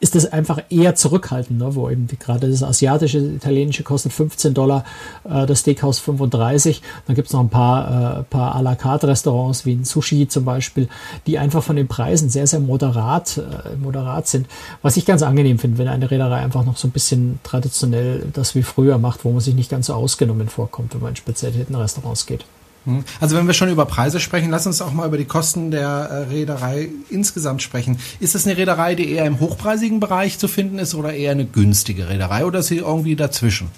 ist 0.00 0.14
das 0.14 0.32
einfach 0.32 0.60
eher 0.70 0.94
zurückhaltend, 0.94 1.58
ne? 1.58 1.74
wo 1.74 1.88
eben 1.90 2.08
gerade 2.18 2.50
das 2.50 2.62
asiatische, 2.62 3.18
italienische 3.18 3.82
kostet 3.82 4.12
15 4.12 4.54
Dollar, 4.54 4.84
äh, 5.24 5.46
das 5.46 5.60
Steakhouse 5.60 5.98
35. 5.98 6.80
Dann 7.06 7.14
gibt's 7.14 7.32
noch 7.34 7.40
ein 7.40 7.50
paar, 7.50 8.20
äh, 8.20 8.22
paar 8.24 8.56
à 8.56 8.62
la 8.62 8.74
carte 8.74 9.08
Restaurants 9.08 9.66
wie 9.66 9.74
ein 9.74 9.84
Sushi 9.84 10.26
zum 10.26 10.46
Beispiel, 10.46 10.88
die 11.26 11.38
einfach 11.38 11.62
von 11.62 11.76
den 11.76 11.86
Preisen 11.86 12.30
sehr, 12.30 12.46
sehr 12.46 12.60
moderat, 12.60 13.36
äh, 13.38 13.76
moderat 13.76 14.26
sind. 14.26 14.46
Was 14.80 14.96
ich 14.96 15.04
ganz 15.04 15.22
angenehm 15.22 15.58
finde, 15.58 15.76
wenn 15.76 15.88
eine 15.88 16.10
Reederei 16.10 16.38
einfach 16.38 16.64
noch 16.64 16.78
so 16.78 16.88
ein 16.88 16.92
bisschen 16.92 17.38
traditionell 17.42 18.26
das 18.32 18.54
wie 18.54 18.62
früher 18.62 18.96
macht, 18.96 19.24
wo 19.24 19.30
man 19.30 19.40
sich 19.40 19.54
nicht 19.54 19.70
ganz 19.70 19.86
so 19.86 19.94
ausgenommen 19.94 20.48
vorkommt, 20.48 20.94
wenn 20.94 21.02
man 21.02 21.10
in 21.10 21.16
Spezialitätenrestaurants 21.16 22.24
geht. 22.24 22.44
Hm. 22.86 23.04
Also 23.20 23.36
wenn 23.36 23.46
wir 23.46 23.54
schon 23.54 23.68
über 23.68 23.84
Preise 23.84 24.20
sprechen, 24.20 24.50
lass 24.50 24.66
uns 24.66 24.80
auch 24.80 24.92
mal 24.92 25.06
über 25.06 25.18
die 25.18 25.26
Kosten 25.26 25.70
der 25.70 25.88
äh, 25.88 26.14
Reederei 26.30 26.88
insgesamt 27.10 27.62
sprechen. 27.62 27.98
Ist 28.20 28.34
es 28.34 28.46
eine 28.46 28.56
Reederei, 28.56 28.94
die 28.94 29.10
eher 29.10 29.26
im 29.26 29.40
hochpreisigen 29.40 30.00
Bereich 30.00 30.38
zu 30.38 30.48
finden 30.48 30.78
ist 30.78 30.94
oder 30.94 31.12
eher 31.12 31.32
eine 31.32 31.44
günstige 31.44 32.08
Reederei 32.08 32.44
oder 32.44 32.60
ist 32.60 32.68
sie 32.68 32.78
irgendwie 32.78 33.16
dazwischen? 33.16 33.68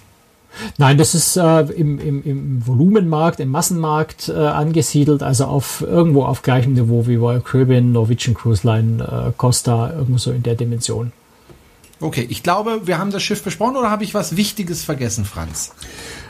Nein, 0.77 0.99
das 0.99 1.15
ist 1.15 1.37
äh, 1.37 1.61
im, 1.61 1.99
im, 1.99 2.23
im 2.25 2.67
Volumenmarkt, 2.67 3.41
im 3.41 3.49
Massenmarkt 3.49 4.29
äh, 4.29 4.33
angesiedelt, 4.33 5.23
also 5.23 5.47
auf 5.47 5.81
irgendwo 5.81 6.25
auf 6.25 6.43
gleichem 6.43 6.75
Niveau 6.75 7.07
wie 7.07 7.17
Royal 7.17 7.41
Caribbean, 7.41 7.93
Norwegian 7.93 8.35
Cruise 8.35 8.67
Line, 8.67 9.03
äh, 9.03 9.33
Costa, 9.37 9.93
irgendwo 9.93 10.19
so 10.19 10.31
in 10.31 10.43
der 10.43 10.55
Dimension. 10.55 11.13
Okay, 12.01 12.27
ich 12.29 12.43
glaube, 12.43 12.83
wir 12.87 12.99
haben 12.99 13.13
das 13.13 13.23
Schiff 13.23 13.43
besprochen 13.43 13.77
oder 13.77 13.91
habe 13.91 14.05
ich 14.05 14.13
was 14.13 14.37
Wichtiges 14.37 14.83
vergessen, 14.83 15.25
Franz? 15.25 15.73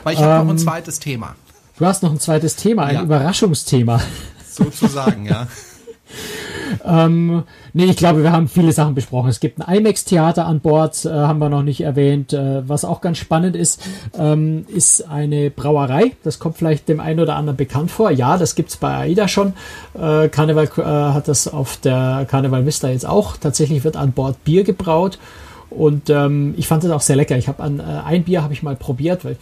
Weil 0.03 0.13
ich 0.13 0.19
habe 0.19 0.31
ähm, 0.31 0.37
noch 0.37 0.53
ein 0.53 0.57
ähm, 0.57 0.63
zweites 0.63 0.99
Thema. 0.99 1.35
Du 1.77 1.85
hast 1.85 2.03
noch 2.03 2.11
ein 2.11 2.19
zweites 2.19 2.55
Thema, 2.55 2.83
ein 2.85 2.95
ja. 2.95 3.01
Überraschungsthema. 3.03 3.99
Sozusagen, 4.47 5.25
ja. 5.25 5.47
ähm, 6.85 7.43
nee, 7.73 7.85
ich 7.85 7.97
glaube, 7.97 8.21
wir 8.21 8.31
haben 8.31 8.47
viele 8.47 8.71
Sachen 8.71 8.93
besprochen. 8.93 9.29
Es 9.29 9.39
gibt 9.39 9.59
ein 9.59 9.77
IMAX-Theater 9.77 10.45
an 10.45 10.59
Bord, 10.59 11.03
äh, 11.05 11.09
haben 11.09 11.39
wir 11.39 11.49
noch 11.49 11.63
nicht 11.63 11.81
erwähnt. 11.81 12.31
Äh, 12.31 12.67
was 12.69 12.85
auch 12.85 13.01
ganz 13.01 13.17
spannend 13.17 13.55
ist, 13.55 13.81
ähm, 14.15 14.65
ist 14.67 15.09
eine 15.09 15.49
Brauerei. 15.49 16.11
Das 16.23 16.37
kommt 16.37 16.57
vielleicht 16.57 16.87
dem 16.89 16.99
einen 16.99 17.19
oder 17.19 17.35
anderen 17.35 17.57
bekannt 17.57 17.89
vor. 17.89 18.11
Ja, 18.11 18.37
das 18.37 18.53
gibt's 18.53 18.77
bei 18.77 18.95
AIDA 18.95 19.27
schon. 19.27 19.53
Äh, 19.95 20.29
Carnival 20.29 20.69
äh, 20.77 20.81
hat 20.83 21.27
das 21.27 21.47
auf 21.47 21.77
der 21.77 22.27
Carnival 22.29 22.67
Vista 22.67 22.89
jetzt 22.89 23.07
auch. 23.07 23.35
Tatsächlich 23.37 23.83
wird 23.83 23.97
an 23.97 24.11
Bord 24.11 24.43
Bier 24.43 24.63
gebraut. 24.63 25.17
Und 25.71 26.11
ähm, 26.11 26.53
ich 26.55 26.67
fand 26.67 26.83
das 26.83 26.91
auch 26.91 27.01
sehr 27.01 27.15
lecker. 27.15 27.35
Ich 27.35 27.47
habe 27.47 27.63
an 27.63 27.79
äh, 27.79 27.83
ein 27.83 28.25
Bier 28.25 28.43
habe 28.43 28.53
ich 28.53 28.61
mal 28.61 28.75
probiert, 28.75 29.25
weil 29.25 29.37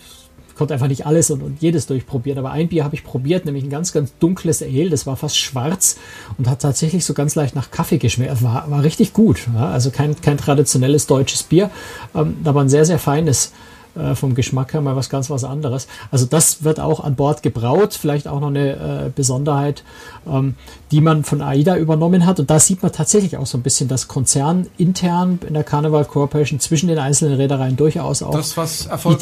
konnte 0.56 0.74
einfach 0.74 0.88
nicht 0.88 1.06
alles 1.06 1.32
und, 1.32 1.42
und 1.42 1.62
jedes 1.62 1.88
durchprobieren. 1.88 2.40
Aber 2.40 2.52
ein 2.52 2.68
Bier 2.68 2.84
habe 2.84 2.96
ich 2.96 3.04
probiert, 3.04 3.46
nämlich 3.46 3.64
ein 3.64 3.70
ganz, 3.70 3.92
ganz 3.92 4.14
dunkles 4.20 4.62
Ale. 4.62 4.90
Das 4.90 5.06
war 5.06 5.18
fast 5.18 5.38
schwarz 5.38 5.98
und 6.38 6.50
hat 6.50 6.62
tatsächlich 6.62 7.06
so 7.06 7.14
ganz 7.14 7.36
leicht 7.36 7.56
nach 7.56 7.72
Kaffee 7.72 7.98
geschmeckt. 7.98 8.44
War, 8.44 8.70
war 8.70 8.84
richtig 8.84 9.14
gut. 9.14 9.48
Ja? 9.54 9.70
Also 9.70 9.92
kein, 9.92 10.20
kein 10.22 10.38
traditionelles 10.38 11.08
deutsches 11.08 11.44
Bier, 11.44 11.70
ähm, 12.16 12.38
aber 12.44 12.62
ein 12.62 12.70
sehr, 12.70 12.86
sehr 12.86 13.00
feines 13.00 13.52
äh, 13.96 14.16
vom 14.16 14.36
Geschmack 14.36 14.74
her 14.74 14.82
mal 14.82 14.96
was 14.96 15.10
ganz 15.10 15.30
was 15.30 15.44
anderes. 15.44 15.88
Also 16.12 16.26
das 16.26 16.64
wird 16.64 16.80
auch 16.80 17.00
an 17.00 17.16
Bord 17.16 17.44
gebraut, 17.44 17.98
vielleicht 18.00 18.28
auch 18.28 18.40
noch 18.40 18.48
eine 18.48 18.72
äh, 18.72 19.12
Besonderheit, 19.14 19.84
ähm, 20.28 20.56
die 20.92 21.02
man 21.02 21.24
von 21.24 21.42
AIDA 21.42 21.78
übernommen 21.78 22.26
hat. 22.26 22.40
Und 22.40 22.50
da 22.50 22.60
sieht 22.60 22.84
man 22.84 22.92
tatsächlich 22.92 23.38
auch 23.38 23.46
so 23.46 23.58
ein 23.58 23.64
bisschen, 23.64 23.88
dass 23.88 24.08
Konzern 24.08 24.68
intern 24.78 25.40
in 25.48 25.54
der 25.54 25.64
Carnival 25.64 26.06
Corporation 26.06 26.60
zwischen 26.60 26.88
den 26.88 27.00
einzelnen 27.00 27.36
Reedereien 27.36 27.76
durchaus 27.76 28.22
auch 28.24 28.32
das, 28.32 28.58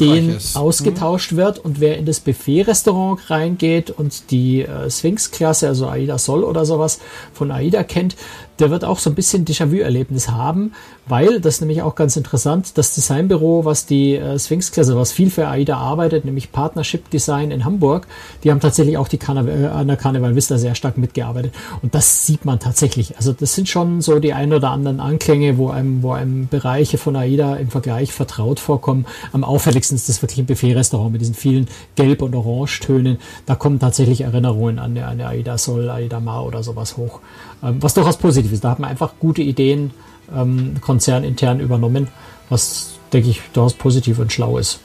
Ideen 0.00 0.36
ist. 0.36 0.56
ausgetauscht 0.56 1.32
mhm. 1.32 1.36
wird. 1.36 1.58
Und 1.58 1.80
wer 1.80 1.98
in 1.98 2.06
das 2.06 2.20
Buffet-Restaurant 2.20 3.30
reingeht 3.30 3.90
und 3.90 4.30
die 4.30 4.62
äh, 4.62 4.90
Sphinx-Klasse, 4.90 5.68
also 5.68 5.88
AIDA 5.88 6.18
Sol 6.18 6.44
oder 6.44 6.64
sowas 6.64 7.00
von 7.32 7.50
AIDA 7.50 7.82
kennt, 7.82 8.16
der 8.60 8.70
wird 8.70 8.84
auch 8.84 8.98
so 8.98 9.10
ein 9.10 9.14
bisschen 9.14 9.44
Déjà-vu-Erlebnis 9.44 10.28
haben, 10.28 10.72
weil, 11.06 11.40
das 11.40 11.60
nämlich 11.60 11.82
auch 11.82 11.94
ganz 11.94 12.16
interessant, 12.16 12.78
das 12.78 12.94
Designbüro, 12.94 13.64
was 13.64 13.86
die 13.86 14.16
äh, 14.16 14.38
Sphinx-Klasse, 14.38 14.96
was 14.96 15.12
viel 15.12 15.30
für 15.30 15.48
AIDA 15.48 15.76
arbeitet, 15.76 16.24
nämlich 16.24 16.52
Partnership 16.52 17.10
Design 17.10 17.50
in 17.50 17.64
Hamburg, 17.64 18.06
die 18.44 18.50
haben 18.50 18.60
tatsächlich 18.60 18.96
auch 18.96 19.08
die 19.08 19.18
Carnival, 19.18 19.64
äh, 19.64 19.66
an 19.66 19.88
der 19.88 19.96
Carnival 19.96 20.36
Vista 20.36 20.58
sehr 20.58 20.74
stark 20.74 20.98
mitgearbeitet. 20.98 21.54
Und 21.82 21.94
das 21.94 22.26
sieht 22.26 22.44
man 22.44 22.60
tatsächlich. 22.60 23.16
Also 23.16 23.32
das 23.32 23.54
sind 23.54 23.68
schon 23.68 24.00
so 24.02 24.18
die 24.18 24.32
ein 24.32 24.52
oder 24.52 24.70
anderen 24.70 25.00
Anklänge, 25.00 25.58
wo 25.58 25.70
einem, 25.70 26.02
wo 26.02 26.12
einem 26.12 26.48
Bereiche 26.48 26.98
von 26.98 27.16
AIDA 27.16 27.56
im 27.56 27.70
Vergleich 27.70 28.12
vertraut 28.12 28.60
vorkommen. 28.60 29.06
Am 29.32 29.44
auffälligsten 29.44 29.96
ist 29.96 30.08
das 30.08 30.22
wirklich 30.22 30.38
ein 30.38 30.46
Buffet-Restaurant 30.46 31.12
mit 31.12 31.20
diesen 31.20 31.34
vielen 31.34 31.66
Gelb- 31.96 32.22
und 32.22 32.34
Orangetönen. 32.34 33.18
Da 33.46 33.54
kommen 33.54 33.78
tatsächlich 33.78 34.20
Erinnerungen 34.22 34.78
an 34.78 34.96
eine, 34.96 35.26
AIDA 35.26 35.58
Sol, 35.58 35.90
AIDA 35.90 36.20
Mar 36.20 36.46
oder 36.46 36.62
sowas 36.62 36.96
hoch. 36.96 37.20
Ähm, 37.62 37.76
was 37.80 37.94
durchaus 37.94 38.16
positiv 38.16 38.49
ist. 38.52 38.64
Da 38.64 38.70
hat 38.70 38.78
man 38.78 38.90
einfach 38.90 39.14
gute 39.18 39.42
Ideen 39.42 39.92
ähm, 40.34 40.74
konzernintern 40.80 41.60
übernommen, 41.60 42.08
was, 42.48 42.98
denke 43.12 43.30
ich, 43.30 43.40
durchaus 43.52 43.74
positiv 43.74 44.18
und 44.18 44.32
schlau 44.32 44.58
ist. 44.58 44.80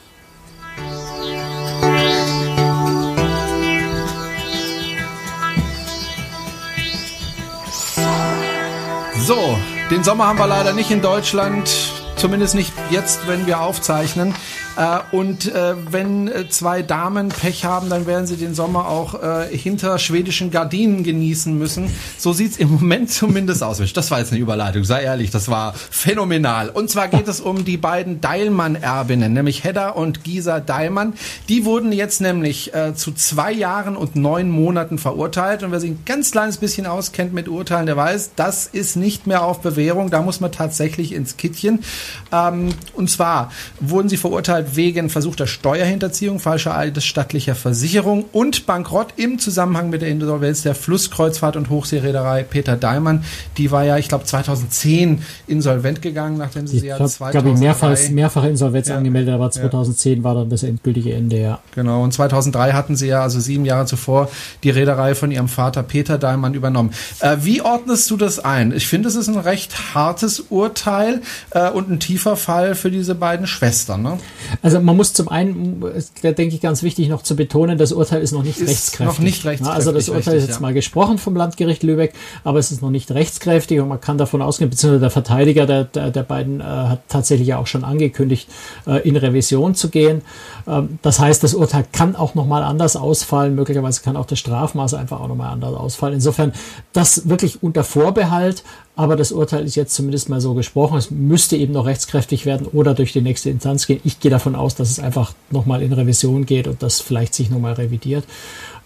So, 9.25 9.57
den 9.89 10.03
Sommer 10.03 10.27
haben 10.27 10.37
wir 10.37 10.45
leider 10.45 10.73
nicht 10.73 10.91
in 10.91 11.01
Deutschland, 11.01 11.91
zumindest 12.15 12.53
nicht 12.53 12.71
jetzt, 12.91 13.27
wenn 13.27 13.47
wir 13.47 13.59
aufzeichnen. 13.59 14.35
Äh, 14.77 14.99
und 15.15 15.53
äh, 15.53 15.75
wenn 15.91 16.27
äh, 16.27 16.49
zwei 16.49 16.81
Damen 16.81 17.29
Pech 17.29 17.65
haben, 17.65 17.89
dann 17.89 18.05
werden 18.05 18.27
sie 18.27 18.37
den 18.37 18.53
Sommer 18.53 18.87
auch 18.87 19.15
hinter 19.49 19.97
schwedischen 19.99 20.51
Gardinen 20.51 21.03
genießen 21.03 21.57
müssen. 21.57 21.89
So 22.17 22.33
sieht's 22.33 22.57
im 22.57 22.71
Moment 22.71 23.11
zumindest 23.11 23.63
aus. 23.63 23.81
Das 23.93 24.11
war 24.11 24.19
jetzt 24.19 24.31
eine 24.31 24.41
Überleitung, 24.41 24.83
sei 24.83 25.03
ehrlich, 25.03 25.31
das 25.31 25.47
war 25.47 25.73
phänomenal. 25.73 26.69
Und 26.69 26.89
zwar 26.89 27.07
geht 27.07 27.27
es 27.27 27.39
um 27.39 27.65
die 27.65 27.77
beiden 27.77 28.21
Deilmann-Erbinnen, 28.21 29.33
nämlich 29.33 29.63
Hedda 29.63 29.89
und 29.89 30.23
Gisa 30.23 30.59
Deilmann. 30.59 31.13
Die 31.49 31.65
wurden 31.65 31.91
jetzt 31.91 32.21
nämlich 32.21 32.71
zu 32.95 33.11
zwei 33.13 33.51
Jahren 33.51 33.95
und 33.95 34.15
neun 34.15 34.49
Monaten 34.49 34.97
verurteilt. 34.97 35.63
Und 35.63 35.71
wer 35.71 35.79
sich 35.79 35.91
ein 35.91 36.03
ganz 36.05 36.31
kleines 36.31 36.57
bisschen 36.57 36.85
auskennt 36.85 37.33
mit 37.33 37.47
Urteilen, 37.47 37.85
der 37.85 37.97
weiß, 37.97 38.31
das 38.35 38.67
ist 38.67 38.95
nicht 38.95 39.27
mehr 39.27 39.43
auf 39.43 39.61
Bewährung. 39.61 40.09
Da 40.09 40.21
muss 40.21 40.39
man 40.39 40.51
tatsächlich 40.51 41.13
ins 41.13 41.37
Kittchen. 41.37 41.83
Ähm, 42.31 42.69
und 42.93 43.09
zwar 43.09 43.51
wurden 43.79 44.09
sie 44.09 44.17
verurteilt 44.17 44.64
wegen 44.73 45.09
versuchter 45.09 45.47
Steuerhinterziehung, 45.47 46.39
falscher 46.39 46.75
eidesstattlicher 46.77 47.55
Versicherung 47.55 48.25
und 48.31 48.65
Bankrott 48.65 49.13
im 49.17 49.39
Zusammenhang 49.39 49.89
mit 49.89 50.01
der 50.01 50.09
Insolvenz 50.09 50.61
der 50.63 50.75
Flusskreuzfahrt- 50.75 51.57
und 51.57 51.69
Hochseereederei 51.69 52.43
Peter 52.43 52.75
Daimann. 52.75 53.23
Die 53.57 53.71
war 53.71 53.83
ja, 53.83 53.97
ich 53.97 54.07
glaube, 54.07 54.25
2010 54.25 55.21
insolvent 55.47 56.01
gegangen, 56.01 56.37
nachdem 56.37 56.67
sie 56.67 56.77
Ich 56.77 56.83
ja 56.83 56.97
glaube, 56.97 57.11
2003... 57.11 57.39
glaub 57.41 57.53
ich, 57.55 57.59
mehrfach, 57.59 58.09
mehrfache 58.09 58.49
Insolvenz 58.49 58.87
Ja. 58.87 58.97
angemeldet, 58.97 59.33
aber 59.33 59.51
2010 59.51 60.23
war 60.23 60.35
dann 60.35 60.49
das 60.49 60.63
endgültige 60.63 61.13
Ende, 61.13 61.39
ja. 61.39 61.59
Genau, 61.73 62.03
und 62.03 62.13
2003 62.13 62.71
hatten 62.73 62.95
sie 62.95 63.07
ja, 63.07 63.21
also 63.21 63.39
sieben 63.39 63.65
Jahre 63.65 63.85
zuvor, 63.85 64.29
die 64.63 64.69
Reederei 64.69 65.15
von 65.15 65.31
ihrem 65.31 65.47
Vater 65.47 65.83
Peter 65.83 66.17
Daimann 66.17 66.53
übernommen. 66.53 66.91
Äh, 67.19 67.37
wie 67.41 67.61
ordnest 67.61 68.09
du 68.11 68.17
das 68.17 68.39
ein? 68.39 68.71
Ich 68.71 68.87
finde, 68.87 69.09
es 69.09 69.15
ist 69.15 69.27
ein 69.27 69.37
recht 69.37 69.93
hartes 69.95 70.39
Urteil 70.49 71.21
äh, 71.51 71.69
und 71.69 71.89
ein 71.89 71.99
tiefer 71.99 72.35
Fall 72.37 72.75
für 72.75 72.91
diese 72.91 73.15
beiden 73.15 73.47
Schwestern. 73.47 74.01
Ne? 74.01 74.17
Also 74.61 74.79
man 74.79 74.95
muss 74.97 75.13
zum 75.13 75.29
einen, 75.29 75.83
da 76.21 76.31
denke 76.31 76.55
ich 76.55 76.61
ganz 76.61 76.83
wichtig 76.83 77.09
noch 77.09 77.21
zu 77.23 77.35
betonen, 77.35 77.77
das 77.77 77.91
Urteil 77.91 78.21
ist 78.21 78.31
noch 78.31 78.43
nicht 78.43 78.59
Ist 78.59 78.69
rechtskräftig. 78.69 79.05
noch 79.05 79.23
nicht 79.23 79.43
Ja, 79.43 79.49
rechtskräftig, 79.51 79.75
Also 79.77 79.91
das 79.91 80.09
Urteil 80.09 80.37
ist 80.37 80.43
jetzt 80.47 80.55
ja. 80.55 80.61
mal 80.61 80.73
gesprochen 80.73 81.17
vom 81.17 81.35
Landgericht 81.35 81.83
Lübeck, 81.83 82.13
aber 82.43 82.59
es 82.59 82.71
ist 82.71 82.81
noch 82.81 82.89
nicht 82.89 83.11
rechtskräftig 83.11 83.79
und 83.79 83.87
man 83.87 84.01
kann 84.01 84.17
davon 84.17 84.41
ausgehen, 84.41 84.69
beziehungsweise 84.69 85.01
der 85.01 85.09
Verteidiger 85.09 85.65
der, 85.65 85.83
der, 85.85 86.11
der 86.11 86.23
beiden 86.23 86.61
äh, 86.61 86.63
hat 86.63 87.01
tatsächlich 87.09 87.47
ja 87.47 87.57
auch 87.57 87.67
schon 87.67 87.83
angekündigt, 87.83 88.49
äh, 88.87 89.07
in 89.07 89.15
Revision 89.15 89.75
zu 89.75 89.89
gehen. 89.89 90.21
Ähm, 90.67 90.99
das 91.01 91.19
heißt, 91.19 91.43
das 91.43 91.53
Urteil 91.53 91.85
kann 91.91 92.15
auch 92.15 92.35
nochmal 92.35 92.63
anders 92.63 92.95
ausfallen, 92.95 93.55
möglicherweise 93.55 94.01
kann 94.01 94.17
auch 94.17 94.25
das 94.25 94.39
Strafmaß 94.39 94.93
einfach 94.93 95.19
auch 95.19 95.27
nochmal 95.27 95.51
anders 95.51 95.73
ausfallen. 95.75 96.15
Insofern 96.15 96.53
das 96.93 97.27
wirklich 97.29 97.61
unter 97.63 97.83
Vorbehalt, 97.83 98.63
aber 98.95 99.15
das 99.15 99.31
Urteil 99.31 99.65
ist 99.65 99.75
jetzt 99.75 99.93
zumindest 99.93 100.29
mal 100.29 100.39
so 100.39 100.53
gesprochen. 100.53 100.97
Es 100.97 101.11
müsste 101.11 101.57
eben 101.57 101.73
noch 101.73 101.85
rechtskräftig 101.85 102.45
werden 102.45 102.67
oder 102.67 102.93
durch 102.93 103.11
die 103.11 103.21
nächste 103.21 103.49
Instanz 103.49 103.87
gehen. 103.87 103.99
Ich 104.03 104.19
gehe 104.19 104.31
davon 104.31 104.55
aus, 104.55 104.75
dass 104.75 104.89
es 104.89 104.99
einfach 104.99 105.33
nochmal 105.51 105.81
in 105.81 105.91
Revision 105.91 106.45
geht 106.45 106.67
und 106.67 106.81
das 106.81 107.01
vielleicht 107.01 107.33
sich 107.33 107.49
nochmal 107.49 107.73
revidiert. 107.73 108.23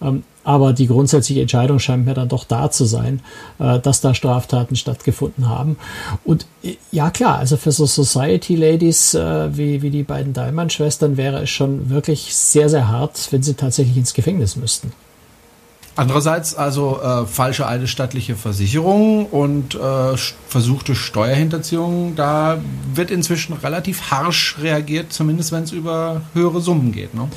Ähm, 0.02 0.24
aber 0.44 0.74
die 0.74 0.88
grundsätzliche 0.88 1.42
Entscheidung 1.42 1.78
scheint 1.78 2.06
mir 2.06 2.16
dann 2.16 2.30
doch 2.30 2.44
da 2.44 2.72
zu 2.72 2.86
sein, 2.86 3.22
äh, 3.60 3.80
dass 3.80 4.02
da 4.02 4.16
Straftaten 4.16 4.76
stattgefunden 4.76 5.48
haben. 5.48 5.78
Und 6.24 6.48
äh, 6.64 6.78
ja 6.92 7.12
klar, 7.12 7.38
also 7.38 7.56
für 7.56 7.72
so 7.72 7.86
Society 7.86 8.56
Ladies 8.56 9.14
äh, 9.14 9.56
wie, 9.56 9.84
wie 9.84 9.92
die 9.92 10.04
beiden 10.04 10.34
Daimann-Schwestern 10.34 11.18
wäre 11.18 11.44
es 11.44 11.52
schon 11.52 11.90
wirklich 11.90 12.34
sehr, 12.34 12.70
sehr 12.70 12.88
hart, 12.88 13.28
wenn 13.32 13.44
sie 13.44 13.54
tatsächlich 13.54 13.98
ins 13.98 14.14
Gefängnis 14.14 14.56
müssten. 14.56 14.92
Andererseits 16.00 16.56
also 16.56 17.02
äh, 17.02 17.26
falsche 17.26 17.68
eidesstattliche 17.68 18.38
Versicherung 18.38 19.26
und 19.26 19.76
äh, 19.76 20.16
versuchte 20.48 20.96
Steuerhinterziehung, 20.96 22.16
da 22.16 22.58
wird 22.94 23.12
inzwischen 23.12 23.52
relativ 23.52 24.10
harsch 24.10 24.56
reagiert, 24.62 25.12
zumindest 25.12 25.52
wenn 25.52 25.64
es 25.64 25.74
über 25.74 26.22
höhere 26.34 26.62
Summen 26.62 26.94
geht. 26.94 27.14
Ne? 27.14 27.28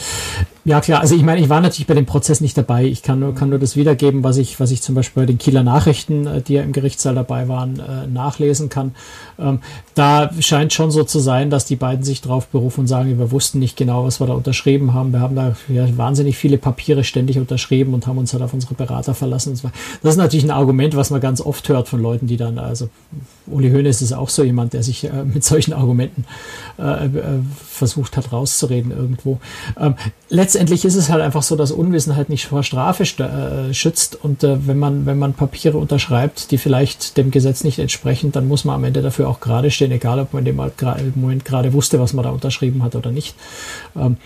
Ja 0.64 0.80
klar, 0.80 1.00
also 1.00 1.16
ich 1.16 1.24
meine, 1.24 1.40
ich 1.40 1.48
war 1.48 1.60
natürlich 1.60 1.88
bei 1.88 1.94
dem 1.94 2.06
Prozess 2.06 2.40
nicht 2.40 2.56
dabei. 2.56 2.84
Ich 2.84 3.02
kann 3.02 3.18
nur, 3.18 3.34
kann 3.34 3.50
nur 3.50 3.58
das 3.58 3.74
wiedergeben, 3.74 4.22
was 4.22 4.36
ich, 4.36 4.60
was 4.60 4.70
ich 4.70 4.80
zum 4.80 4.94
Beispiel 4.94 5.24
bei 5.24 5.26
den 5.26 5.36
Kieler 5.36 5.64
Nachrichten, 5.64 6.24
äh, 6.28 6.40
die 6.40 6.54
ja 6.54 6.62
im 6.62 6.70
Gerichtssaal 6.70 7.16
dabei 7.16 7.48
waren, 7.48 7.80
äh, 7.80 8.06
nachlesen 8.06 8.68
kann. 8.68 8.94
Ähm, 9.40 9.58
da 9.96 10.30
scheint 10.38 10.72
schon 10.72 10.92
so 10.92 11.02
zu 11.02 11.18
sein, 11.18 11.50
dass 11.50 11.64
die 11.64 11.74
beiden 11.74 12.04
sich 12.04 12.20
drauf 12.20 12.46
berufen 12.46 12.82
und 12.82 12.86
sagen, 12.86 13.18
wir 13.18 13.32
wussten 13.32 13.58
nicht 13.58 13.76
genau, 13.76 14.04
was 14.04 14.20
wir 14.20 14.28
da 14.28 14.34
unterschrieben 14.34 14.94
haben. 14.94 15.12
Wir 15.12 15.18
haben 15.18 15.34
da 15.34 15.56
ja, 15.66 15.96
wahnsinnig 15.96 16.38
viele 16.38 16.58
Papiere 16.58 17.02
ständig 17.02 17.38
unterschrieben 17.38 17.92
und 17.92 18.06
haben 18.06 18.18
uns 18.18 18.32
halt 18.32 18.44
auf 18.44 18.54
unsere 18.54 18.74
Berater 18.74 19.14
verlassen. 19.14 19.58
Das 20.02 20.12
ist 20.12 20.18
natürlich 20.18 20.44
ein 20.44 20.52
Argument, 20.52 20.94
was 20.94 21.10
man 21.10 21.20
ganz 21.20 21.40
oft 21.40 21.68
hört 21.70 21.88
von 21.88 22.00
Leuten, 22.00 22.28
die 22.28 22.36
dann, 22.36 22.60
also 22.60 22.88
Uli 23.48 23.72
Hoeneß 23.72 24.00
ist 24.00 24.12
auch 24.12 24.28
so 24.28 24.44
jemand, 24.44 24.74
der 24.74 24.84
sich 24.84 25.04
äh, 25.04 25.24
mit 25.24 25.42
solchen 25.42 25.72
Argumenten 25.72 26.24
versucht 27.68 28.16
hat 28.16 28.32
rauszureden 28.32 28.92
irgendwo. 28.92 29.38
Ähm, 29.78 29.94
letztendlich 30.52 30.84
ist 30.84 30.96
es 30.96 31.08
halt 31.08 31.22
einfach 31.22 31.42
so, 31.42 31.56
dass 31.56 31.72
Unwissenheit 31.72 32.28
nicht 32.28 32.44
vor 32.44 32.62
Strafe 32.62 33.04
st- 33.04 33.70
äh, 33.70 33.72
schützt 33.72 34.22
und 34.22 34.44
äh, 34.44 34.66
wenn 34.66 34.78
man 34.78 35.06
wenn 35.06 35.18
man 35.18 35.32
Papiere 35.32 35.78
unterschreibt, 35.78 36.50
die 36.50 36.58
vielleicht 36.58 37.16
dem 37.16 37.30
Gesetz 37.30 37.64
nicht 37.64 37.78
entsprechen, 37.78 38.32
dann 38.32 38.48
muss 38.48 38.66
man 38.66 38.74
am 38.74 38.84
Ende 38.84 39.00
dafür 39.00 39.30
auch 39.30 39.40
gerade 39.40 39.70
stehen, 39.70 39.92
egal 39.92 40.20
ob 40.20 40.34
man 40.34 40.44
in 40.44 40.56
dem 40.56 40.60
im 40.60 41.12
Moment 41.14 41.46
gerade 41.46 41.72
wusste, 41.72 41.98
was 42.00 42.12
man 42.12 42.24
da 42.24 42.30
unterschrieben 42.30 42.82
hat 42.82 42.94
oder 42.94 43.10
nicht. 43.10 43.34
Ähm, 43.96 44.18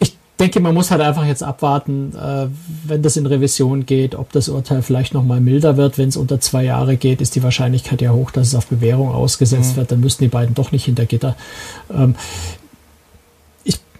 ich 0.00 0.16
denke, 0.40 0.58
man 0.58 0.74
muss 0.74 0.90
halt 0.90 1.00
einfach 1.00 1.26
jetzt 1.26 1.44
abwarten, 1.44 2.12
äh, 2.16 2.48
wenn 2.84 3.02
das 3.02 3.16
in 3.16 3.26
Revision 3.26 3.86
geht, 3.86 4.16
ob 4.16 4.32
das 4.32 4.48
Urteil 4.48 4.82
vielleicht 4.82 5.14
noch 5.14 5.22
mal 5.22 5.40
milder 5.40 5.76
wird. 5.76 5.96
Wenn 5.96 6.08
es 6.08 6.16
unter 6.16 6.40
zwei 6.40 6.64
Jahre 6.64 6.96
geht, 6.96 7.20
ist 7.20 7.36
die 7.36 7.44
Wahrscheinlichkeit 7.44 8.02
ja 8.02 8.10
hoch, 8.10 8.32
dass 8.32 8.48
es 8.48 8.54
auf 8.56 8.66
Bewährung 8.66 9.10
ausgesetzt 9.10 9.76
wird. 9.76 9.92
Dann 9.92 10.00
müssten 10.00 10.24
die 10.24 10.28
beiden 10.28 10.56
doch 10.56 10.72
nicht 10.72 10.86
hinter 10.86 11.06
Gitter. 11.06 11.36
Ähm, 11.94 12.16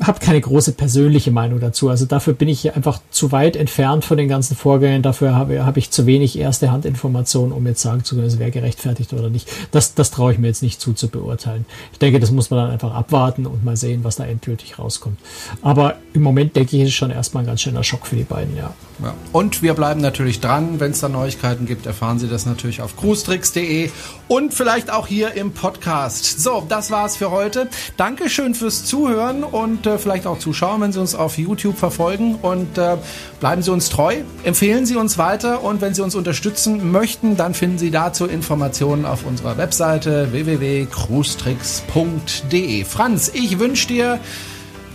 habe 0.00 0.20
keine 0.20 0.40
große 0.40 0.72
persönliche 0.72 1.30
Meinung 1.30 1.60
dazu. 1.60 1.88
Also 1.88 2.06
dafür 2.06 2.32
bin 2.32 2.48
ich 2.48 2.74
einfach 2.76 3.00
zu 3.10 3.32
weit 3.32 3.56
entfernt 3.56 4.04
von 4.04 4.16
den 4.16 4.28
ganzen 4.28 4.56
Vorgängen. 4.56 5.02
Dafür 5.02 5.34
habe, 5.34 5.64
habe 5.66 5.78
ich 5.78 5.90
zu 5.90 6.06
wenig 6.06 6.38
erste 6.38 6.70
Handinformationen, 6.70 7.52
um 7.52 7.66
jetzt 7.66 7.82
sagen 7.82 8.04
zu 8.04 8.14
können, 8.14 8.28
es 8.28 8.38
wäre 8.38 8.50
gerechtfertigt 8.50 9.12
oder 9.12 9.28
nicht. 9.28 9.48
Das, 9.72 9.94
das 9.94 10.10
traue 10.10 10.32
ich 10.32 10.38
mir 10.38 10.46
jetzt 10.46 10.62
nicht 10.62 10.80
zu 10.80 10.92
zu 10.92 11.08
beurteilen. 11.08 11.66
Ich 11.92 11.98
denke, 11.98 12.20
das 12.20 12.30
muss 12.30 12.50
man 12.50 12.60
dann 12.60 12.70
einfach 12.70 12.94
abwarten 12.94 13.46
und 13.46 13.64
mal 13.64 13.76
sehen, 13.76 14.04
was 14.04 14.16
da 14.16 14.24
endgültig 14.24 14.78
rauskommt. 14.78 15.18
Aber 15.62 15.96
im 16.12 16.22
Moment 16.22 16.54
denke 16.54 16.76
ich, 16.76 16.84
ist 16.84 16.94
schon 16.94 17.10
erstmal 17.10 17.42
ein 17.42 17.46
ganz 17.46 17.62
schöner 17.62 17.82
Schock 17.82 18.06
für 18.06 18.16
die 18.16 18.24
beiden, 18.24 18.56
ja. 18.56 18.72
Ja. 19.02 19.14
Und 19.32 19.62
wir 19.62 19.74
bleiben 19.74 20.00
natürlich 20.00 20.40
dran. 20.40 20.80
Wenn 20.80 20.90
es 20.90 21.00
da 21.00 21.08
Neuigkeiten 21.08 21.66
gibt, 21.66 21.86
erfahren 21.86 22.18
Sie 22.18 22.28
das 22.28 22.46
natürlich 22.46 22.82
auf 22.82 22.96
cruestricks.de 22.96 23.90
und 24.26 24.54
vielleicht 24.54 24.90
auch 24.90 25.06
hier 25.06 25.34
im 25.34 25.52
Podcast. 25.52 26.40
So, 26.40 26.64
das 26.68 26.90
war's 26.90 27.16
für 27.16 27.30
heute. 27.30 27.68
Dankeschön 27.96 28.54
fürs 28.54 28.84
Zuhören 28.84 29.44
und 29.44 29.87
äh, 29.88 29.98
vielleicht 29.98 30.26
auch 30.26 30.38
zuschauen, 30.38 30.80
wenn 30.80 30.92
Sie 30.92 31.00
uns 31.00 31.16
auf 31.16 31.38
YouTube 31.38 31.76
verfolgen. 31.76 32.36
Und 32.40 32.78
äh, 32.78 32.96
bleiben 33.40 33.62
Sie 33.62 33.72
uns 33.72 33.88
treu, 33.88 34.18
empfehlen 34.44 34.86
Sie 34.86 34.94
uns 34.96 35.18
weiter 35.18 35.64
und 35.64 35.80
wenn 35.80 35.94
Sie 35.94 36.02
uns 36.02 36.14
unterstützen 36.14 36.92
möchten, 36.92 37.36
dann 37.36 37.54
finden 37.54 37.78
Sie 37.78 37.90
dazu 37.90 38.26
Informationen 38.26 39.04
auf 39.04 39.26
unserer 39.26 39.58
Webseite 39.58 40.30
www.cruestricks.de. 40.32 42.84
Franz, 42.84 43.32
ich 43.34 43.58
wünsche 43.58 43.88
dir 43.88 44.20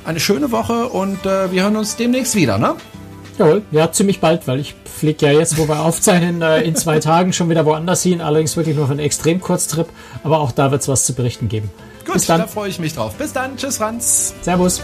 eine 0.06 0.20
schöne 0.20 0.52
Woche 0.52 0.89
und 0.89 1.26
äh, 1.26 1.52
wir 1.52 1.64
hören 1.64 1.76
uns 1.76 1.96
demnächst 1.96 2.36
wieder, 2.36 2.58
ne? 2.58 2.76
Jawohl, 3.38 3.64
ja, 3.72 3.91
ziemlich 3.91 4.20
bald, 4.20 4.48
weil 4.48 4.60
ich 4.60 4.76
fliege 4.86 5.26
ja 5.26 5.32
jetzt, 5.32 5.58
wo 5.58 5.68
wir 5.68 5.80
aufzeichnen, 5.80 6.41
äh, 6.41 6.62
in 6.62 6.76
zwei 6.76 7.00
Tagen 7.00 7.34
schon 7.34 7.50
wieder 7.50 7.66
woanders 7.66 8.04
hin, 8.04 8.22
allerdings 8.22 8.56
wirklich 8.56 8.76
nur 8.76 8.86
für 8.86 8.91
einen 8.91 9.00
extrem 9.00 9.41
Kurztrip, 9.41 9.88
aber 10.24 10.39
auch 10.39 10.52
da 10.52 10.72
wird 10.72 10.82
es 10.82 10.88
was 10.88 11.06
zu 11.06 11.14
berichten 11.14 11.50
geben. 11.50 11.72
Gut, 12.06 12.14
Bis 12.16 12.26
dann. 12.26 12.41
da 12.41 12.47
freue 12.47 12.70
ich 12.70 12.80
mich 12.80 12.93
drauf. 12.93 13.14
Bis 13.16 13.34
dann. 13.34 13.58
Tschüss, 13.58 13.78
Franz. 13.78 14.34
Servus. 14.41 14.82